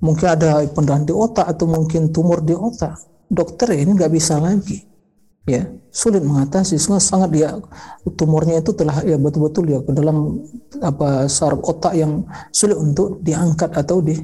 [0.00, 2.96] mungkin ada pendarahan di otak atau mungkin tumor di otak.
[3.26, 4.84] Dokter ini nggak bisa lagi.
[5.46, 6.76] Ya sulit mengatasi.
[6.76, 7.48] Sangat sangat dia
[8.18, 10.42] tumornya itu telah ya betul-betul ya ke dalam
[10.82, 14.18] apa saraf otak yang sulit untuk diangkat atau di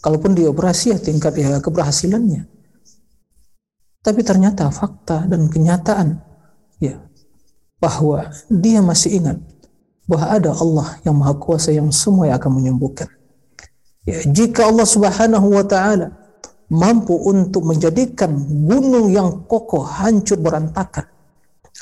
[0.00, 2.48] kalaupun dioperasi ya tingkat ya keberhasilannya.
[4.00, 6.16] Tapi ternyata fakta dan kenyataan
[6.80, 7.04] ya
[7.76, 9.36] bahwa dia masih ingat
[10.08, 13.08] bahwa ada Allah yang maha kuasa yang semua yang akan menyembuhkan
[14.08, 16.16] Ya, jika Allah Subhanahu wa taala
[16.72, 18.32] mampu untuk menjadikan
[18.64, 21.04] gunung yang kokoh hancur berantakan,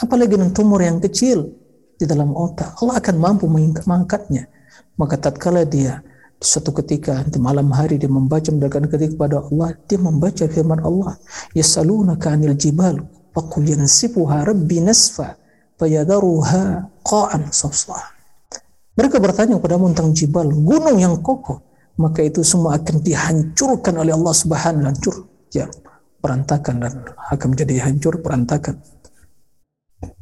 [0.02, 1.46] apalagi dengan tumor yang kecil
[1.94, 4.50] di dalam otak, Allah akan mampu mengangkatnya.
[4.98, 6.02] Maka tatkala dia
[6.42, 11.14] suatu ketika di malam hari dia membaca mendekatkan ketika kepada Allah, dia membaca firman Allah,
[11.54, 12.98] "Yasalunaka 'anil jibal,
[13.30, 15.38] faqul yansifuha rabbi nasfa,
[15.78, 18.10] fayadaruha qa'an safsah."
[18.98, 21.67] Mereka bertanya kepada tentang jibal, gunung yang kokoh
[21.98, 25.66] maka itu semua akan dihancurkan oleh Allah Subhanahu hancur ya
[26.22, 26.92] berantakan dan
[27.30, 28.78] akan menjadi hancur berantakan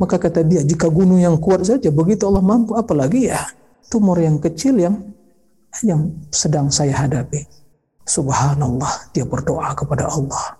[0.01, 3.45] Maka kata dia, jika gunung yang kuat saja begitu Allah mampu, apalagi ya
[3.93, 4.97] tumor yang kecil yang
[5.85, 7.45] yang sedang saya hadapi.
[8.07, 10.57] Subhanallah, dia berdoa kepada Allah.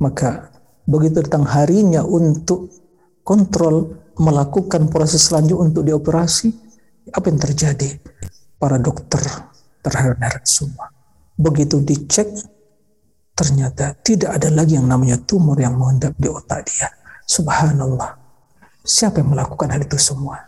[0.00, 0.48] Maka
[0.88, 2.72] begitu datang harinya untuk
[3.20, 6.48] kontrol melakukan proses selanjutnya untuk dioperasi,
[7.12, 8.00] apa yang terjadi?
[8.56, 9.20] Para dokter
[9.84, 10.88] terhadap semua.
[11.36, 12.32] Begitu dicek,
[13.36, 16.88] ternyata tidak ada lagi yang namanya tumor yang mengendap di otak dia.
[17.28, 18.16] Subhanallah.
[18.80, 20.40] Siapa yang melakukan hal itu semua?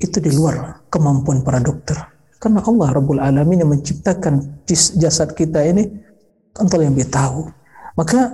[0.00, 1.98] Itu di luar kemampuan para dokter.
[2.38, 4.64] Karena Allah Rabbul Alamin yang menciptakan
[4.96, 5.90] jasad kita ini,
[6.54, 7.50] Allah yang lebih tahu.
[7.98, 8.30] Maka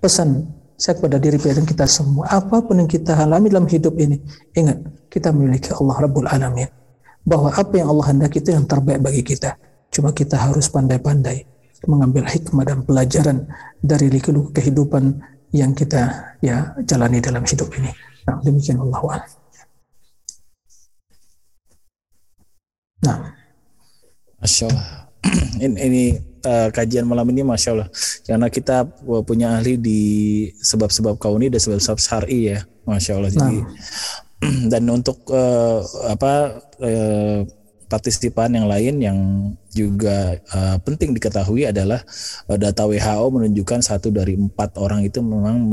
[0.00, 0.48] pesan
[0.80, 4.18] saya kepada diri dan kita semua, apa pun yang kita alami dalam hidup ini,
[4.56, 4.82] ingat,
[5.12, 6.81] kita memiliki Allah Rabbul Alamin.
[7.22, 9.54] Bahwa apa yang Allah hendaki itu yang terbaik bagi kita.
[9.92, 11.46] Cuma kita harus pandai-pandai
[11.86, 13.46] mengambil hikmah dan pelajaran
[13.82, 14.06] dari
[14.54, 15.18] kehidupan
[15.52, 17.90] yang kita ya jalani dalam hidup ini.
[18.22, 19.26] Nah, demikian Allah
[23.02, 23.18] Nah,
[24.38, 24.86] Masya Allah.
[25.64, 26.02] ini, ini
[26.46, 27.88] uh, kajian malam ini Masya Allah.
[28.22, 28.86] Karena kita
[29.26, 30.02] punya ahli di
[30.62, 32.58] sebab-sebab kauni dan sebab-sebab syari ya.
[32.86, 33.30] Masya Allah.
[33.34, 33.66] Jadi, nah.
[34.72, 37.40] dan untuk uh, apa uh,
[37.86, 39.18] partisipan yang lain yang
[39.68, 42.00] juga uh, penting diketahui adalah
[42.48, 45.68] uh, data WHO menunjukkan satu dari empat orang itu memang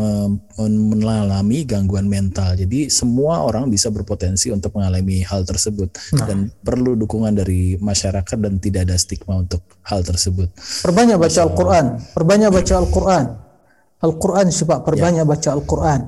[0.59, 2.59] mengalami gangguan mental.
[2.59, 6.27] Jadi semua orang bisa berpotensi untuk mengalami hal tersebut nah.
[6.27, 10.51] dan perlu dukungan dari masyarakat dan tidak ada stigma untuk hal tersebut.
[10.83, 13.25] Perbanyak baca Al-Quran, perbanyak baca Al-Quran.
[13.99, 15.27] Al-Quran Pak, perbanyak ya.
[15.27, 16.01] baca Al-Quran.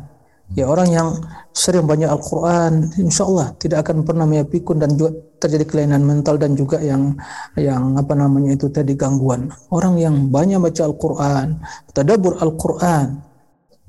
[0.51, 1.09] Ya orang yang
[1.51, 6.55] sering banyak Al-Quran, insya Allah tidak akan pernah pikun dan juga terjadi kelainan mental dan
[6.55, 7.19] juga yang
[7.59, 9.51] yang apa namanya itu tadi gangguan.
[9.67, 11.47] Orang yang banyak baca Al-Quran,
[11.91, 13.19] tadabur Al-Quran,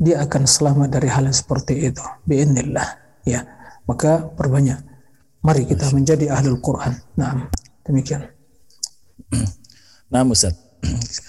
[0.03, 2.03] dia akan selamat dari hal yang seperti itu.
[2.27, 2.89] Biinillah.
[3.23, 3.47] Ya,
[3.87, 4.83] maka perbanyak.
[5.43, 6.93] Mari kita menjadi ahli Al-Quran.
[7.19, 7.47] Nah,
[7.87, 8.27] demikian.
[10.11, 10.55] Nah, Ustaz.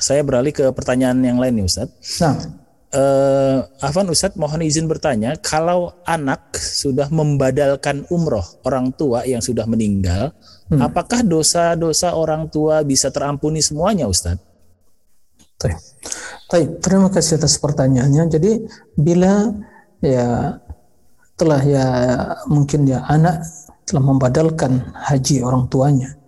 [0.02, 1.94] Saya beralih ke pertanyaan yang lain nih, Ustaz.
[2.18, 2.63] Nah
[2.94, 9.66] uh, Afan Ustadz mohon izin bertanya, kalau anak sudah membadalkan umroh orang tua yang sudah
[9.66, 10.32] meninggal,
[10.70, 10.80] hmm.
[10.80, 14.54] apakah dosa-dosa orang tua bisa terampuni semuanya Ustadz?
[16.52, 18.24] Baik, terima kasih atas pertanyaannya.
[18.30, 18.52] Jadi
[19.00, 19.50] bila
[20.04, 20.60] ya
[21.34, 21.88] telah ya
[22.46, 23.42] mungkin ya anak
[23.88, 26.20] telah membadalkan haji orang tuanya,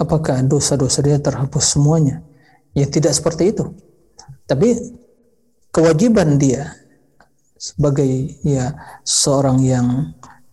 [0.00, 2.24] apakah dosa-dosa dia terhapus semuanya?
[2.72, 3.76] Ya tidak seperti itu.
[4.48, 4.74] Tapi
[5.78, 6.74] kewajiban dia
[7.54, 8.74] sebagai ya
[9.06, 9.86] seorang yang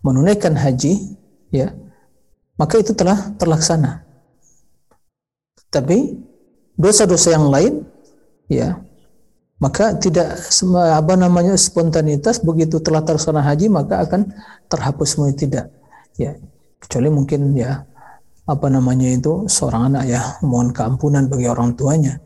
[0.06, 1.18] menunaikan haji
[1.50, 1.74] ya
[2.54, 4.06] maka itu telah terlaksana.
[5.66, 6.14] Tapi
[6.78, 7.82] dosa-dosa yang lain
[8.46, 8.78] ya
[9.58, 10.38] maka tidak
[10.70, 14.30] apa namanya spontanitas begitu telah terlaksana haji maka akan
[14.70, 15.74] terhapus semua tidak
[16.14, 16.38] ya.
[16.78, 17.82] Kecuali mungkin ya
[18.46, 22.22] apa namanya itu seorang anak ya mohon keampunan bagi orang tuanya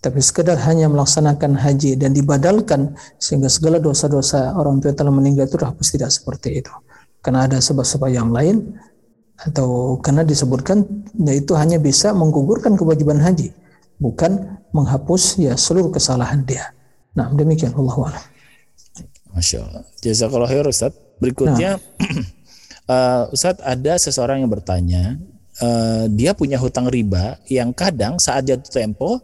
[0.00, 5.60] tapi sekedar hanya melaksanakan haji dan dibadalkan sehingga segala dosa-dosa orang tua telah meninggal itu
[5.60, 6.72] hapus tidak seperti itu.
[7.20, 8.80] Karena ada sebab-sebab yang lain
[9.36, 10.84] atau karena disebutkan
[11.20, 13.52] yaitu hanya bisa menggugurkan kewajiban haji,
[14.00, 16.72] bukan menghapus ya seluruh kesalahan dia.
[17.12, 18.16] Nah, demikian Allah
[19.36, 19.84] Masya Allah.
[20.00, 20.96] Jazakallah khair Ustaz.
[21.20, 23.28] Berikutnya nah.
[23.28, 25.20] uh, Ustaz ada seseorang yang bertanya
[25.60, 29.20] uh, dia punya hutang riba yang kadang saat jatuh tempo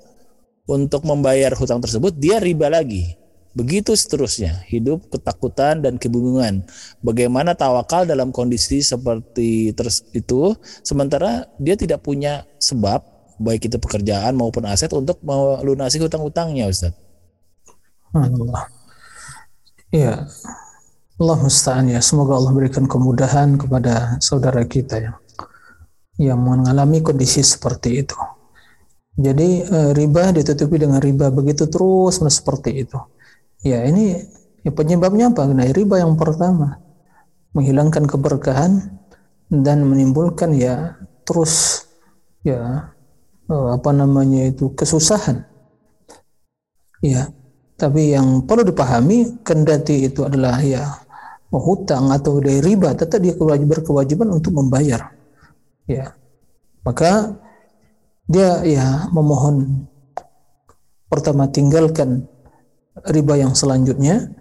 [0.66, 3.14] untuk membayar hutang tersebut dia riba lagi.
[3.56, 6.68] Begitu seterusnya, hidup ketakutan dan kebingungan.
[7.01, 9.72] Bagaimana tawakal dalam kondisi seperti
[10.12, 10.43] itu,
[10.84, 13.01] sementara dia tidak punya sebab,
[13.40, 16.93] baik itu pekerjaan maupun aset untuk melunasi hutang-hutangnya, Ustaz.
[18.12, 18.68] Allah.
[19.88, 20.28] Iya.
[21.16, 22.05] Allah musta'an ya.
[22.05, 25.16] Semoga Allah berikan kemudahan kepada saudara kita yang
[26.20, 28.16] yang mengalami kondisi seperti itu.
[29.16, 33.01] Jadi e, riba ditutupi dengan riba begitu terus seperti itu.
[33.64, 34.20] Ya ini
[34.60, 35.48] ya penyebabnya apa?
[35.48, 36.76] Nah, riba yang pertama
[37.56, 38.93] menghilangkan keberkahan
[39.48, 41.86] dan menimbulkan ya terus
[42.44, 42.93] ya
[43.48, 45.48] e, apa namanya itu kesusahan.
[47.01, 47.32] Ya,
[47.80, 51.06] tapi yang perlu dipahami kendati itu adalah ya
[51.52, 55.12] hutang atau dari riba tetap dia berkewajiban untuk membayar.
[55.88, 56.12] Ya.
[56.84, 57.36] Maka
[58.27, 59.86] dia ya memohon
[61.07, 62.27] pertama tinggalkan
[63.07, 64.35] riba yang selanjutnya.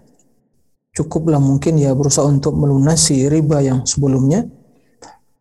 [0.96, 4.48] Cukuplah mungkin ya berusaha untuk melunasi riba yang sebelumnya.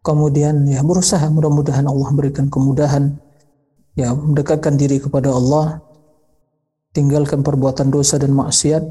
[0.03, 1.23] Kemudian ya berusaha.
[1.31, 3.15] Mudah-mudahan Allah berikan kemudahan.
[3.95, 5.79] Ya mendekatkan diri kepada Allah.
[6.91, 8.83] Tinggalkan perbuatan dosa dan maksiat.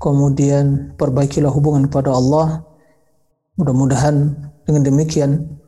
[0.00, 2.64] Kemudian perbaikilah hubungan pada Allah.
[3.60, 4.32] Mudah-mudahan
[4.64, 5.60] dengan demikian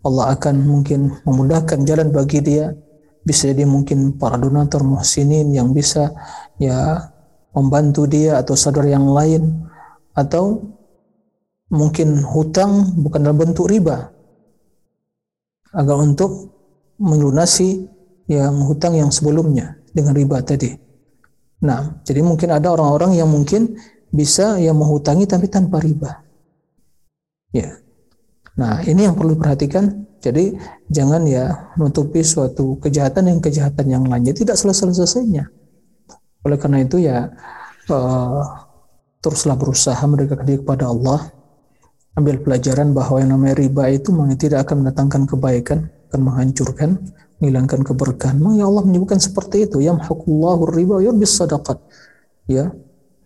[0.00, 2.72] Allah akan mungkin memudahkan jalan bagi dia.
[3.20, 6.08] Bisa jadi mungkin para donatur muhsinin yang bisa
[6.56, 7.04] ya
[7.52, 9.68] membantu dia atau saudara yang lain
[10.16, 10.64] atau
[11.68, 14.08] mungkin hutang bukan dalam bentuk riba
[15.76, 16.50] agar untuk
[16.98, 17.86] melunasi
[18.26, 20.74] yang hutang yang sebelumnya dengan riba tadi.
[21.60, 23.76] Nah, jadi mungkin ada orang-orang yang mungkin
[24.10, 26.24] bisa yang menghutangi tapi tanpa riba.
[27.52, 27.78] Ya,
[28.58, 30.08] Nah, ini yang perlu diperhatikan.
[30.20, 30.52] Jadi
[30.92, 35.48] jangan ya menutupi suatu kejahatan yang kejahatan yang lainnya tidak selesai-selesainya.
[36.44, 37.32] Oleh karena itu ya
[37.88, 38.42] uh,
[39.24, 41.32] teruslah berusaha mendekatkan diri kepada Allah.
[42.20, 45.78] Ambil pelajaran bahwa yang namanya riba itu tidak akan mendatangkan kebaikan,
[46.10, 46.90] akan menghancurkan,
[47.40, 48.36] menghilangkan keberkahan.
[48.36, 49.80] Memang ya Allah menyebutkan seperti itu.
[49.80, 51.80] Yamhaqullahu riba yurbis sadaqat.
[52.44, 52.76] Ya.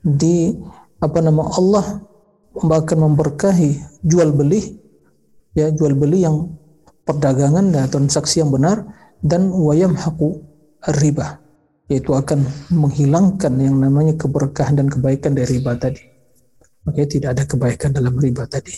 [0.04, 0.54] Di
[1.02, 2.06] apa nama Allah
[2.54, 4.83] akan memberkahi jual beli
[5.54, 6.52] ya jual beli yang
[7.06, 8.84] perdagangan dan transaksi yang benar
[9.22, 10.42] dan wayam haku
[11.00, 11.40] riba
[11.88, 16.00] yaitu akan menghilangkan yang namanya keberkahan dan kebaikan dari riba tadi.
[16.84, 18.72] Makanya tidak ada kebaikan dalam riba tadi.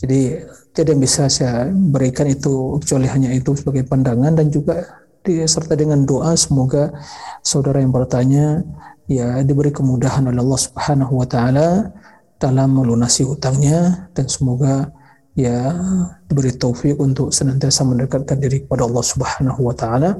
[0.00, 0.40] Jadi
[0.72, 6.36] tidak bisa saya berikan itu kecuali hanya itu sebagai pandangan dan juga diserta dengan doa
[6.36, 6.92] semoga
[7.40, 8.60] saudara yang bertanya
[9.08, 11.68] ya diberi kemudahan oleh Allah Subhanahu wa taala
[12.36, 14.92] dalam melunasi hutangnya dan semoga
[15.34, 15.74] ya
[16.30, 20.14] diberi taufik untuk senantiasa mendekatkan diri kepada Allah Subhanahu wa taala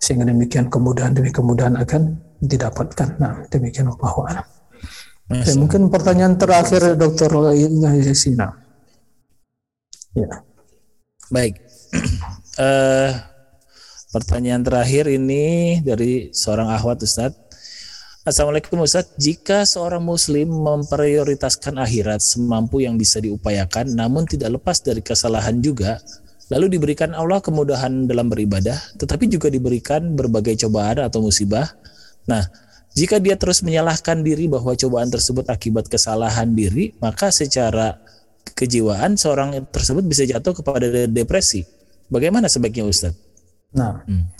[0.00, 3.16] sehingga demikian kemudahan demi kemudahan akan didapatkan.
[3.16, 4.46] Nah, demikian Allah a'lam.
[5.56, 7.32] mungkin pertanyaan terakhir Dr.
[7.56, 8.52] Yasina.
[10.12, 10.44] Ya.
[11.32, 11.64] Baik.
[12.60, 13.10] uh,
[14.14, 17.43] pertanyaan terakhir ini dari seorang akhwat Ustadz.
[18.24, 25.04] Assalamualaikum Ustaz, jika seorang muslim memprioritaskan akhirat semampu yang bisa diupayakan namun tidak lepas dari
[25.04, 26.00] kesalahan juga,
[26.48, 31.68] lalu diberikan Allah kemudahan dalam beribadah, tetapi juga diberikan berbagai cobaan atau musibah.
[32.24, 32.48] Nah,
[32.96, 38.00] jika dia terus menyalahkan diri bahwa cobaan tersebut akibat kesalahan diri, maka secara
[38.56, 41.60] kejiwaan seorang tersebut bisa jatuh kepada depresi.
[42.08, 43.12] Bagaimana sebaiknya Ustaz?
[43.76, 44.32] Nah, hmm.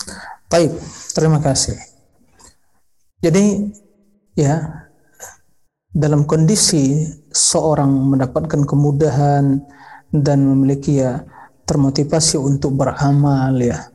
[0.49, 0.73] baik,
[1.13, 1.94] terima kasih.
[3.25, 3.73] Jadi
[4.37, 4.85] ya
[5.89, 9.65] dalam kondisi seorang mendapatkan kemudahan
[10.13, 11.25] dan memiliki ya
[11.65, 13.89] termotivasi untuk beramal ya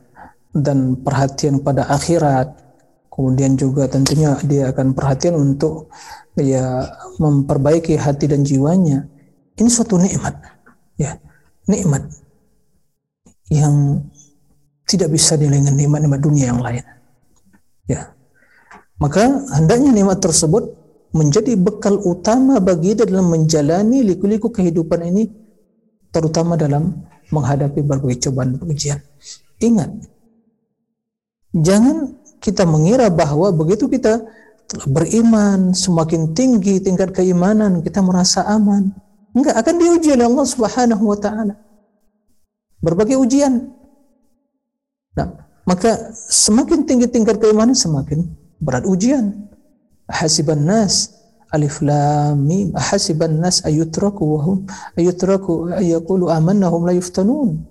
[0.51, 2.51] dan perhatian pada akhirat
[3.07, 5.87] kemudian juga tentunya dia akan perhatian untuk
[6.35, 6.83] ya
[7.15, 9.07] memperbaiki hati dan jiwanya
[9.55, 10.35] ini suatu nikmat
[10.99, 11.15] ya
[11.71, 12.03] nikmat
[13.47, 14.03] yang
[14.83, 16.83] tidak bisa dengan nikmat-nikmat dunia yang lain
[17.87, 18.11] ya
[19.01, 20.77] maka hendaknya nikmat tersebut
[21.11, 25.25] menjadi bekal utama bagi dia dalam menjalani liku-liku kehidupan ini
[26.13, 27.01] terutama dalam
[27.33, 28.99] menghadapi berbagai cobaan dan ujian.
[29.57, 29.89] Ingat,
[31.49, 34.21] jangan kita mengira bahwa begitu kita
[34.69, 38.93] telah beriman, semakin tinggi tingkat keimanan, kita merasa aman.
[39.33, 41.55] Enggak, akan diuji oleh Allah Subhanahu wa taala.
[42.83, 43.71] Berbagai ujian.
[45.15, 45.27] Nah,
[45.65, 49.49] maka semakin tinggi tingkat keimanan semakin berat ujian.
[50.05, 51.09] Hasiban nas
[51.51, 54.57] alif lam mim hasiban nas ayutraku wa hum
[54.95, 57.65] ayutraku ayaqulu amanna hum la yuftanun.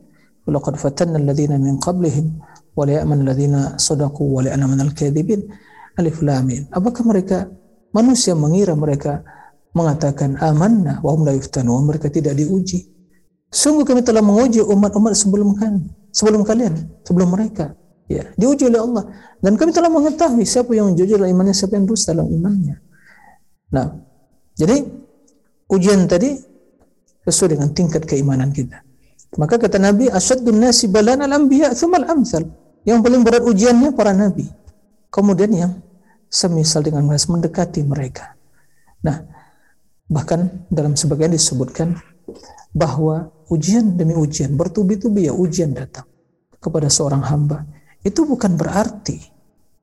[0.50, 2.42] Laqad fatanna alladhina min qablihim
[2.74, 5.46] wa la ya'man alladhina sadaqu wa la ya'lamu al-kadhibin.
[5.94, 6.66] Alif lam mim.
[6.74, 7.46] Apakah mereka
[7.94, 9.22] manusia mengira mereka
[9.70, 12.90] mengatakan amanna wa hum la yuftanun mereka tidak diuji?
[13.50, 16.74] Sungguh kami telah menguji umat-umat sebelum kalian sebelum kalian
[17.06, 17.74] sebelum mereka
[18.11, 19.07] Ya, diuji oleh Allah.
[19.39, 22.82] Dan kami telah mengetahui siapa yang jujur dalam imannya, siapa yang dusta dalam imannya.
[23.70, 23.87] Nah,
[24.59, 24.82] jadi
[25.70, 26.35] ujian tadi
[27.23, 28.82] sesuai dengan tingkat keimanan kita.
[29.39, 32.51] Maka kata Nabi, asyadun nasi balan al-anbiya thumal amsal.
[32.82, 34.51] Yang paling berat ujiannya para nabi.
[35.12, 35.73] Kemudian yang
[36.27, 38.35] semisal dengan mereka mendekati mereka.
[39.07, 39.23] Nah,
[40.11, 41.95] bahkan dalam sebagian disebutkan
[42.74, 46.07] bahwa ujian demi ujian bertubi-tubi ya ujian datang
[46.59, 47.66] kepada seorang hamba
[48.01, 49.20] itu bukan berarti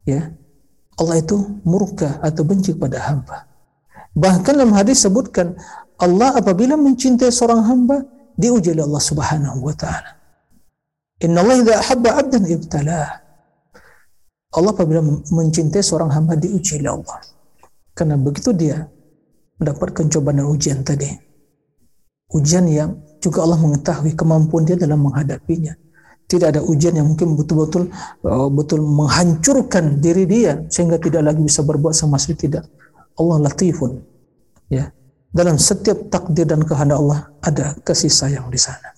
[0.08, 0.34] ya
[0.98, 3.46] Allah itu murka atau benci pada hamba.
[4.18, 5.54] Bahkan dalam hadis sebutkan
[6.02, 8.02] Allah apabila mencintai seorang hamba
[8.34, 10.18] diuji oleh Allah Subhanahu wa taala.
[11.22, 13.10] Inna Allah idza ahabba 'abdan ibtalah.
[14.58, 17.20] Allah apabila mencintai seorang hamba diuji oleh Allah.
[17.94, 18.90] Karena begitu dia
[19.62, 21.14] mendapatkan cobaan dan ujian tadi.
[22.34, 25.78] Ujian yang juga Allah mengetahui kemampuan dia dalam menghadapinya
[26.28, 27.88] tidak ada ujian yang mungkin betul-betul
[28.28, 32.68] uh, betul menghancurkan diri dia sehingga tidak lagi bisa berbuat sama sekali tidak.
[33.18, 34.04] Allah latifun
[34.68, 34.92] Ya,
[35.32, 38.92] dalam setiap takdir dan kehendak Allah ada kasih sayang di sana.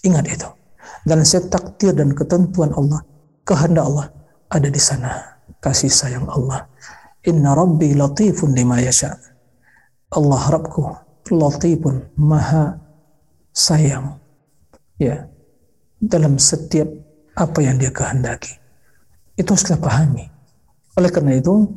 [0.00, 0.48] Ingat itu.
[1.04, 3.04] Dalam setiap takdir dan ketentuan Allah,
[3.44, 4.06] kehendak Allah
[4.48, 6.64] ada di sana kasih sayang Allah.
[7.28, 9.12] Inna Rabbi latifun lima yasha.
[10.16, 10.88] Allah Rabbku
[11.28, 12.80] latifun maha
[13.52, 14.16] sayang.
[14.96, 15.28] Ya,
[16.00, 16.88] dalam setiap
[17.36, 18.56] apa yang dia kehendaki.
[19.36, 20.26] Itu harus kita pahami.
[20.96, 21.68] Oleh karena itu,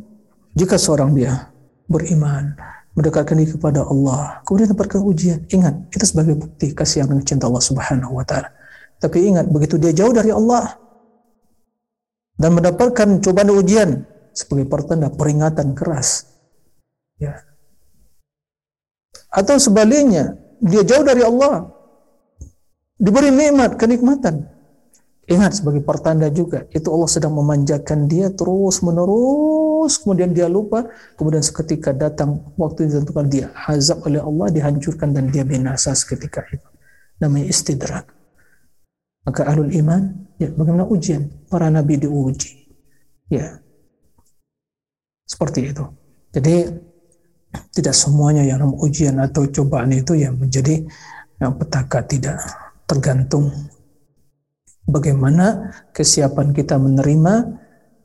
[0.55, 1.51] jika seorang dia
[1.85, 2.55] beriman,
[2.95, 7.63] mendekatkan diri kepada Allah, kemudian dapatkan ujian, ingat, itu sebagai bukti kasih yang cinta Allah
[7.63, 8.49] Subhanahu wa taala.
[8.97, 10.79] Tapi ingat, begitu dia jauh dari Allah
[12.39, 13.89] dan mendapatkan cobaan ujian
[14.33, 16.25] sebagai pertanda peringatan keras.
[17.21, 17.43] Ya.
[19.33, 21.69] Atau sebaliknya, dia jauh dari Allah,
[22.99, 24.53] diberi nikmat, kenikmatan,
[25.23, 30.83] Ingat sebagai pertanda juga, itu Allah sedang memanjakan dia terus menerus, kemudian dia lupa,
[31.15, 36.67] kemudian seketika datang waktu ditentukan dia azab oleh Allah, dihancurkan dan dia binasa seketika itu.
[37.23, 38.11] Namanya istidrak.
[39.23, 41.23] Maka ahlul iman, ya bagaimana ujian?
[41.47, 42.75] Para nabi diuji.
[43.31, 43.63] Ya.
[45.23, 45.87] Seperti itu.
[46.35, 46.67] Jadi
[47.71, 50.83] tidak semuanya yang ujian atau cobaan itu yang menjadi
[51.39, 52.43] yang petaka tidak
[52.85, 53.51] tergantung
[54.87, 57.63] bagaimana kesiapan kita menerima.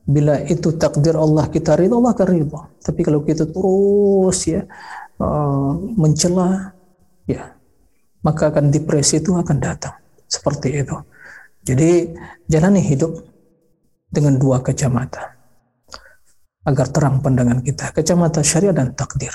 [0.08, 4.64] Bila itu takdir Allah kita ridha Allah akan ridha tapi kalau kita terus ya
[5.20, 6.72] uh, mencela
[7.28, 7.52] ya
[8.24, 9.92] maka akan depresi itu akan datang.
[10.24, 10.96] Seperti itu.
[11.60, 12.08] Jadi
[12.48, 13.20] jalani hidup
[14.08, 15.36] dengan dua kacamata.
[16.64, 17.92] Agar terang pandangan kita.
[17.92, 19.32] Kacamata syariat dan takdir.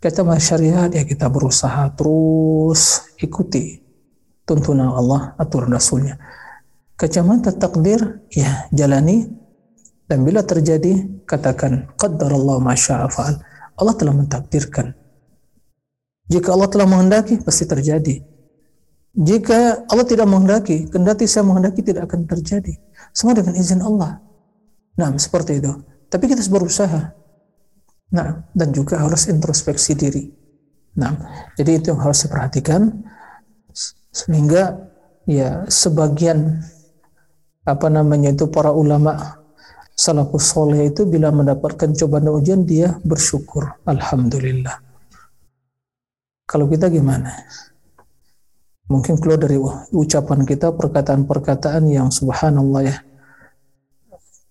[0.00, 3.85] Kacamata syariat ya kita berusaha terus ikuti
[4.46, 6.16] tuntunan Allah aturan Rasulnya.
[6.96, 9.28] Kacamata takdir ya jalani.
[10.06, 13.42] Dan bila terjadi katakan qaddarallahu ma fa'al.
[13.76, 14.94] Allah telah mentakdirkan.
[16.30, 18.22] Jika Allah telah menghendaki pasti terjadi.
[19.16, 22.78] Jika Allah tidak menghendaki kendati saya menghendaki tidak akan terjadi.
[23.10, 24.22] Semua dengan izin Allah.
[24.94, 25.74] Nah seperti itu.
[26.06, 27.02] Tapi kita harus berusaha.
[28.14, 30.30] Nah dan juga harus introspeksi diri.
[31.02, 31.18] Nah
[31.58, 32.94] jadi itu yang harus diperhatikan
[34.16, 34.88] sehingga
[35.28, 36.64] ya sebagian
[37.68, 39.42] apa namanya itu para ulama
[39.92, 43.76] salafus soleh itu bila mendapatkan cobaan dan ujian dia bersyukur.
[43.84, 44.80] Alhamdulillah.
[46.48, 47.28] Kalau kita gimana?
[48.86, 49.58] Mungkin keluar dari
[49.90, 52.96] ucapan kita perkataan-perkataan yang subhanallah ya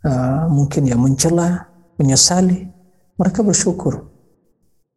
[0.04, 2.68] uh, mungkin ya mencela menyesali
[3.16, 4.12] mereka bersyukur.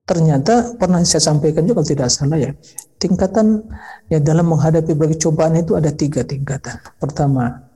[0.03, 2.51] Ternyata pernah saya sampaikan juga kalau tidak salah ya
[2.99, 3.63] tingkatan
[4.11, 7.71] ya dalam menghadapi berbagai cobaan itu ada tiga tingkatan pertama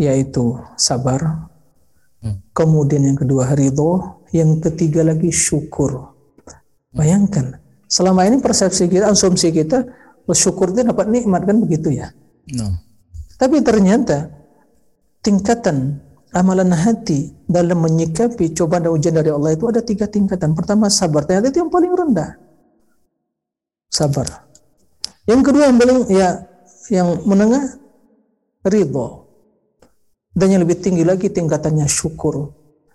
[0.00, 1.48] yaitu sabar.
[2.20, 2.36] Hmm.
[2.52, 6.12] Kemudian yang kedua ridho, yang ketiga lagi syukur.
[6.92, 7.56] Bayangkan,
[7.88, 9.88] selama ini persepsi kita, asumsi kita,
[10.28, 12.12] bersyukur itu dapat nikmat kan begitu ya.
[12.52, 12.76] No.
[13.40, 14.28] Tapi ternyata
[15.24, 15.96] tingkatan
[16.36, 20.52] amalan hati dalam menyikapi cobaan dan ujian dari Allah itu ada tiga tingkatan.
[20.52, 22.49] Pertama sabar, ternyata itu yang paling rendah.
[23.90, 24.46] Sabar.
[25.26, 26.46] Yang kedua yang paling ya
[26.94, 27.76] yang menengah
[28.64, 29.26] ridho.
[30.30, 32.54] Dan yang lebih tinggi lagi tingkatannya syukur.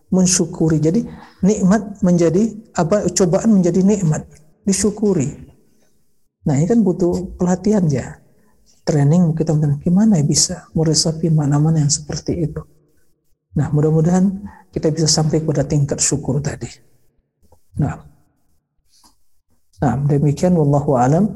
[0.10, 0.80] Mensyukuri.
[0.80, 1.04] Jadi
[1.44, 4.24] nikmat menjadi apa cobaan menjadi nikmat.
[4.64, 5.30] Disyukuri.
[6.48, 8.24] Nah ini kan butuh pelatihan ya.
[8.86, 9.52] Training kita
[9.82, 12.62] gimana ya bisa meresapi mana-mana yang seperti itu.
[13.58, 16.70] Nah mudah-mudahan kita bisa sampai pada tingkat syukur tadi.
[17.82, 18.15] Nah
[19.80, 21.32] nah demikian wallahu alam.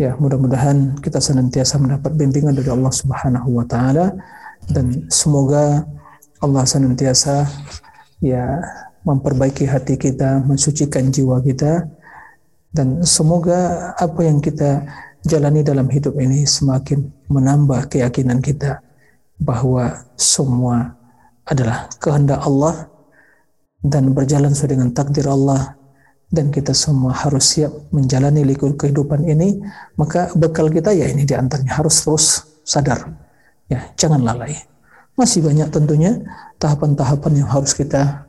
[0.00, 4.16] Ya mudah-mudahan kita senantiasa mendapat bimbingan dari Allah Subhanahu wa taala
[4.72, 5.84] dan semoga
[6.40, 7.44] Allah senantiasa
[8.24, 8.64] ya
[9.04, 11.84] memperbaiki hati kita, mensucikan jiwa kita
[12.72, 14.88] dan semoga apa yang kita
[15.26, 18.80] jalani dalam hidup ini semakin menambah keyakinan kita
[19.40, 20.96] bahwa semua
[21.48, 22.88] adalah kehendak Allah
[23.80, 25.79] dan berjalan sesuai dengan takdir Allah
[26.30, 29.58] dan kita semua harus siap menjalani likur kehidupan ini
[29.98, 33.10] maka bekal kita ya ini di antaranya harus terus sadar
[33.70, 34.58] Ya, jangan lalai.
[35.14, 36.18] Masih banyak tentunya
[36.58, 38.26] tahapan-tahapan yang harus kita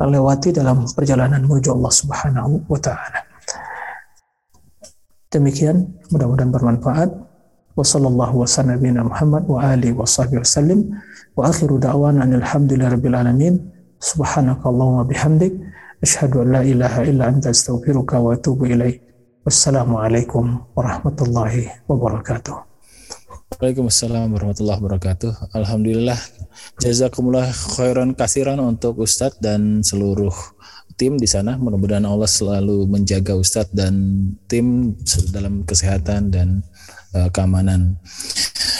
[0.00, 3.20] lewati dalam perjalanan menuju Allah Subhanahu wa taala.
[5.28, 7.10] Demikian, mudah-mudahan bermanfaat.
[7.76, 10.98] Wassallallahu wasallam Muhammad wa alihi wa sahbihi wasallim
[11.38, 13.54] wa akhiru da'wana alhamdulillahi rabbil alamin.
[14.00, 15.52] Subhanakallahumma bihamdik
[15.98, 19.02] asyhadu an la ilaha illa anta astaghfiruka wa atubu ilaik.
[19.42, 22.54] Wassalamualaikum warahmatullahi wabarakatuh.
[23.58, 25.56] Waalaikumsalam warahmatullahi wabarakatuh.
[25.56, 26.18] Alhamdulillah
[26.78, 30.34] jazakumullah khairan kasiran untuk Ustadz dan seluruh
[30.94, 31.58] tim di sana.
[31.58, 33.94] Mudah-mudahan Allah selalu menjaga Ustadz dan
[34.46, 34.94] tim
[35.34, 36.62] dalam kesehatan dan
[37.14, 37.96] uh, keamanan.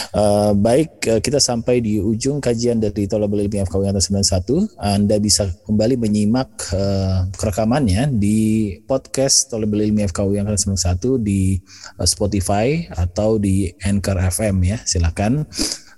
[0.09, 4.81] Uh, baik, uh, kita sampai di ujung kajian dari Tolabul Ilmi FKW 91.
[4.81, 11.61] Anda bisa kembali menyimak uh, rekamannya di podcast Tolabul Ilmi FKW 91 di
[12.01, 14.77] uh, Spotify atau di Anchor FM ya.
[14.81, 15.45] Silakan.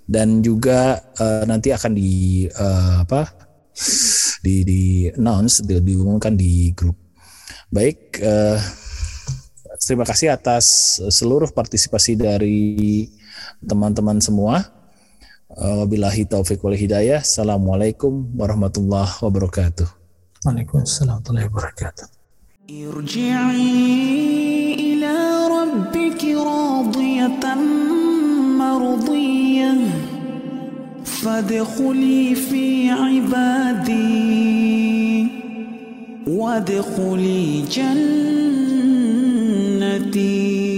[0.04, 3.52] Dan juga uh, nanti akan di uh, apa?
[4.42, 4.84] di di
[5.16, 6.98] announce di, diumumkan di grup.
[7.72, 8.60] Baik, uh,
[9.92, 13.12] Terima kasih atas seluruh partisipasi dari
[13.60, 14.64] teman-teman semua.
[15.52, 17.20] Wabillahi taufiq wal hidayah.
[17.20, 19.84] Assalamualaikum warahmatullahi wabarakatuh.
[20.48, 22.08] Waalaikumsalam warahmatullahi wabarakatuh.
[22.72, 23.68] Irji'i
[24.96, 25.16] ila
[25.60, 27.60] rabbiki radiyatan
[28.56, 29.76] marudiyah.
[31.04, 34.08] fadkhuli fi ibadi
[36.24, 38.71] wadkhuli jannah
[39.91, 40.70] جنتي